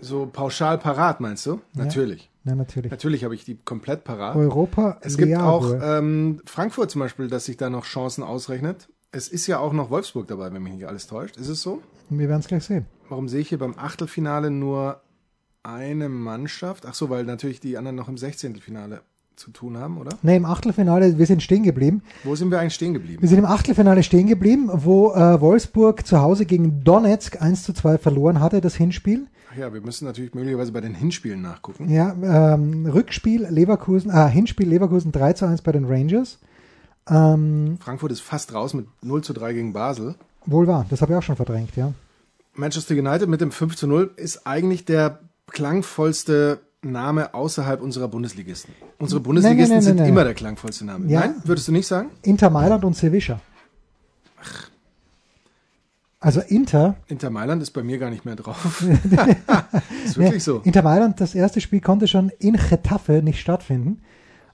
So 0.00 0.26
pauschal 0.30 0.78
parat, 0.78 1.20
meinst 1.20 1.46
du? 1.46 1.60
Natürlich. 1.74 2.30
Na, 2.42 2.54
natürlich. 2.54 2.90
Natürlich 2.90 3.24
habe 3.24 3.34
ich 3.34 3.44
die 3.44 3.56
komplett 3.56 4.04
parat. 4.04 4.36
Europa 4.36 4.98
Es 5.00 5.16
gibt 5.16 5.34
auch 5.36 5.70
League. 5.70 5.80
ähm, 5.82 6.42
Frankfurt 6.44 6.90
zum 6.90 7.00
Beispiel, 7.00 7.28
dass 7.28 7.46
sich 7.46 7.56
da 7.56 7.70
noch 7.70 7.84
Chancen 7.84 8.22
ausrechnet. 8.22 8.88
Es 9.12 9.28
ist 9.28 9.46
ja 9.46 9.60
auch 9.60 9.72
noch 9.72 9.88
Wolfsburg 9.90 10.26
dabei, 10.26 10.52
wenn 10.52 10.62
mich 10.62 10.74
nicht 10.74 10.86
alles 10.86 11.06
täuscht. 11.06 11.36
Ist 11.36 11.48
es 11.48 11.62
so? 11.62 11.80
Wir 12.10 12.28
werden 12.28 12.40
es 12.40 12.48
gleich 12.48 12.64
sehen. 12.64 12.84
Warum 13.08 13.28
sehe 13.28 13.40
ich 13.40 13.48
hier 13.48 13.58
beim 13.58 13.78
Achtelfinale 13.78 14.50
nur 14.50 15.00
eine 15.64 16.08
Mannschaft? 16.08 16.86
Ach 16.86 16.94
so, 16.94 17.10
weil 17.10 17.24
natürlich 17.24 17.58
die 17.58 17.76
anderen 17.76 17.96
noch 17.96 18.08
im 18.08 18.18
Sechzehntelfinale 18.18 19.00
zu 19.36 19.50
tun 19.50 19.76
haben, 19.76 19.98
oder? 19.98 20.16
Ne, 20.22 20.36
im 20.36 20.44
Achtelfinale, 20.44 21.18
wir 21.18 21.26
sind 21.26 21.42
stehen 21.42 21.64
geblieben. 21.64 22.02
Wo 22.22 22.36
sind 22.36 22.50
wir 22.50 22.60
eigentlich 22.60 22.74
stehen 22.74 22.94
geblieben? 22.94 23.20
Wir 23.20 23.28
sind 23.28 23.38
im 23.38 23.44
Achtelfinale 23.44 24.02
stehen 24.02 24.28
geblieben, 24.28 24.70
wo 24.72 25.12
äh, 25.12 25.40
Wolfsburg 25.40 26.06
zu 26.06 26.20
Hause 26.20 26.46
gegen 26.46 26.84
Donetsk 26.84 27.42
1 27.42 27.64
zu 27.64 27.72
2 27.72 27.98
verloren 27.98 28.40
hatte, 28.40 28.60
das 28.60 28.76
Hinspiel. 28.76 29.26
Ach 29.52 29.56
ja, 29.56 29.72
wir 29.72 29.80
müssen 29.80 30.04
natürlich 30.04 30.34
möglicherweise 30.34 30.70
bei 30.72 30.80
den 30.80 30.94
Hinspielen 30.94 31.42
nachgucken. 31.42 31.88
Ja, 31.88 32.14
ähm, 32.22 32.86
Rückspiel 32.86 33.46
Leverkusen, 33.48 34.10
äh, 34.10 34.28
Hinspiel 34.28 34.68
Leverkusen 34.68 35.10
3 35.10 35.32
zu 35.32 35.46
1 35.46 35.62
bei 35.62 35.72
den 35.72 35.86
Rangers. 35.86 36.38
Ähm, 37.08 37.78
Frankfurt 37.80 38.12
ist 38.12 38.20
fast 38.20 38.54
raus 38.54 38.72
mit 38.74 38.86
0 39.02 39.22
zu 39.22 39.32
3 39.32 39.52
gegen 39.52 39.72
Basel. 39.72 40.14
wohl 40.46 40.66
wahr, 40.66 40.86
das 40.90 41.02
habe 41.02 41.12
ich 41.12 41.18
auch 41.18 41.22
schon 41.22 41.36
verdrängt, 41.36 41.76
ja. 41.76 41.92
Manchester 42.54 42.94
United 42.94 43.28
mit 43.28 43.40
dem 43.40 43.50
5 43.50 43.74
zu 43.74 43.86
0 43.88 44.12
ist 44.16 44.46
eigentlich 44.46 44.84
der 44.84 45.18
klangvollste 45.50 46.60
Name 46.82 47.34
außerhalb 47.34 47.80
unserer 47.80 48.08
Bundesligisten. 48.08 48.74
Unsere 48.98 49.20
Bundesligisten 49.20 49.68
nein, 49.68 49.76
nein, 49.76 49.82
sind 49.82 49.96
nein. 49.96 50.08
immer 50.08 50.24
der 50.24 50.34
klangvollste 50.34 50.84
Name. 50.84 51.10
Ja. 51.10 51.20
Nein, 51.20 51.34
würdest 51.44 51.68
du 51.68 51.72
nicht 51.72 51.86
sagen? 51.86 52.10
Inter 52.22 52.50
Mailand 52.50 52.84
und 52.84 52.96
Sevilla. 52.96 53.40
Also 56.20 56.40
Inter, 56.40 56.96
Inter 57.06 57.28
Mailand 57.28 57.60
ist 57.60 57.72
bei 57.72 57.82
mir 57.82 57.98
gar 57.98 58.08
nicht 58.08 58.24
mehr 58.24 58.34
drauf. 58.34 58.82
ist 60.04 60.16
wirklich 60.16 60.42
so. 60.42 60.60
Inter 60.60 60.82
Mailand, 60.82 61.20
das 61.20 61.34
erste 61.34 61.60
Spiel 61.60 61.82
konnte 61.82 62.08
schon 62.08 62.30
in 62.38 62.56
Getafe 62.56 63.22
nicht 63.22 63.40
stattfinden. 63.40 64.00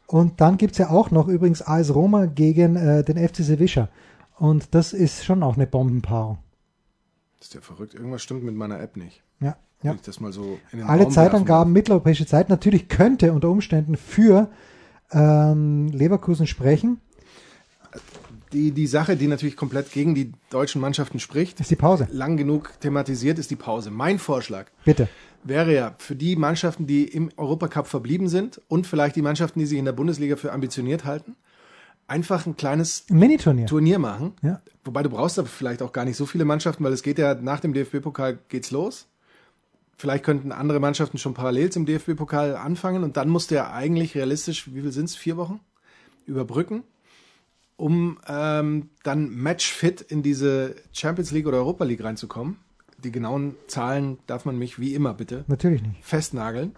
Und 0.07 0.41
dann 0.41 0.57
gibt's 0.57 0.79
ja 0.79 0.91
auch 0.91 1.13
noch 1.13 1.29
übrigens 1.29 1.63
AS 1.63 1.95
Roma 1.95 2.27
gegen 2.27 2.75
äh, 2.75 3.05
den 3.05 3.17
FC 3.17 3.37
Sevilla. 3.37 3.89
Und 4.37 4.75
das 4.75 4.93
ist 4.93 5.25
schon 5.25 5.45
auch 5.45 5.55
eine 5.55 5.69
Bombenpaarung. 5.69 6.39
ist 7.41 7.55
ja 7.55 7.61
verrückt. 7.61 7.95
Irgendwas 7.95 8.23
stimmt 8.23 8.43
mit 8.43 8.57
meiner 8.57 8.81
App 8.81 8.97
nicht. 8.97 9.23
Ja, 9.39 9.57
ja. 9.83 9.97
So 10.31 10.59
Alle 10.87 11.05
Raum 11.05 11.13
Zeitangaben, 11.13 11.73
mitteleuropäische 11.73 12.27
Zeit, 12.27 12.49
natürlich 12.49 12.89
könnte 12.89 13.33
unter 13.33 13.49
Umständen 13.49 13.97
für 13.97 14.51
ähm, 15.13 15.89
Leverkusen 15.89 16.47
sprechen. 16.47 17.01
Die, 18.53 18.73
die 18.73 18.87
Sache, 18.89 19.17
die 19.17 19.29
natürlich 19.29 19.57
komplett 19.57 19.93
gegen 19.93 20.15
die 20.15 20.33
deutschen 20.51 20.81
Mannschaften 20.81 21.21
spricht, 21.21 21.61
Ist 21.61 21.71
die 21.71 21.77
Pause. 21.77 22.09
lang 22.11 22.37
genug 22.37 22.73
thematisiert, 22.81 23.39
ist 23.39 23.51
die 23.51 23.57
Pause. 23.57 23.93
Mein 23.93 24.19
Vorschlag 24.19 24.67
Bitte. 24.85 25.09
wäre 25.45 25.73
ja 25.73 25.95
für 25.99 26.17
die 26.17 26.35
Mannschaften, 26.35 26.87
die 26.87 27.05
im 27.05 27.31
Europacup 27.37 27.87
verblieben 27.87 28.29
sind 28.29 28.61
und 28.67 28.89
vielleicht 28.89 29.15
die 29.15 29.23
Mannschaften, 29.23 29.61
die 29.61 29.67
sich 29.67 29.79
in 29.79 29.85
der 29.85 29.93
Bundesliga 29.93 30.35
für 30.35 30.53
ambitioniert 30.53 31.05
halten, 31.05 31.37
einfach 32.09 32.45
ein 32.45 32.57
kleines 32.57 33.05
Ein 33.09 33.19
Miniturnier. 33.21 33.67
Turnier 33.67 34.01
machen. 34.01 34.33
Ja. 34.43 34.61
Wobei 34.85 35.05
du 35.05 35.11
brauchst 35.11 35.39
da 35.39 35.45
vielleicht 35.45 35.81
auch 35.81 35.93
gar 35.93 36.05
nicht 36.05 36.17
so 36.17 36.27
viele 36.27 36.45
Mannschaften, 36.45 36.83
weil 36.83 36.93
es 36.93 37.05
geht 37.05 37.19
ja 37.21 37.35
nach 37.37 37.61
dem 37.61 37.73
DFB-Pokal 37.73 38.39
geht's 38.49 38.73
los. 38.73 39.07
Vielleicht 40.01 40.25
könnten 40.25 40.51
andere 40.51 40.81
Mannschaften 40.81 41.19
schon 41.19 41.35
parallel 41.35 41.71
zum 41.71 41.85
DFB-Pokal 41.85 42.57
anfangen 42.57 43.05
und 43.05 43.19
dann 43.19 43.29
musst 43.29 43.51
du 43.51 43.57
ja 43.57 43.71
eigentlich 43.71 44.15
realistisch, 44.15 44.73
wie 44.73 44.81
viel 44.81 44.93
sind's? 44.93 45.15
Vier 45.15 45.37
Wochen? 45.37 45.61
Überbrücken, 46.25 46.85
um 47.77 48.19
ähm, 48.27 48.89
dann 49.03 49.29
matchfit 49.29 50.01
in 50.01 50.23
diese 50.23 50.75
Champions 50.95 51.33
League 51.33 51.47
oder 51.47 51.59
Europa 51.59 51.85
League 51.85 52.03
reinzukommen. 52.03 52.57
Die 52.97 53.13
genauen 53.13 53.57
Zahlen 53.67 54.17
darf 54.27 54.47
man 54.47 54.57
mich 54.57 54.79
wie 54.79 54.95
immer 54.95 55.13
bitte 55.13 55.45
Natürlich 55.49 55.83
nicht. 55.83 56.03
festnageln. 56.03 56.75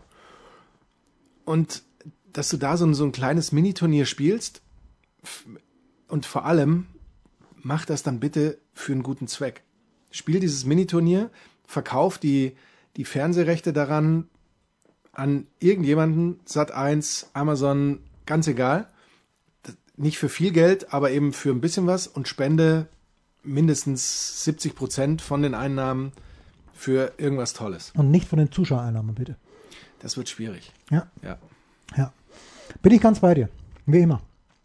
Und 1.45 1.85
dass 2.33 2.49
du 2.49 2.57
da 2.57 2.77
so 2.77 2.87
ein, 2.87 2.95
so 2.95 3.05
ein 3.05 3.13
kleines 3.13 3.53
Miniturnier 3.53 4.05
spielst 4.05 4.63
und 6.09 6.27
vor 6.27 6.45
allem 6.45 6.89
mach 7.63 7.85
das 7.85 8.03
dann 8.03 8.19
bitte 8.19 8.59
für 8.75 8.91
einen 8.91 9.05
guten 9.05 9.29
Zweck. 9.29 9.63
Spiel 10.11 10.41
dieses 10.41 10.65
Miniturnier, 10.65 11.31
verkauf 11.69 12.19
die, 12.19 12.57
die 12.97 13.05
Fernsehrechte 13.05 13.73
daran 13.73 14.29
an 15.13 15.47
irgendjemanden, 15.59 16.41
Sat1, 16.47 17.27
Amazon, 17.35 18.01
ganz 18.27 18.47
egal. 18.47 18.89
Nicht 19.97 20.19
für 20.19 20.29
viel 20.29 20.53
Geld, 20.53 20.93
aber 20.93 21.11
eben 21.11 21.33
für 21.33 21.51
ein 21.51 21.61
bisschen 21.61 21.87
was 21.87 22.07
und 22.07 22.27
spende 22.27 22.89
mindestens 23.43 24.45
70 24.45 24.75
Prozent 24.75 25.23
von 25.23 25.43
den 25.43 25.55
Einnahmen 25.55 26.13
für 26.73 27.13
irgendwas 27.19 27.53
Tolles. 27.53 27.93
Und 27.95 28.11
nicht 28.11 28.27
von 28.29 28.39
den 28.39 28.51
Zuschauereinnahmen, 28.51 29.15
bitte. 29.15 29.37
Das 30.01 30.17
wird 30.17 30.29
schwierig. 30.29 30.73
Ja, 30.91 31.11
Ja. 31.23 31.39
ja. 31.97 32.13
Bin 32.81 32.93
ich 32.93 33.01
ganz 33.01 33.21
bei 33.21 33.35
dir. 33.35 33.49
Wie 33.87 34.01
immer. 34.01 34.23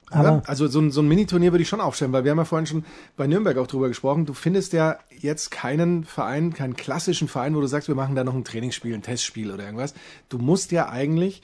Aber 0.10 0.42
also 0.46 0.68
so 0.68 0.80
ein, 0.80 0.92
so 0.92 1.02
ein 1.02 1.08
Miniturnier 1.08 1.52
würde 1.52 1.64
ich 1.64 1.68
schon 1.68 1.82
aufstellen, 1.82 2.14
weil 2.14 2.24
wir 2.24 2.32
haben 2.32 2.38
ja 2.38 2.46
vorhin 2.46 2.66
schon 2.66 2.86
bei 3.18 3.28
Nürnberg 3.28 3.58
auch 3.58 3.68
drüber 3.68 3.90
gesprochen. 3.90 4.26
Du 4.26 4.34
findest 4.34 4.72
ja 4.74 4.98
jetzt 5.20 5.52
keinen 5.52 6.06
Verein, 6.06 6.54
keinen 6.54 6.76
klassischen 6.76 7.28
Verein, 7.28 7.56
wo 7.56 7.62
du 7.62 7.68
sagst, 7.68 7.90
wir 7.90 7.96
machen 7.96 8.16
da 8.16 8.24
noch 8.24 8.34
ein 8.34 8.46
Trainingsspiel, 8.46 8.94
ein 8.94 9.02
Testspiel 9.02 9.52
oder 9.52 9.66
irgendwas. 9.66 9.94
Du 10.30 10.38
musst 10.38 10.72
ja 10.72 10.90
eigentlich 10.90 11.42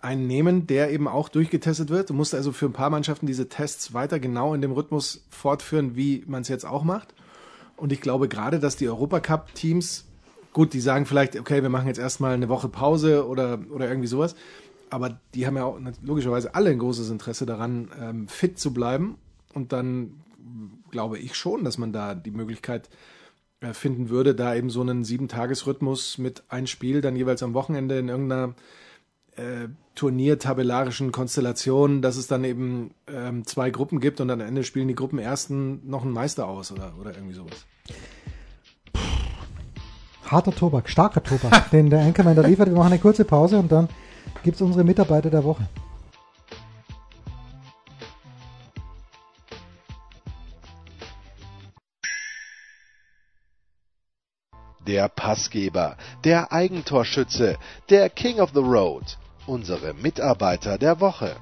einen 0.00 0.26
nehmen, 0.26 0.66
der 0.66 0.90
eben 0.92 1.08
auch 1.08 1.28
durchgetestet 1.28 1.90
wird. 1.90 2.10
Du 2.10 2.14
musst 2.14 2.34
also 2.34 2.52
für 2.52 2.66
ein 2.66 2.72
paar 2.72 2.90
Mannschaften 2.90 3.26
diese 3.26 3.48
Tests 3.48 3.92
weiter 3.92 4.18
genau 4.18 4.54
in 4.54 4.62
dem 4.62 4.72
Rhythmus 4.72 5.26
fortführen, 5.30 5.96
wie 5.96 6.24
man 6.26 6.42
es 6.42 6.48
jetzt 6.48 6.64
auch 6.64 6.84
macht. 6.84 7.14
Und 7.76 7.92
ich 7.92 8.00
glaube 8.00 8.28
gerade, 8.28 8.58
dass 8.58 8.76
die 8.76 8.88
Europacup-Teams, 8.88 10.06
gut, 10.52 10.72
die 10.72 10.80
sagen 10.80 11.04
vielleicht, 11.04 11.38
okay, 11.38 11.62
wir 11.62 11.68
machen 11.68 11.88
jetzt 11.88 11.98
erstmal 11.98 12.32
eine 12.32 12.48
Woche 12.48 12.68
Pause 12.68 13.26
oder, 13.26 13.58
oder 13.70 13.88
irgendwie 13.88 14.08
sowas. 14.08 14.34
Aber 14.90 15.20
die 15.34 15.46
haben 15.46 15.56
ja 15.56 15.64
auch 15.64 15.78
logischerweise 16.02 16.54
alle 16.54 16.70
ein 16.70 16.78
großes 16.78 17.10
Interesse 17.10 17.46
daran, 17.46 17.90
ähm, 18.00 18.28
fit 18.28 18.58
zu 18.58 18.72
bleiben. 18.72 19.16
Und 19.52 19.72
dann 19.72 20.22
glaube 20.90 21.18
ich 21.18 21.34
schon, 21.34 21.64
dass 21.64 21.78
man 21.78 21.92
da 21.92 22.14
die 22.14 22.30
Möglichkeit 22.30 22.88
äh, 23.60 23.72
finden 23.72 24.10
würde, 24.10 24.34
da 24.34 24.54
eben 24.54 24.70
so 24.70 24.80
einen 24.80 25.04
Sieben-Tages-Rhythmus 25.04 26.18
mit 26.18 26.44
ein 26.48 26.66
Spiel 26.66 27.00
dann 27.00 27.16
jeweils 27.16 27.42
am 27.42 27.54
Wochenende 27.54 27.98
in 27.98 28.08
irgendeiner 28.08 28.54
äh, 29.36 29.68
turniertabellarischen 29.94 31.10
Konstellationen, 31.10 32.02
dass 32.02 32.16
es 32.16 32.26
dann 32.26 32.44
eben 32.44 32.92
ähm, 33.06 33.46
zwei 33.46 33.70
Gruppen 33.70 34.00
gibt 34.00 34.20
und 34.20 34.30
am 34.30 34.40
Ende 34.40 34.62
spielen 34.62 34.88
die 34.88 34.94
Gruppenersten 34.94 35.88
noch 35.88 36.02
einen 36.02 36.12
Meister 36.12 36.46
aus 36.46 36.70
oder, 36.70 36.92
oder 37.00 37.14
irgendwie 37.14 37.34
sowas. 37.34 37.66
Harter 40.24 40.54
Tobak, 40.54 40.88
starker 40.88 41.22
Tobak, 41.22 41.70
den 41.70 41.88
der 41.88 42.00
Anchorman 42.00 42.36
da 42.36 42.46
liefert. 42.46 42.68
Wir 42.68 42.76
machen 42.76 42.92
eine 42.92 43.00
kurze 43.00 43.24
Pause 43.24 43.58
und 43.58 43.70
dann 43.70 43.88
gibt 44.42 44.56
es 44.56 44.62
unsere 44.62 44.84
Mitarbeiter 44.84 45.30
der 45.30 45.44
Woche. 45.44 45.68
Der 54.86 55.08
Passgeber, 55.08 55.96
der 56.22 56.52
Eigentorschütze, 56.52 57.58
der 57.90 58.08
King 58.08 58.38
of 58.38 58.50
the 58.54 58.60
Road, 58.60 59.18
unsere 59.46 59.94
Mitarbeiter 59.94 60.78
der 60.78 61.00
Woche. 61.00 61.36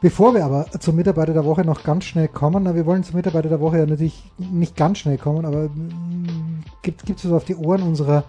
Bevor 0.00 0.32
wir 0.32 0.44
aber 0.44 0.66
zum 0.78 0.94
Mitarbeiter 0.94 1.32
der 1.32 1.44
Woche 1.44 1.64
noch 1.64 1.82
ganz 1.82 2.04
schnell 2.04 2.28
kommen, 2.28 2.62
na, 2.62 2.74
wir 2.76 2.86
wollen 2.86 3.02
zum 3.02 3.16
Mitarbeiter 3.16 3.48
der 3.48 3.60
Woche 3.60 3.78
ja 3.78 3.86
natürlich 3.86 4.22
nicht 4.38 4.76
ganz 4.76 4.98
schnell 4.98 5.18
kommen, 5.18 5.44
aber 5.44 5.68
mm, 5.68 6.62
gibt 6.82 7.10
es 7.10 7.24
was 7.24 7.32
auf 7.32 7.44
die 7.44 7.56
Ohren 7.56 7.82
unserer 7.82 8.22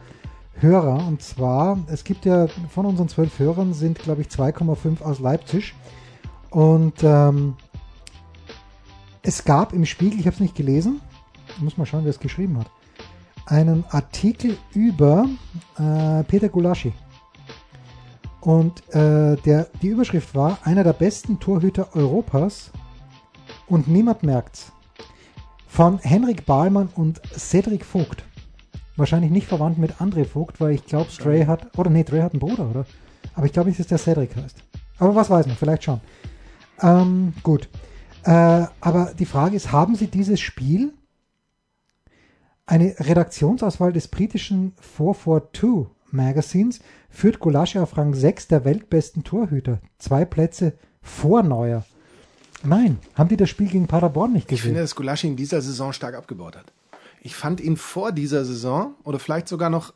Hörer. 0.55 1.05
Und 1.07 1.21
zwar, 1.21 1.77
es 1.87 2.03
gibt 2.03 2.25
ja 2.25 2.47
von 2.69 2.87
unseren 2.87 3.07
zwölf 3.07 3.37
Hörern 3.37 3.73
sind, 3.73 3.99
glaube 3.99 4.21
ich, 4.21 4.29
2,5 4.29 5.03
aus 5.03 5.19
Leipzig. 5.19 5.75
Und 6.49 7.03
ähm, 7.03 7.55
es 9.21 9.45
gab 9.45 9.71
im 9.73 9.85
Spiegel, 9.85 10.19
ich 10.19 10.25
habe 10.25 10.33
es 10.33 10.39
nicht 10.39 10.55
gelesen, 10.55 11.01
muss 11.59 11.77
mal 11.77 11.85
schauen, 11.85 12.03
wer 12.03 12.09
es 12.09 12.19
geschrieben 12.19 12.57
hat, 12.57 12.71
einen 13.45 13.85
Artikel 13.89 14.57
über 14.73 15.27
äh, 15.77 16.23
Peter 16.23 16.49
Gulaschi. 16.49 16.93
Und 18.41 18.87
äh, 18.93 19.35
der, 19.37 19.67
die 19.81 19.87
Überschrift 19.87 20.33
war, 20.33 20.59
einer 20.63 20.83
der 20.83 20.93
besten 20.93 21.39
Torhüter 21.39 21.95
Europas 21.95 22.71
und 23.67 23.87
niemand 23.87 24.23
merkt's. 24.23 24.71
Von 25.67 25.99
Henrik 25.99 26.45
Bahlmann 26.45 26.89
und 26.95 27.21
Cedric 27.37 27.85
Vogt. 27.85 28.23
Wahrscheinlich 28.95 29.31
nicht 29.31 29.47
verwandt 29.47 29.77
mit 29.77 29.93
André 29.95 30.25
Vogt, 30.25 30.59
weil 30.59 30.75
ich 30.75 30.85
glaube, 30.85 31.11
Stray 31.11 31.45
hat, 31.45 31.77
oder 31.77 31.89
nee, 31.89 32.03
Stray 32.03 32.21
hat 32.21 32.33
einen 32.33 32.39
Bruder, 32.39 32.69
oder? 32.69 32.85
Aber 33.35 33.45
ich 33.45 33.53
glaube 33.53 33.69
nicht, 33.69 33.79
dass 33.79 33.87
der 33.87 33.97
Cedric 33.97 34.35
heißt. 34.35 34.63
Aber 34.97 35.15
was 35.15 35.29
weiß 35.29 35.47
man, 35.47 35.55
vielleicht 35.55 35.83
schon. 35.83 36.01
Ähm, 36.81 37.33
gut. 37.43 37.69
Äh, 38.23 38.65
aber 38.81 39.13
die 39.17 39.25
Frage 39.25 39.55
ist, 39.55 39.71
haben 39.71 39.95
Sie 39.95 40.07
dieses 40.07 40.39
Spiel, 40.39 40.93
eine 42.65 42.95
Redaktionsauswahl 42.99 43.91
des 43.91 44.07
britischen 44.07 44.73
442 44.79 45.87
Magazins, 46.11 46.79
führt 47.09 47.39
Gulaschi 47.39 47.79
auf 47.79 47.97
Rang 47.97 48.13
6 48.13 48.47
der 48.47 48.65
weltbesten 48.65 49.23
Torhüter. 49.23 49.79
Zwei 49.97 50.25
Plätze 50.25 50.73
vor 51.01 51.43
Neuer. 51.43 51.85
Nein, 52.63 52.99
haben 53.15 53.29
die 53.29 53.37
das 53.37 53.49
Spiel 53.49 53.67
gegen 53.67 53.87
Paderborn 53.87 54.33
nicht 54.33 54.47
gesehen? 54.47 54.55
Ich 54.57 54.63
finde, 54.63 54.81
dass 54.81 54.95
Gulaschi 54.95 55.27
in 55.27 55.35
dieser 55.35 55.61
Saison 55.61 55.93
stark 55.93 56.15
abgebaut 56.15 56.55
hat. 56.57 56.71
Ich 57.21 57.35
fand 57.35 57.61
ihn 57.61 57.77
vor 57.77 58.11
dieser 58.11 58.45
Saison 58.45 58.95
oder 59.03 59.19
vielleicht 59.19 59.47
sogar 59.47 59.69
noch 59.69 59.93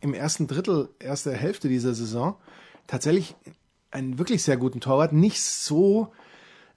im 0.00 0.14
ersten 0.14 0.46
Drittel, 0.46 0.88
erste 0.98 1.32
Hälfte 1.32 1.68
dieser 1.68 1.94
Saison 1.94 2.36
tatsächlich 2.86 3.34
einen 3.90 4.18
wirklich 4.18 4.42
sehr 4.42 4.56
guten 4.56 4.80
Torwart. 4.80 5.12
Nicht 5.12 5.42
so 5.42 6.12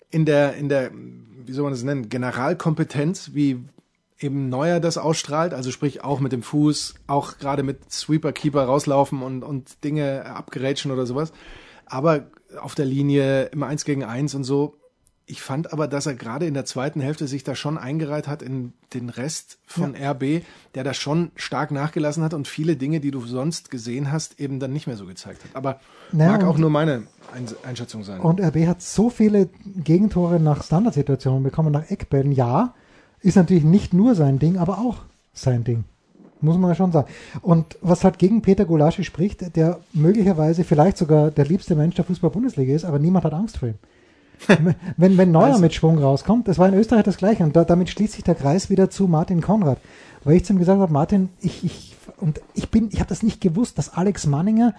in 0.09 0.25
der, 0.25 0.55
in 0.55 0.69
der, 0.69 0.91
wie 0.93 1.51
soll 1.51 1.63
man 1.63 1.73
das 1.73 1.83
nennen, 1.83 2.09
Generalkompetenz, 2.09 3.31
wie 3.33 3.63
eben 4.19 4.49
Neuer 4.49 4.79
das 4.79 4.97
ausstrahlt, 4.97 5.53
also 5.53 5.71
sprich 5.71 6.03
auch 6.03 6.19
mit 6.19 6.31
dem 6.31 6.43
Fuß, 6.43 6.95
auch 7.07 7.37
gerade 7.37 7.63
mit 7.63 7.91
Sweeper 7.91 8.33
Keeper 8.33 8.63
rauslaufen 8.63 9.21
und, 9.21 9.43
und 9.43 9.83
Dinge 9.83 10.25
abgerätschen 10.25 10.91
oder 10.91 11.05
sowas. 11.05 11.31
Aber 11.85 12.27
auf 12.59 12.75
der 12.75 12.85
Linie 12.85 13.45
immer 13.45 13.67
eins 13.67 13.85
gegen 13.85 14.03
eins 14.03 14.35
und 14.35 14.43
so. 14.43 14.75
Ich 15.25 15.43
fand 15.43 15.71
aber, 15.71 15.87
dass 15.87 16.07
er 16.07 16.15
gerade 16.15 16.47
in 16.47 16.55
der 16.55 16.65
zweiten 16.65 17.01
Hälfte 17.01 17.27
sich 17.27 17.43
da 17.43 17.53
schon 17.53 17.77
eingereiht 17.77 18.27
hat 18.27 18.41
in 18.41 18.73
den 18.95 19.09
Rest 19.09 19.59
von 19.63 19.93
ja. 19.93 20.11
RB, 20.11 20.43
der 20.73 20.83
da 20.83 20.95
schon 20.95 21.31
stark 21.35 21.69
nachgelassen 21.69 22.23
hat 22.23 22.33
und 22.33 22.47
viele 22.47 22.75
Dinge, 22.75 22.99
die 22.99 23.11
du 23.11 23.21
sonst 23.21 23.69
gesehen 23.69 24.11
hast, 24.11 24.39
eben 24.39 24.59
dann 24.59 24.73
nicht 24.73 24.87
mehr 24.87 24.97
so 24.97 25.05
gezeigt 25.05 25.43
hat. 25.43 25.51
Aber 25.53 25.79
naja, 26.11 26.31
mag 26.31 26.43
auch 26.45 26.57
nur 26.57 26.71
meine 26.71 27.03
Einschätzung 27.63 28.03
sein. 28.03 28.21
Und 28.21 28.41
RB 28.41 28.65
hat 28.65 28.81
so 28.81 29.11
viele 29.11 29.49
Gegentore 29.63 30.39
nach 30.39 30.63
Standardsituationen 30.63 31.43
bekommen, 31.43 31.71
nach 31.71 31.91
Eckbällen. 31.91 32.31
Ja, 32.31 32.73
ist 33.21 33.35
natürlich 33.35 33.63
nicht 33.63 33.93
nur 33.93 34.15
sein 34.15 34.39
Ding, 34.39 34.57
aber 34.57 34.79
auch 34.79 34.97
sein 35.33 35.63
Ding. 35.63 35.83
Muss 36.41 36.57
man 36.57 36.69
ja 36.69 36.75
schon 36.75 36.91
sagen. 36.91 37.09
Und 37.41 37.77
was 37.81 38.03
halt 38.03 38.17
gegen 38.17 38.41
Peter 38.41 38.63
Gulaschi 38.65 39.03
spricht, 39.03 39.55
der 39.57 39.79
möglicherweise 39.93 40.63
vielleicht 40.63 40.97
sogar 40.97 41.31
der 41.31 41.45
liebste 41.45 41.75
Mensch 41.75 41.95
der 41.95 42.05
Fußball-Bundesliga 42.05 42.73
ist, 42.73 42.85
aber 42.85 42.97
niemand 42.97 43.25
hat 43.25 43.33
Angst 43.33 43.57
vor 43.57 43.69
ihm. 43.69 43.75
wenn, 44.97 45.17
wenn 45.17 45.31
Neuer 45.31 45.47
also. 45.47 45.59
mit 45.59 45.73
Schwung 45.73 45.97
rauskommt, 45.97 46.47
das 46.47 46.57
war 46.57 46.69
in 46.69 46.75
Österreich 46.75 47.03
das 47.03 47.17
Gleiche. 47.17 47.43
Und 47.43 47.57
da, 47.57 47.65
damit 47.65 47.89
schließt 47.89 48.13
sich 48.13 48.23
der 48.23 48.35
Kreis 48.35 48.69
wieder 48.69 48.89
zu 48.89 49.07
Martin 49.07 49.41
Konrad. 49.41 49.79
Weil 50.23 50.37
ich 50.37 50.45
zu 50.45 50.53
ihm 50.53 50.59
gesagt 50.59 50.79
habe, 50.79 50.91
Martin, 50.91 51.29
ich, 51.41 51.65
ich, 51.65 51.95
und 52.17 52.39
ich 52.53 52.69
bin, 52.69 52.89
ich 52.91 52.99
habe 52.99 53.09
das 53.09 53.21
nicht 53.21 53.41
gewusst, 53.41 53.77
dass 53.77 53.93
Alex 53.93 54.25
Manninger, 54.25 54.73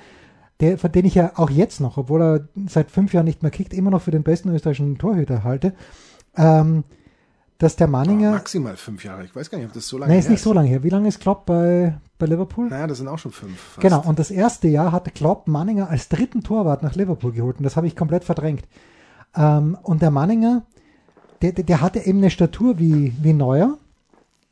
der, 0.60 0.78
von 0.78 0.92
den 0.92 1.04
ich 1.04 1.14
ja 1.14 1.32
auch 1.36 1.50
jetzt 1.50 1.80
noch, 1.80 1.98
obwohl 1.98 2.22
er 2.22 2.48
seit 2.68 2.90
fünf 2.90 3.12
Jahren 3.12 3.26
nicht 3.26 3.42
mehr 3.42 3.50
kickt, 3.50 3.74
immer 3.74 3.90
noch 3.90 4.02
für 4.02 4.10
den 4.10 4.22
besten 4.22 4.48
österreichischen 4.54 4.96
Torhüter 4.96 5.44
halte, 5.44 5.74
ähm, 6.36 6.84
dass 7.60 7.76
der 7.76 7.88
Manninger. 7.88 8.30
Oh, 8.30 8.34
maximal 8.34 8.74
fünf 8.74 9.04
Jahre. 9.04 9.22
Ich 9.22 9.36
weiß 9.36 9.50
gar 9.50 9.58
nicht, 9.58 9.66
ob 9.66 9.74
das 9.74 9.86
so 9.86 9.98
lange 9.98 10.10
Nein, 10.10 10.20
ist 10.20 10.30
nicht 10.30 10.42
so 10.42 10.54
lange 10.54 10.68
her. 10.68 10.82
Wie 10.82 10.88
lange 10.88 11.08
ist 11.08 11.20
Klopp 11.20 11.44
bei, 11.44 11.98
bei 12.18 12.24
Liverpool? 12.24 12.70
Naja, 12.70 12.86
das 12.86 12.98
sind 12.98 13.06
auch 13.06 13.18
schon 13.18 13.32
fünf. 13.32 13.60
Fast. 13.60 13.80
Genau. 13.82 14.00
Und 14.00 14.18
das 14.18 14.30
erste 14.30 14.66
Jahr 14.66 14.92
hatte 14.92 15.10
Klopp 15.10 15.46
Manninger 15.46 15.90
als 15.90 16.08
dritten 16.08 16.42
Torwart 16.42 16.82
nach 16.82 16.94
Liverpool 16.94 17.32
geholt. 17.32 17.58
Und 17.58 17.64
das 17.64 17.76
habe 17.76 17.86
ich 17.86 17.94
komplett 17.94 18.24
verdrängt. 18.24 18.64
Ähm, 19.36 19.76
und 19.82 20.00
der 20.00 20.10
Manninger, 20.10 20.62
der, 21.42 21.52
der, 21.52 21.64
der, 21.64 21.82
hatte 21.82 21.98
eben 22.00 22.18
eine 22.18 22.30
Statur 22.30 22.78
wie, 22.78 23.12
wie 23.20 23.34
Neuer. 23.34 23.76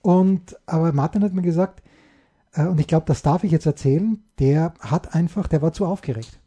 Und, 0.02 0.58
aber 0.66 0.92
Martin 0.92 1.24
hat 1.24 1.32
mir 1.32 1.40
gesagt, 1.40 1.82
äh, 2.52 2.66
und 2.66 2.78
ich 2.78 2.88
glaube, 2.88 3.06
das 3.06 3.22
darf 3.22 3.42
ich 3.42 3.52
jetzt 3.52 3.64
erzählen, 3.64 4.22
der 4.38 4.74
hat 4.80 5.14
einfach, 5.14 5.48
der 5.48 5.62
war 5.62 5.72
zu 5.72 5.86
aufgeregt. 5.86 6.38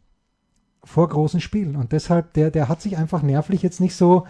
Vor 0.83 1.09
großen 1.09 1.41
Spielen. 1.41 1.75
Und 1.75 1.91
deshalb, 1.91 2.33
der, 2.33 2.51
der 2.51 2.67
hat 2.67 2.81
sich 2.81 2.97
einfach 2.97 3.21
nervlich 3.21 3.61
jetzt 3.61 3.79
nicht 3.79 3.95
so, 3.95 4.25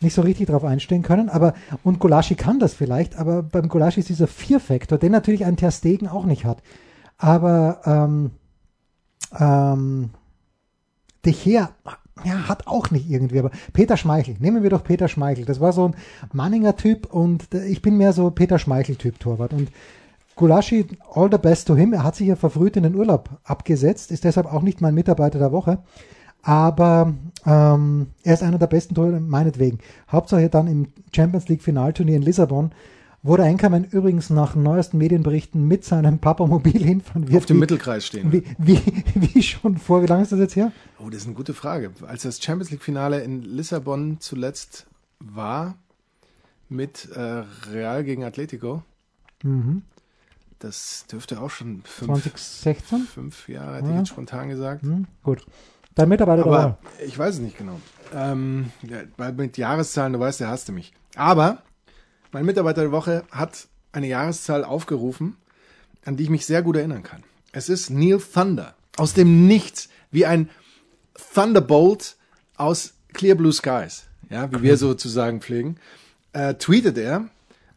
nicht 0.00 0.14
so 0.14 0.22
richtig 0.22 0.48
drauf 0.48 0.64
einstellen 0.64 1.02
können. 1.02 1.28
Aber, 1.28 1.54
und 1.84 2.00
Gulaschi 2.00 2.34
kann 2.34 2.58
das 2.58 2.74
vielleicht, 2.74 3.16
aber 3.16 3.42
beim 3.42 3.68
Gulaschi 3.68 4.00
ist 4.00 4.08
dieser 4.08 4.26
Vier-Faktor, 4.26 4.98
den 4.98 5.12
natürlich 5.12 5.44
ein 5.44 5.56
Ter 5.56 5.70
Stegen 5.70 6.08
auch 6.08 6.24
nicht 6.24 6.44
hat. 6.44 6.62
Aber 7.18 7.80
ähm, 7.84 8.30
ähm, 9.38 10.10
De 11.24 11.32
Gea 11.32 11.70
ja, 12.24 12.48
hat 12.48 12.66
auch 12.66 12.90
nicht 12.90 13.08
irgendwie, 13.08 13.38
aber 13.38 13.50
Peter 13.72 13.96
Schmeichel, 13.96 14.36
nehmen 14.38 14.62
wir 14.62 14.70
doch 14.70 14.84
Peter 14.84 15.08
Schmeichel. 15.08 15.44
Das 15.44 15.60
war 15.60 15.72
so 15.72 15.88
ein 15.88 15.96
Manninger-Typ 16.32 17.06
und 17.06 17.54
ich 17.54 17.82
bin 17.82 17.96
mehr 17.96 18.12
so 18.12 18.30
Peter 18.30 18.58
Schmeichel-Typ 18.58 19.18
Torwart. 19.18 19.52
Und 19.52 19.70
Gulaschi, 20.36 20.86
all 21.12 21.30
the 21.30 21.38
best 21.38 21.66
to 21.66 21.76
him. 21.76 21.92
Er 21.92 22.04
hat 22.04 22.16
sich 22.16 22.28
ja 22.28 22.36
verfrüht 22.36 22.76
in 22.76 22.82
den 22.82 22.94
Urlaub 22.94 23.30
abgesetzt, 23.44 24.10
ist 24.10 24.24
deshalb 24.24 24.46
auch 24.46 24.62
nicht 24.62 24.80
mein 24.80 24.94
Mitarbeiter 24.94 25.38
der 25.38 25.52
Woche. 25.52 25.78
Aber 26.42 27.14
ähm, 27.46 28.08
er 28.24 28.34
ist 28.34 28.42
einer 28.42 28.58
der 28.58 28.66
besten 28.66 28.94
Torhüter, 28.94 29.20
meinetwegen. 29.20 29.78
Hauptsache 30.10 30.48
dann 30.48 30.66
im 30.66 30.88
Champions 31.14 31.48
League 31.48 31.62
Finalturnier 31.62 32.16
in 32.16 32.22
Lissabon, 32.22 32.72
wo 33.22 33.36
der 33.36 33.46
Einkommen 33.46 33.84
übrigens 33.84 34.30
nach 34.30 34.56
neuesten 34.56 34.98
Medienberichten 34.98 35.68
mit 35.68 35.84
seinem 35.84 36.18
Papamobil 36.18 36.82
hinfahren 36.82 37.28
wird. 37.28 37.36
Auf 37.36 37.46
dem 37.46 37.58
wie, 37.58 37.60
Mittelkreis 37.60 38.06
stehen. 38.06 38.32
Wie, 38.32 38.42
wie, 38.58 38.80
wie 39.14 39.42
schon 39.42 39.78
vor, 39.78 40.02
wie 40.02 40.06
lange 40.06 40.24
ist 40.24 40.32
das 40.32 40.40
jetzt 40.40 40.56
her? 40.56 40.72
Oh, 40.98 41.08
das 41.08 41.20
ist 41.20 41.26
eine 41.26 41.36
gute 41.36 41.54
Frage. 41.54 41.92
Als 42.06 42.22
das 42.22 42.42
Champions 42.42 42.70
League 42.72 42.82
Finale 42.82 43.20
in 43.20 43.42
Lissabon 43.42 44.16
zuletzt 44.18 44.86
war, 45.20 45.76
mit 46.68 47.08
äh, 47.14 47.44
Real 47.70 48.02
gegen 48.02 48.24
Atletico, 48.24 48.82
mhm. 49.44 49.82
Das 50.62 51.06
dürfte 51.10 51.40
auch 51.40 51.50
schon 51.50 51.82
fünf, 51.84 52.22
2016? 52.22 53.00
fünf 53.06 53.48
Jahre, 53.48 53.76
hätte 53.76 53.86
ja. 53.86 53.92
ich 53.92 53.98
jetzt 53.98 54.08
spontan 54.08 54.48
gesagt. 54.48 54.84
Mhm, 54.84 55.06
gut. 55.22 55.44
Dein 55.94 56.08
Mitarbeiter 56.08 56.46
Aber 56.46 56.56
dabei. 56.56 57.04
Ich 57.04 57.18
weiß 57.18 57.34
es 57.34 57.40
nicht 57.40 57.58
genau. 57.58 57.80
Ähm, 58.14 58.70
weil 59.16 59.32
mit 59.32 59.58
Jahreszahlen, 59.58 60.12
du 60.12 60.20
weißt, 60.20 60.40
der 60.40 60.48
hasste 60.48 60.72
mich. 60.72 60.92
Aber 61.16 61.62
mein 62.30 62.46
Mitarbeiter 62.46 62.82
der 62.82 62.92
Woche 62.92 63.24
hat 63.30 63.66
eine 63.92 64.06
Jahreszahl 64.06 64.64
aufgerufen, 64.64 65.36
an 66.04 66.16
die 66.16 66.24
ich 66.24 66.30
mich 66.30 66.46
sehr 66.46 66.62
gut 66.62 66.76
erinnern 66.76 67.02
kann. 67.02 67.22
Es 67.52 67.68
ist 67.68 67.90
Neil 67.90 68.20
Thunder. 68.20 68.74
Aus 68.96 69.14
dem 69.14 69.46
Nichts. 69.46 69.88
Wie 70.10 70.26
ein 70.26 70.48
Thunderbolt 71.34 72.16
aus 72.56 72.94
Clear 73.12 73.36
Blue 73.36 73.52
Skies. 73.52 74.04
Ja, 74.30 74.50
wie 74.50 74.56
cool. 74.56 74.62
wir 74.62 74.76
sozusagen 74.76 75.40
pflegen. 75.40 75.76
Äh, 76.32 76.54
tweetet 76.54 76.96
er. 76.96 77.28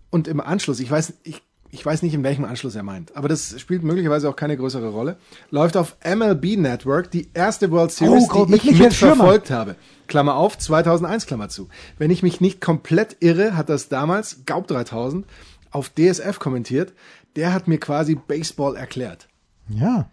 Und 0.09 0.29
im 0.29 0.39
Anschluss, 0.39 0.79
ich 0.79 0.89
weiß, 0.89 1.13
ich 1.23 1.41
ich 1.75 1.85
weiß 1.85 2.01
nicht, 2.01 2.13
in 2.13 2.23
welchem 2.23 2.45
Anschluss 2.45 2.73
er 2.75 2.83
meint, 2.83 3.15
aber 3.15 3.27
das 3.27 3.59
spielt 3.59 3.83
möglicherweise 3.83 4.27
auch 4.29 4.35
keine 4.35 4.57
größere 4.57 4.89
Rolle. 4.89 5.17
Läuft 5.51 5.77
auf 5.77 5.95
MLB 6.03 6.57
Network, 6.57 7.11
die 7.11 7.27
erste 7.33 7.69
World 7.71 7.91
Series, 7.91 8.27
oh, 8.33 8.45
die 8.45 8.55
ich 8.55 8.79
mitverfolgt 8.79 9.51
habe. 9.51 9.75
Klammer 10.07 10.35
auf, 10.35 10.57
2001, 10.57 11.25
Klammer 11.27 11.49
zu. 11.49 11.69
Wenn 11.97 12.09
ich 12.11 12.23
mich 12.23 12.41
nicht 12.41 12.61
komplett 12.61 13.17
irre, 13.19 13.55
hat 13.55 13.69
das 13.69 13.89
damals, 13.89 14.45
Gaub 14.45 14.67
3000, 14.67 15.25
auf 15.71 15.89
DSF 15.89 16.39
kommentiert. 16.39 16.93
der 17.35 17.53
hat 17.53 17.67
mir 17.67 17.79
quasi 17.79 18.15
Baseball 18.15 18.75
erklärt. 18.77 19.27
Ja. 19.67 20.09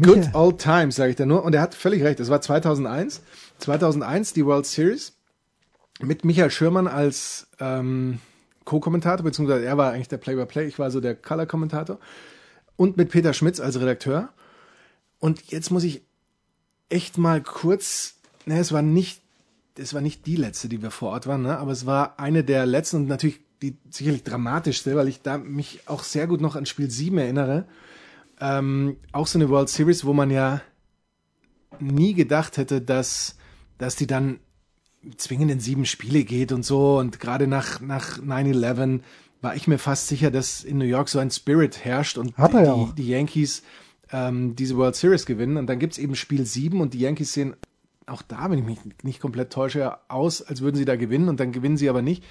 Good 0.00 0.16
Michael- 0.16 0.34
old 0.36 0.58
times, 0.58 0.96
sage 0.96 1.10
ich 1.10 1.16
da 1.16 1.24
nur. 1.24 1.44
Und 1.44 1.54
er 1.54 1.62
hat 1.62 1.74
völlig 1.74 2.02
recht. 2.02 2.20
Es 2.20 2.28
war 2.28 2.40
2001. 2.42 3.22
2001 3.58 4.32
die 4.34 4.44
World 4.44 4.66
Series 4.66 5.12
mit 6.00 6.24
Michael 6.24 6.50
Schirmann 6.50 6.88
als 6.88 7.46
ähm, 7.60 8.18
Co-Kommentator, 8.64 9.24
beziehungsweise 9.24 9.64
er 9.64 9.76
war 9.76 9.92
eigentlich 9.92 10.08
der 10.08 10.18
Play-by-Play, 10.18 10.66
ich 10.66 10.78
war 10.78 10.90
so 10.90 11.00
der 11.00 11.14
Color-Kommentator. 11.14 11.98
Und 12.76 12.96
mit 12.96 13.10
Peter 13.10 13.32
Schmitz 13.32 13.60
als 13.60 13.78
Redakteur. 13.78 14.30
Und 15.18 15.50
jetzt 15.50 15.70
muss 15.70 15.84
ich 15.84 16.02
echt 16.88 17.18
mal 17.18 17.42
kurz, 17.42 18.16
ne, 18.46 18.58
es 18.58 18.72
war 18.72 18.82
nicht, 18.82 19.22
es 19.78 19.94
war 19.94 20.00
nicht 20.00 20.26
die 20.26 20.36
letzte, 20.36 20.68
die 20.68 20.82
wir 20.82 20.90
vor 20.90 21.10
Ort 21.10 21.26
waren, 21.26 21.42
ne, 21.42 21.58
aber 21.58 21.72
es 21.72 21.86
war 21.86 22.18
eine 22.18 22.44
der 22.44 22.66
letzten 22.66 22.96
und 22.98 23.08
natürlich 23.08 23.40
die 23.62 23.78
sicherlich 23.90 24.24
dramatischste, 24.24 24.94
weil 24.96 25.08
ich 25.08 25.22
da 25.22 25.38
mich 25.38 25.80
auch 25.86 26.02
sehr 26.02 26.26
gut 26.26 26.40
noch 26.40 26.56
an 26.56 26.66
Spiel 26.66 26.90
7 26.90 27.16
erinnere. 27.16 27.66
Ähm, 28.40 28.96
auch 29.12 29.26
so 29.26 29.38
eine 29.38 29.48
World 29.48 29.68
Series, 29.68 30.04
wo 30.04 30.12
man 30.12 30.30
ja 30.30 30.60
nie 31.80 32.14
gedacht 32.14 32.56
hätte, 32.56 32.80
dass, 32.80 33.36
dass 33.78 33.96
die 33.96 34.06
dann 34.06 34.40
zwingend 35.16 35.50
in 35.50 35.60
sieben 35.60 35.86
Spiele 35.86 36.24
geht 36.24 36.52
und 36.52 36.64
so. 36.64 36.98
Und 36.98 37.20
gerade 37.20 37.46
nach, 37.46 37.80
nach 37.80 38.18
9-11 38.18 39.00
war 39.40 39.54
ich 39.56 39.66
mir 39.66 39.78
fast 39.78 40.08
sicher, 40.08 40.30
dass 40.30 40.64
in 40.64 40.78
New 40.78 40.84
York 40.84 41.08
so 41.08 41.18
ein 41.18 41.30
Spirit 41.30 41.84
herrscht 41.84 42.18
und 42.18 42.34
die, 42.36 42.42
ja 42.54 42.92
die 42.96 43.08
Yankees 43.08 43.62
ähm, 44.12 44.56
diese 44.56 44.76
World 44.76 44.96
Series 44.96 45.26
gewinnen. 45.26 45.56
Und 45.56 45.66
dann 45.66 45.78
gibt's 45.78 45.98
eben 45.98 46.14
Spiel 46.14 46.46
7 46.46 46.80
und 46.80 46.94
die 46.94 47.00
Yankees 47.00 47.32
sehen 47.32 47.54
auch 48.06 48.22
da, 48.22 48.50
wenn 48.50 48.58
ich 48.58 48.64
mich 48.64 48.78
nicht 49.02 49.20
komplett 49.20 49.52
täusche, 49.52 49.96
aus, 50.08 50.42
als 50.42 50.60
würden 50.60 50.76
sie 50.76 50.84
da 50.84 50.96
gewinnen 50.96 51.28
und 51.28 51.40
dann 51.40 51.52
gewinnen 51.52 51.76
sie 51.76 51.88
aber 51.88 52.02
nicht. 52.02 52.22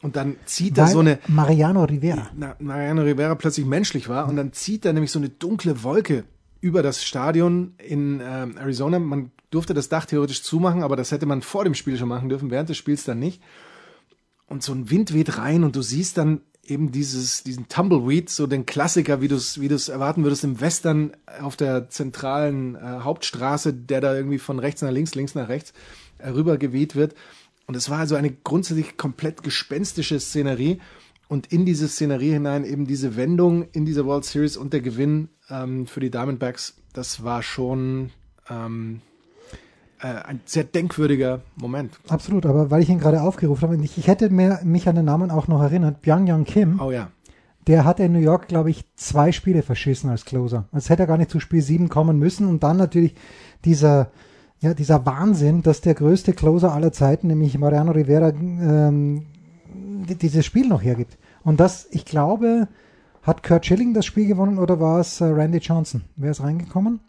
Und 0.00 0.14
dann 0.14 0.36
zieht 0.44 0.78
da 0.78 0.84
Weil 0.84 0.92
so 0.92 1.00
eine, 1.00 1.18
Mariano 1.26 1.82
Rivera. 1.84 2.30
Mariano 2.60 3.02
Rivera 3.02 3.34
plötzlich 3.34 3.66
menschlich 3.66 4.08
war 4.08 4.28
und 4.28 4.36
dann 4.36 4.52
zieht 4.52 4.84
da 4.84 4.92
nämlich 4.92 5.10
so 5.10 5.18
eine 5.18 5.28
dunkle 5.28 5.82
Wolke 5.82 6.24
über 6.60 6.82
das 6.82 7.04
Stadion 7.04 7.74
in 7.78 8.20
ähm, 8.22 8.56
Arizona. 8.58 8.98
Man 8.98 9.30
durfte 9.50 9.74
das 9.74 9.88
Dach 9.88 10.06
theoretisch 10.06 10.42
zumachen, 10.42 10.82
aber 10.82 10.96
das 10.96 11.12
hätte 11.12 11.26
man 11.26 11.42
vor 11.42 11.64
dem 11.64 11.74
Spiel 11.74 11.96
schon 11.96 12.08
machen 12.08 12.28
dürfen, 12.28 12.50
während 12.50 12.68
des 12.68 12.76
Spiels 12.76 13.04
dann 13.04 13.18
nicht. 13.18 13.42
Und 14.46 14.62
so 14.62 14.72
ein 14.72 14.90
Wind 14.90 15.12
weht 15.12 15.38
rein 15.38 15.62
und 15.62 15.76
du 15.76 15.82
siehst 15.82 16.18
dann 16.18 16.40
eben 16.64 16.92
dieses, 16.92 17.42
diesen 17.42 17.68
Tumbleweed, 17.68 18.28
so 18.28 18.46
den 18.46 18.66
Klassiker, 18.66 19.20
wie 19.20 19.28
du 19.28 19.36
es 19.36 19.60
wie 19.60 19.68
erwarten 19.68 20.22
würdest 20.22 20.44
im 20.44 20.60
Western 20.60 21.12
auf 21.40 21.56
der 21.56 21.88
zentralen 21.88 22.74
äh, 22.74 23.00
Hauptstraße, 23.00 23.72
der 23.72 24.00
da 24.00 24.14
irgendwie 24.14 24.38
von 24.38 24.58
rechts 24.58 24.82
nach 24.82 24.90
links, 24.90 25.14
links 25.14 25.34
nach 25.34 25.48
rechts 25.48 25.72
äh, 26.18 26.28
rüber 26.28 26.58
geweht 26.58 26.94
wird. 26.94 27.14
Und 27.66 27.76
es 27.76 27.90
war 27.90 27.98
also 27.98 28.16
eine 28.16 28.30
grundsätzlich 28.30 28.96
komplett 28.96 29.42
gespenstische 29.42 30.18
Szenerie. 30.20 30.80
Und 31.28 31.52
in 31.52 31.66
diese 31.66 31.88
Szenerie 31.88 32.32
hinein 32.32 32.64
eben 32.64 32.86
diese 32.86 33.16
Wendung 33.16 33.68
in 33.72 33.84
dieser 33.84 34.06
World 34.06 34.24
Series 34.24 34.56
und 34.56 34.72
der 34.72 34.80
Gewinn 34.80 35.28
ähm, 35.50 35.86
für 35.86 36.00
die 36.00 36.10
Diamondbacks, 36.10 36.74
das 36.92 37.22
war 37.24 37.42
schon 37.42 38.10
ähm, 38.50 39.00
äh, 40.00 40.06
ein 40.06 40.40
sehr 40.44 40.64
denkwürdiger 40.64 41.40
Moment. 41.56 41.98
Absolut, 42.08 42.46
aber 42.46 42.70
weil 42.70 42.82
ich 42.82 42.88
ihn 42.88 42.98
gerade 42.98 43.22
aufgerufen 43.22 43.62
habe, 43.62 43.76
ich, 43.84 43.98
ich 43.98 44.06
hätte 44.08 44.30
mir, 44.30 44.60
mich 44.64 44.88
an 44.88 44.96
den 44.96 45.04
Namen 45.04 45.30
auch 45.30 45.48
noch 45.48 45.62
erinnert, 45.62 46.02
Byung 46.02 46.26
Young 46.30 46.44
Kim, 46.44 46.80
Oh 46.80 46.90
ja. 46.90 47.08
der 47.66 47.84
hatte 47.84 48.04
in 48.04 48.12
New 48.12 48.18
York, 48.20 48.48
glaube 48.48 48.70
ich, 48.70 48.84
zwei 48.96 49.32
Spiele 49.32 49.62
verschissen 49.62 50.10
als 50.10 50.24
Closer. 50.24 50.66
Als 50.72 50.88
hätte 50.90 51.02
er 51.04 51.06
gar 51.06 51.18
nicht 51.18 51.30
zu 51.30 51.40
Spiel 51.40 51.62
7 51.62 51.88
kommen 51.88 52.18
müssen 52.18 52.46
und 52.48 52.62
dann 52.62 52.76
natürlich 52.76 53.14
dieser, 53.64 54.10
ja, 54.60 54.74
dieser 54.74 55.04
Wahnsinn, 55.06 55.62
dass 55.62 55.80
der 55.80 55.94
größte 55.94 56.32
Closer 56.32 56.72
aller 56.72 56.92
Zeiten, 56.92 57.26
nämlich 57.28 57.56
Mariano 57.58 57.92
Rivera, 57.92 58.28
ähm, 58.30 59.26
die- 60.08 60.14
dieses 60.16 60.46
Spiel 60.46 60.66
noch 60.68 60.82
hergibt. 60.82 61.18
Und 61.44 61.60
das, 61.60 61.86
ich 61.90 62.04
glaube, 62.04 62.68
hat 63.22 63.42
Kurt 63.42 63.66
Schilling 63.66 63.94
das 63.94 64.06
Spiel 64.06 64.26
gewonnen 64.26 64.58
oder 64.58 64.80
war 64.80 65.00
es 65.00 65.20
äh, 65.20 65.24
Randy 65.24 65.58
Johnson? 65.58 66.02
Wer 66.16 66.30
ist 66.30 66.42
reingekommen? 66.42 67.00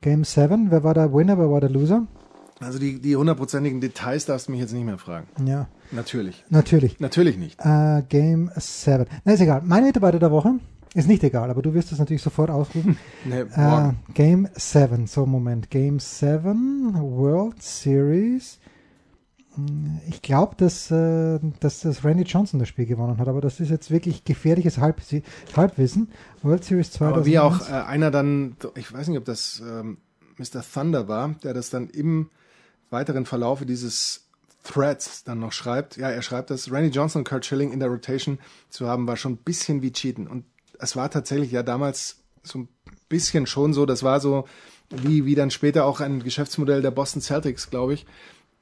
Game 0.00 0.24
7, 0.24 0.70
wer 0.70 0.84
war 0.84 0.94
der 0.94 1.12
Winner, 1.12 1.38
wer 1.38 1.50
war 1.50 1.60
der 1.60 1.70
Loser? 1.70 2.06
Also 2.60 2.78
die, 2.78 3.00
die 3.00 3.16
hundertprozentigen 3.16 3.80
Details 3.80 4.24
darfst 4.26 4.48
du 4.48 4.52
mich 4.52 4.60
jetzt 4.60 4.72
nicht 4.72 4.84
mehr 4.84 4.98
fragen. 4.98 5.26
Ja, 5.46 5.68
Natürlich. 5.92 6.44
natürlich. 6.48 7.00
Natürlich 7.00 7.36
nicht. 7.36 7.60
Äh, 7.60 8.02
Game 8.08 8.50
7. 8.56 9.06
Na, 9.24 9.32
ist 9.32 9.40
egal. 9.40 9.62
Mein 9.64 9.84
Mitarbeiter 9.84 10.18
der 10.18 10.30
Woche 10.30 10.54
ist 10.94 11.06
nicht 11.08 11.22
egal, 11.22 11.50
aber 11.50 11.60
du 11.60 11.74
wirst 11.74 11.92
es 11.92 11.98
natürlich 11.98 12.22
sofort 12.22 12.50
ausrufen. 12.50 12.96
Nee, 13.26 13.40
äh. 13.40 13.92
Game 14.14 14.48
7. 14.54 15.06
So, 15.06 15.26
Moment. 15.26 15.70
Game 15.70 15.98
7, 15.98 16.94
World 16.98 17.62
Series. 17.62 18.58
Hm, 19.56 20.00
Ich 20.08 20.22
glaube, 20.22 20.54
dass, 20.56 20.90
äh, 20.90 21.38
dass 21.60 21.80
das 21.80 22.04
Randy 22.04 22.22
Johnson 22.24 22.60
das 22.60 22.68
Spiel 22.68 22.86
gewonnen 22.86 23.18
hat, 23.18 23.28
aber 23.28 23.40
das 23.40 23.60
ist 23.60 23.70
jetzt 23.70 23.90
wirklich 23.90 24.24
gefährliches 24.24 24.78
Halb 24.78 25.00
Halbwissen. 25.56 26.10
World 26.42 26.64
Series 26.64 26.90
2001. 26.92 27.16
Aber 27.16 27.26
wie 27.26 27.38
auch 27.38 27.68
äh, 27.68 27.72
einer 27.86 28.10
dann, 28.10 28.56
ich 28.74 28.92
weiß 28.92 29.08
nicht, 29.08 29.18
ob 29.18 29.24
das 29.24 29.62
ähm, 29.66 29.98
Mr. 30.38 30.62
Thunder 30.62 31.08
war, 31.08 31.34
der 31.42 31.54
das 31.54 31.70
dann 31.70 31.88
im 31.88 32.30
weiteren 32.90 33.26
Verlaufe 33.26 33.66
dieses 33.66 34.28
Threads 34.64 35.24
dann 35.24 35.40
noch 35.40 35.52
schreibt. 35.52 35.96
Ja, 35.96 36.10
er 36.10 36.22
schreibt 36.22 36.50
das, 36.50 36.70
Randy 36.70 36.90
Johnson 36.90 37.20
und 37.20 37.28
Kurt 37.28 37.46
Schilling 37.46 37.72
in 37.72 37.80
der 37.80 37.88
Rotation 37.88 38.38
zu 38.68 38.88
haben, 38.88 39.06
war 39.06 39.16
schon 39.16 39.32
ein 39.32 39.38
bisschen 39.38 39.82
wie 39.82 39.92
Cheaten. 39.92 40.26
Und 40.26 40.44
es 40.78 40.96
war 40.96 41.10
tatsächlich 41.10 41.52
ja 41.52 41.62
damals 41.62 42.18
so 42.42 42.60
ein 42.60 42.68
bisschen 43.08 43.46
schon 43.46 43.72
so, 43.72 43.86
das 43.86 44.02
war 44.02 44.20
so 44.20 44.44
wie, 44.90 45.24
wie 45.24 45.34
dann 45.34 45.50
später 45.50 45.84
auch 45.84 46.00
ein 46.00 46.22
Geschäftsmodell 46.22 46.82
der 46.82 46.90
Boston 46.90 47.20
Celtics, 47.22 47.70
glaube 47.70 47.94
ich, 47.94 48.06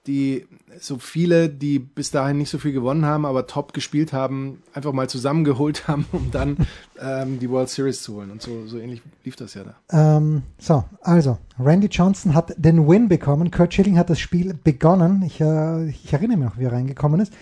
die 0.07 0.47
so 0.79 0.99
viele, 0.99 1.49
die 1.49 1.79
bis 1.79 2.11
dahin 2.11 2.39
nicht 2.39 2.51
so 2.51 2.59
viel 2.59 2.73
gewonnen 2.73 3.07
haben, 3.07 3.25
aber 3.25 3.47
top 3.47 3.73
gespielt 3.73 4.13
haben, 4.13 4.63
einfach 4.75 4.93
mal 4.93 5.09
zusammengeholt 5.09 5.89
haben, 5.89 6.07
um 6.13 6.31
dann 6.31 6.57
ähm, 7.01 7.39
die 7.39 7.49
World 7.49 7.69
Series 7.69 8.03
zu 8.03 8.17
holen. 8.17 8.31
Und 8.31 8.43
so, 8.43 8.67
so 8.67 8.79
ähnlich 8.79 9.03
lief 9.25 9.37
das 9.37 9.55
ja 9.55 9.63
da. 9.65 10.17
Ähm, 10.17 10.43
so, 10.59 10.85
also, 11.01 11.39
Randy 11.59 11.87
Johnson 11.87 12.35
hat 12.35 12.55
den 12.57 12.87
Win 12.89 13.09
bekommen. 13.09 13.51
Kurt 13.51 13.73
Schilling 13.73 13.99
hat 13.99 14.11
das 14.11 14.19
Spiel 14.21 14.55
begonnen. 14.55 15.23
Ich, 15.23 15.41
äh, 15.41 15.89
ich 15.89 16.13
erinnere 16.13 16.39
mich 16.39 16.49
noch, 16.49 16.59
wie 16.59 16.65
er 16.65 16.73
reingekommen 16.73 17.21
ist. 17.21 17.33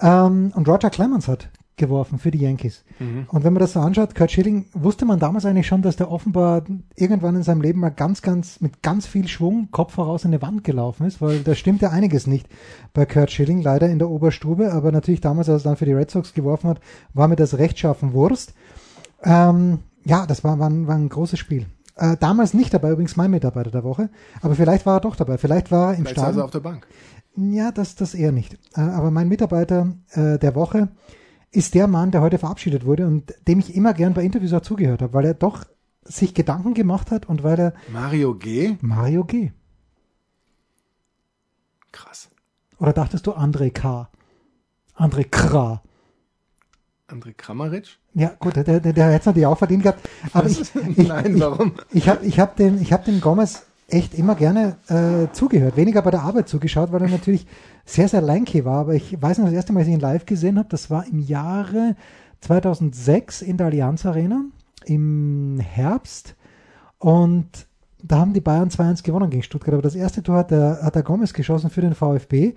Ähm, 0.00 0.52
und 0.54 0.68
Roger 0.68 0.90
Clemens 0.90 1.28
hat 1.28 1.48
geworfen 1.76 2.18
für 2.18 2.30
die 2.30 2.38
Yankees. 2.38 2.84
Und 3.28 3.44
wenn 3.44 3.52
man 3.52 3.60
das 3.60 3.72
so 3.72 3.80
anschaut, 3.80 4.14
Kurt 4.14 4.30
Schilling, 4.30 4.66
wusste 4.72 5.04
man 5.04 5.18
damals 5.18 5.46
eigentlich 5.46 5.66
schon, 5.66 5.82
dass 5.82 5.96
der 5.96 6.10
offenbar 6.10 6.62
irgendwann 6.96 7.34
in 7.34 7.42
seinem 7.42 7.62
Leben 7.62 7.80
mal 7.80 7.90
ganz, 7.90 8.22
ganz, 8.22 8.60
mit 8.60 8.82
ganz 8.82 9.06
viel 9.06 9.26
Schwung 9.26 9.68
Kopf 9.70 9.94
voraus 9.94 10.24
in 10.24 10.30
eine 10.30 10.42
Wand 10.42 10.64
gelaufen 10.64 11.06
ist, 11.06 11.20
weil 11.20 11.40
da 11.40 11.54
stimmte 11.54 11.90
einiges 11.90 12.26
nicht 12.26 12.46
bei 12.92 13.06
Kurt 13.06 13.30
Schilling, 13.30 13.62
leider 13.62 13.88
in 13.88 13.98
der 13.98 14.10
Oberstube, 14.10 14.72
aber 14.72 14.92
natürlich 14.92 15.20
damals, 15.20 15.48
als 15.48 15.62
er 15.62 15.70
dann 15.70 15.76
für 15.76 15.86
die 15.86 15.94
Red 15.94 16.10
Sox 16.10 16.34
geworfen 16.34 16.68
hat, 16.68 16.80
war 17.14 17.26
mir 17.28 17.36
das 17.36 17.58
rechtschaffen 17.58 18.12
Wurst. 18.12 18.54
Ähm, 19.24 19.80
ja, 20.04 20.26
das 20.26 20.44
war, 20.44 20.58
war, 20.58 20.68
ein, 20.68 20.86
war 20.86 20.96
ein 20.96 21.08
großes 21.08 21.38
Spiel. 21.38 21.66
Äh, 21.96 22.16
damals 22.18 22.54
nicht 22.54 22.72
dabei, 22.72 22.90
übrigens 22.90 23.16
mein 23.16 23.30
Mitarbeiter 23.30 23.70
der 23.70 23.84
Woche. 23.84 24.08
Aber 24.40 24.54
vielleicht 24.54 24.86
war 24.86 24.96
er 24.98 25.00
doch 25.00 25.16
dabei. 25.16 25.38
Vielleicht 25.38 25.70
war 25.70 25.92
er 25.92 25.98
im 25.98 26.04
Vielleicht 26.04 26.16
saß 26.16 26.24
er 26.24 26.32
Stadion. 26.32 26.44
auf 26.44 26.50
der 26.50 26.60
Bank. 26.60 26.86
Ja, 27.36 27.72
das, 27.72 27.94
das 27.94 28.14
eher 28.14 28.32
nicht. 28.32 28.58
Äh, 28.74 28.80
aber 28.80 29.10
mein 29.10 29.28
Mitarbeiter 29.28 29.94
äh, 30.10 30.38
der 30.38 30.54
Woche 30.54 30.88
ist 31.52 31.74
der 31.74 31.86
Mann, 31.86 32.10
der 32.10 32.22
heute 32.22 32.38
verabschiedet 32.38 32.84
wurde 32.84 33.06
und 33.06 33.34
dem 33.46 33.58
ich 33.60 33.74
immer 33.74 33.92
gern 33.92 34.14
bei 34.14 34.24
Interviews 34.24 34.54
auch 34.54 34.62
zugehört 34.62 35.02
habe, 35.02 35.12
weil 35.12 35.26
er 35.26 35.34
doch 35.34 35.64
sich 36.04 36.34
Gedanken 36.34 36.74
gemacht 36.74 37.10
hat 37.10 37.28
und 37.28 37.42
weil 37.42 37.60
er 37.60 37.74
Mario 37.92 38.34
G. 38.34 38.76
Mario 38.80 39.24
G. 39.24 39.52
Krass. 41.92 42.30
Oder 42.78 42.92
dachtest 42.92 43.26
du 43.26 43.32
André 43.32 43.70
K. 43.70 44.08
André 44.96 45.24
Kra. 45.24 45.82
André 47.08 47.34
Kramaric? 47.34 47.98
Ja, 48.14 48.34
gut, 48.38 48.56
der, 48.56 48.64
der, 48.64 48.80
der 48.80 49.06
hätte 49.06 49.20
es 49.20 49.26
natürlich 49.26 49.46
auch 49.46 49.58
verdient 49.58 49.82
gehabt. 49.82 50.08
Aber 50.32 50.46
ich, 50.48 50.60
ich, 50.60 51.08
Nein, 51.08 51.38
warum? 51.38 51.74
Ich 51.90 52.08
habe 52.08 52.24
ich 52.24 52.40
hab 52.40 52.56
dem, 52.56 52.80
ich 52.80 52.92
hab 52.92 53.04
dem 53.04 53.20
Gomez 53.20 53.66
echt 53.92 54.14
immer 54.14 54.34
gerne 54.34 54.76
äh, 54.88 55.32
zugehört. 55.32 55.76
Weniger 55.76 56.02
bei 56.02 56.10
der 56.10 56.22
Arbeit 56.22 56.48
zugeschaut, 56.48 56.92
weil 56.92 57.02
er 57.02 57.08
natürlich 57.08 57.46
sehr, 57.84 58.08
sehr 58.08 58.22
lanky 58.22 58.64
war. 58.64 58.80
Aber 58.80 58.94
ich 58.94 59.20
weiß 59.20 59.38
noch, 59.38 59.46
das 59.46 59.54
erste 59.54 59.72
Mal, 59.72 59.80
als 59.80 59.88
ich 59.88 59.94
ihn 59.94 60.00
live 60.00 60.26
gesehen 60.26 60.58
habe, 60.58 60.68
das 60.68 60.90
war 60.90 61.06
im 61.06 61.18
Jahre 61.18 61.96
2006 62.40 63.42
in 63.42 63.56
der 63.56 63.66
Allianz 63.66 64.06
Arena 64.06 64.44
im 64.86 65.60
Herbst. 65.60 66.34
Und 66.98 67.66
da 68.02 68.18
haben 68.18 68.32
die 68.32 68.40
Bayern 68.40 68.70
2-1 68.70 69.02
gewonnen 69.02 69.30
gegen 69.30 69.42
Stuttgart. 69.42 69.74
Aber 69.74 69.82
das 69.82 69.94
erste 69.94 70.22
Tor 70.22 70.36
hat 70.36 70.50
der, 70.50 70.80
hat 70.82 70.94
der 70.94 71.02
Gomez 71.02 71.32
geschossen 71.32 71.70
für 71.70 71.82
den 71.82 71.94
VfB. 71.94 72.54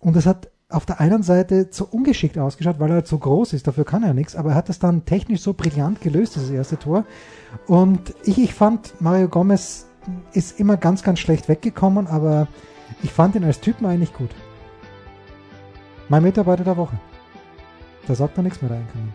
Und 0.00 0.16
das 0.16 0.26
hat 0.26 0.50
auf 0.72 0.86
der 0.86 1.00
einen 1.00 1.22
Seite 1.22 1.68
so 1.70 1.86
ungeschickt 1.90 2.38
ausgeschaut, 2.38 2.80
weil 2.80 2.88
er 2.88 2.94
halt 2.94 3.06
so 3.06 3.18
groß 3.18 3.52
ist, 3.52 3.66
dafür 3.66 3.84
kann 3.84 4.02
er 4.02 4.14
nichts, 4.14 4.34
aber 4.34 4.50
er 4.50 4.56
hat 4.56 4.70
das 4.70 4.78
dann 4.78 5.04
technisch 5.04 5.42
so 5.42 5.52
brillant 5.52 6.00
gelöst, 6.00 6.34
dieses 6.36 6.48
erste 6.48 6.78
Tor. 6.78 7.04
Und 7.66 8.14
ich, 8.24 8.38
ich 8.38 8.54
fand, 8.54 8.94
Mario 8.98 9.28
Gomez 9.28 9.86
ist 10.32 10.58
immer 10.58 10.76
ganz, 10.76 11.02
ganz 11.02 11.18
schlecht 11.18 11.48
weggekommen, 11.48 12.06
aber 12.06 12.48
ich 13.02 13.10
fand 13.10 13.34
ihn 13.34 13.44
als 13.44 13.60
Typen 13.60 13.86
eigentlich 13.86 14.12
gut. 14.12 14.30
Mein 16.08 16.22
Mitarbeiter 16.22 16.64
der 16.64 16.76
Woche. 16.76 16.98
Da 18.06 18.14
sagt 18.14 18.36
er 18.36 18.42
nichts 18.42 18.60
mehr 18.60 18.70
reinkommen. 18.70 19.14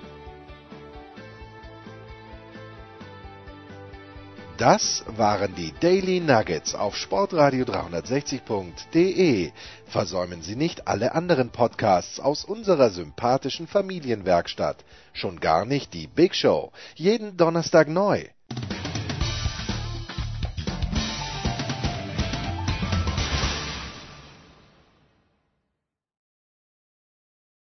Das 4.57 5.03
waren 5.05 5.53
die 5.53 5.71
Daily 5.79 6.19
Nuggets 6.19 6.73
auf 6.73 6.97
Sportradio 6.97 7.63
360.de. 7.65 9.51
Versäumen 9.85 10.41
Sie 10.41 10.55
nicht 10.55 10.87
alle 10.87 11.13
anderen 11.13 11.51
Podcasts 11.51 12.19
aus 12.19 12.43
unserer 12.43 12.89
sympathischen 12.89 13.67
Familienwerkstatt. 13.67 14.83
Schon 15.13 15.39
gar 15.39 15.65
nicht 15.65 15.93
die 15.93 16.07
Big 16.07 16.33
Show. 16.33 16.71
Jeden 16.95 17.37
Donnerstag 17.37 17.87
neu. 17.87 18.23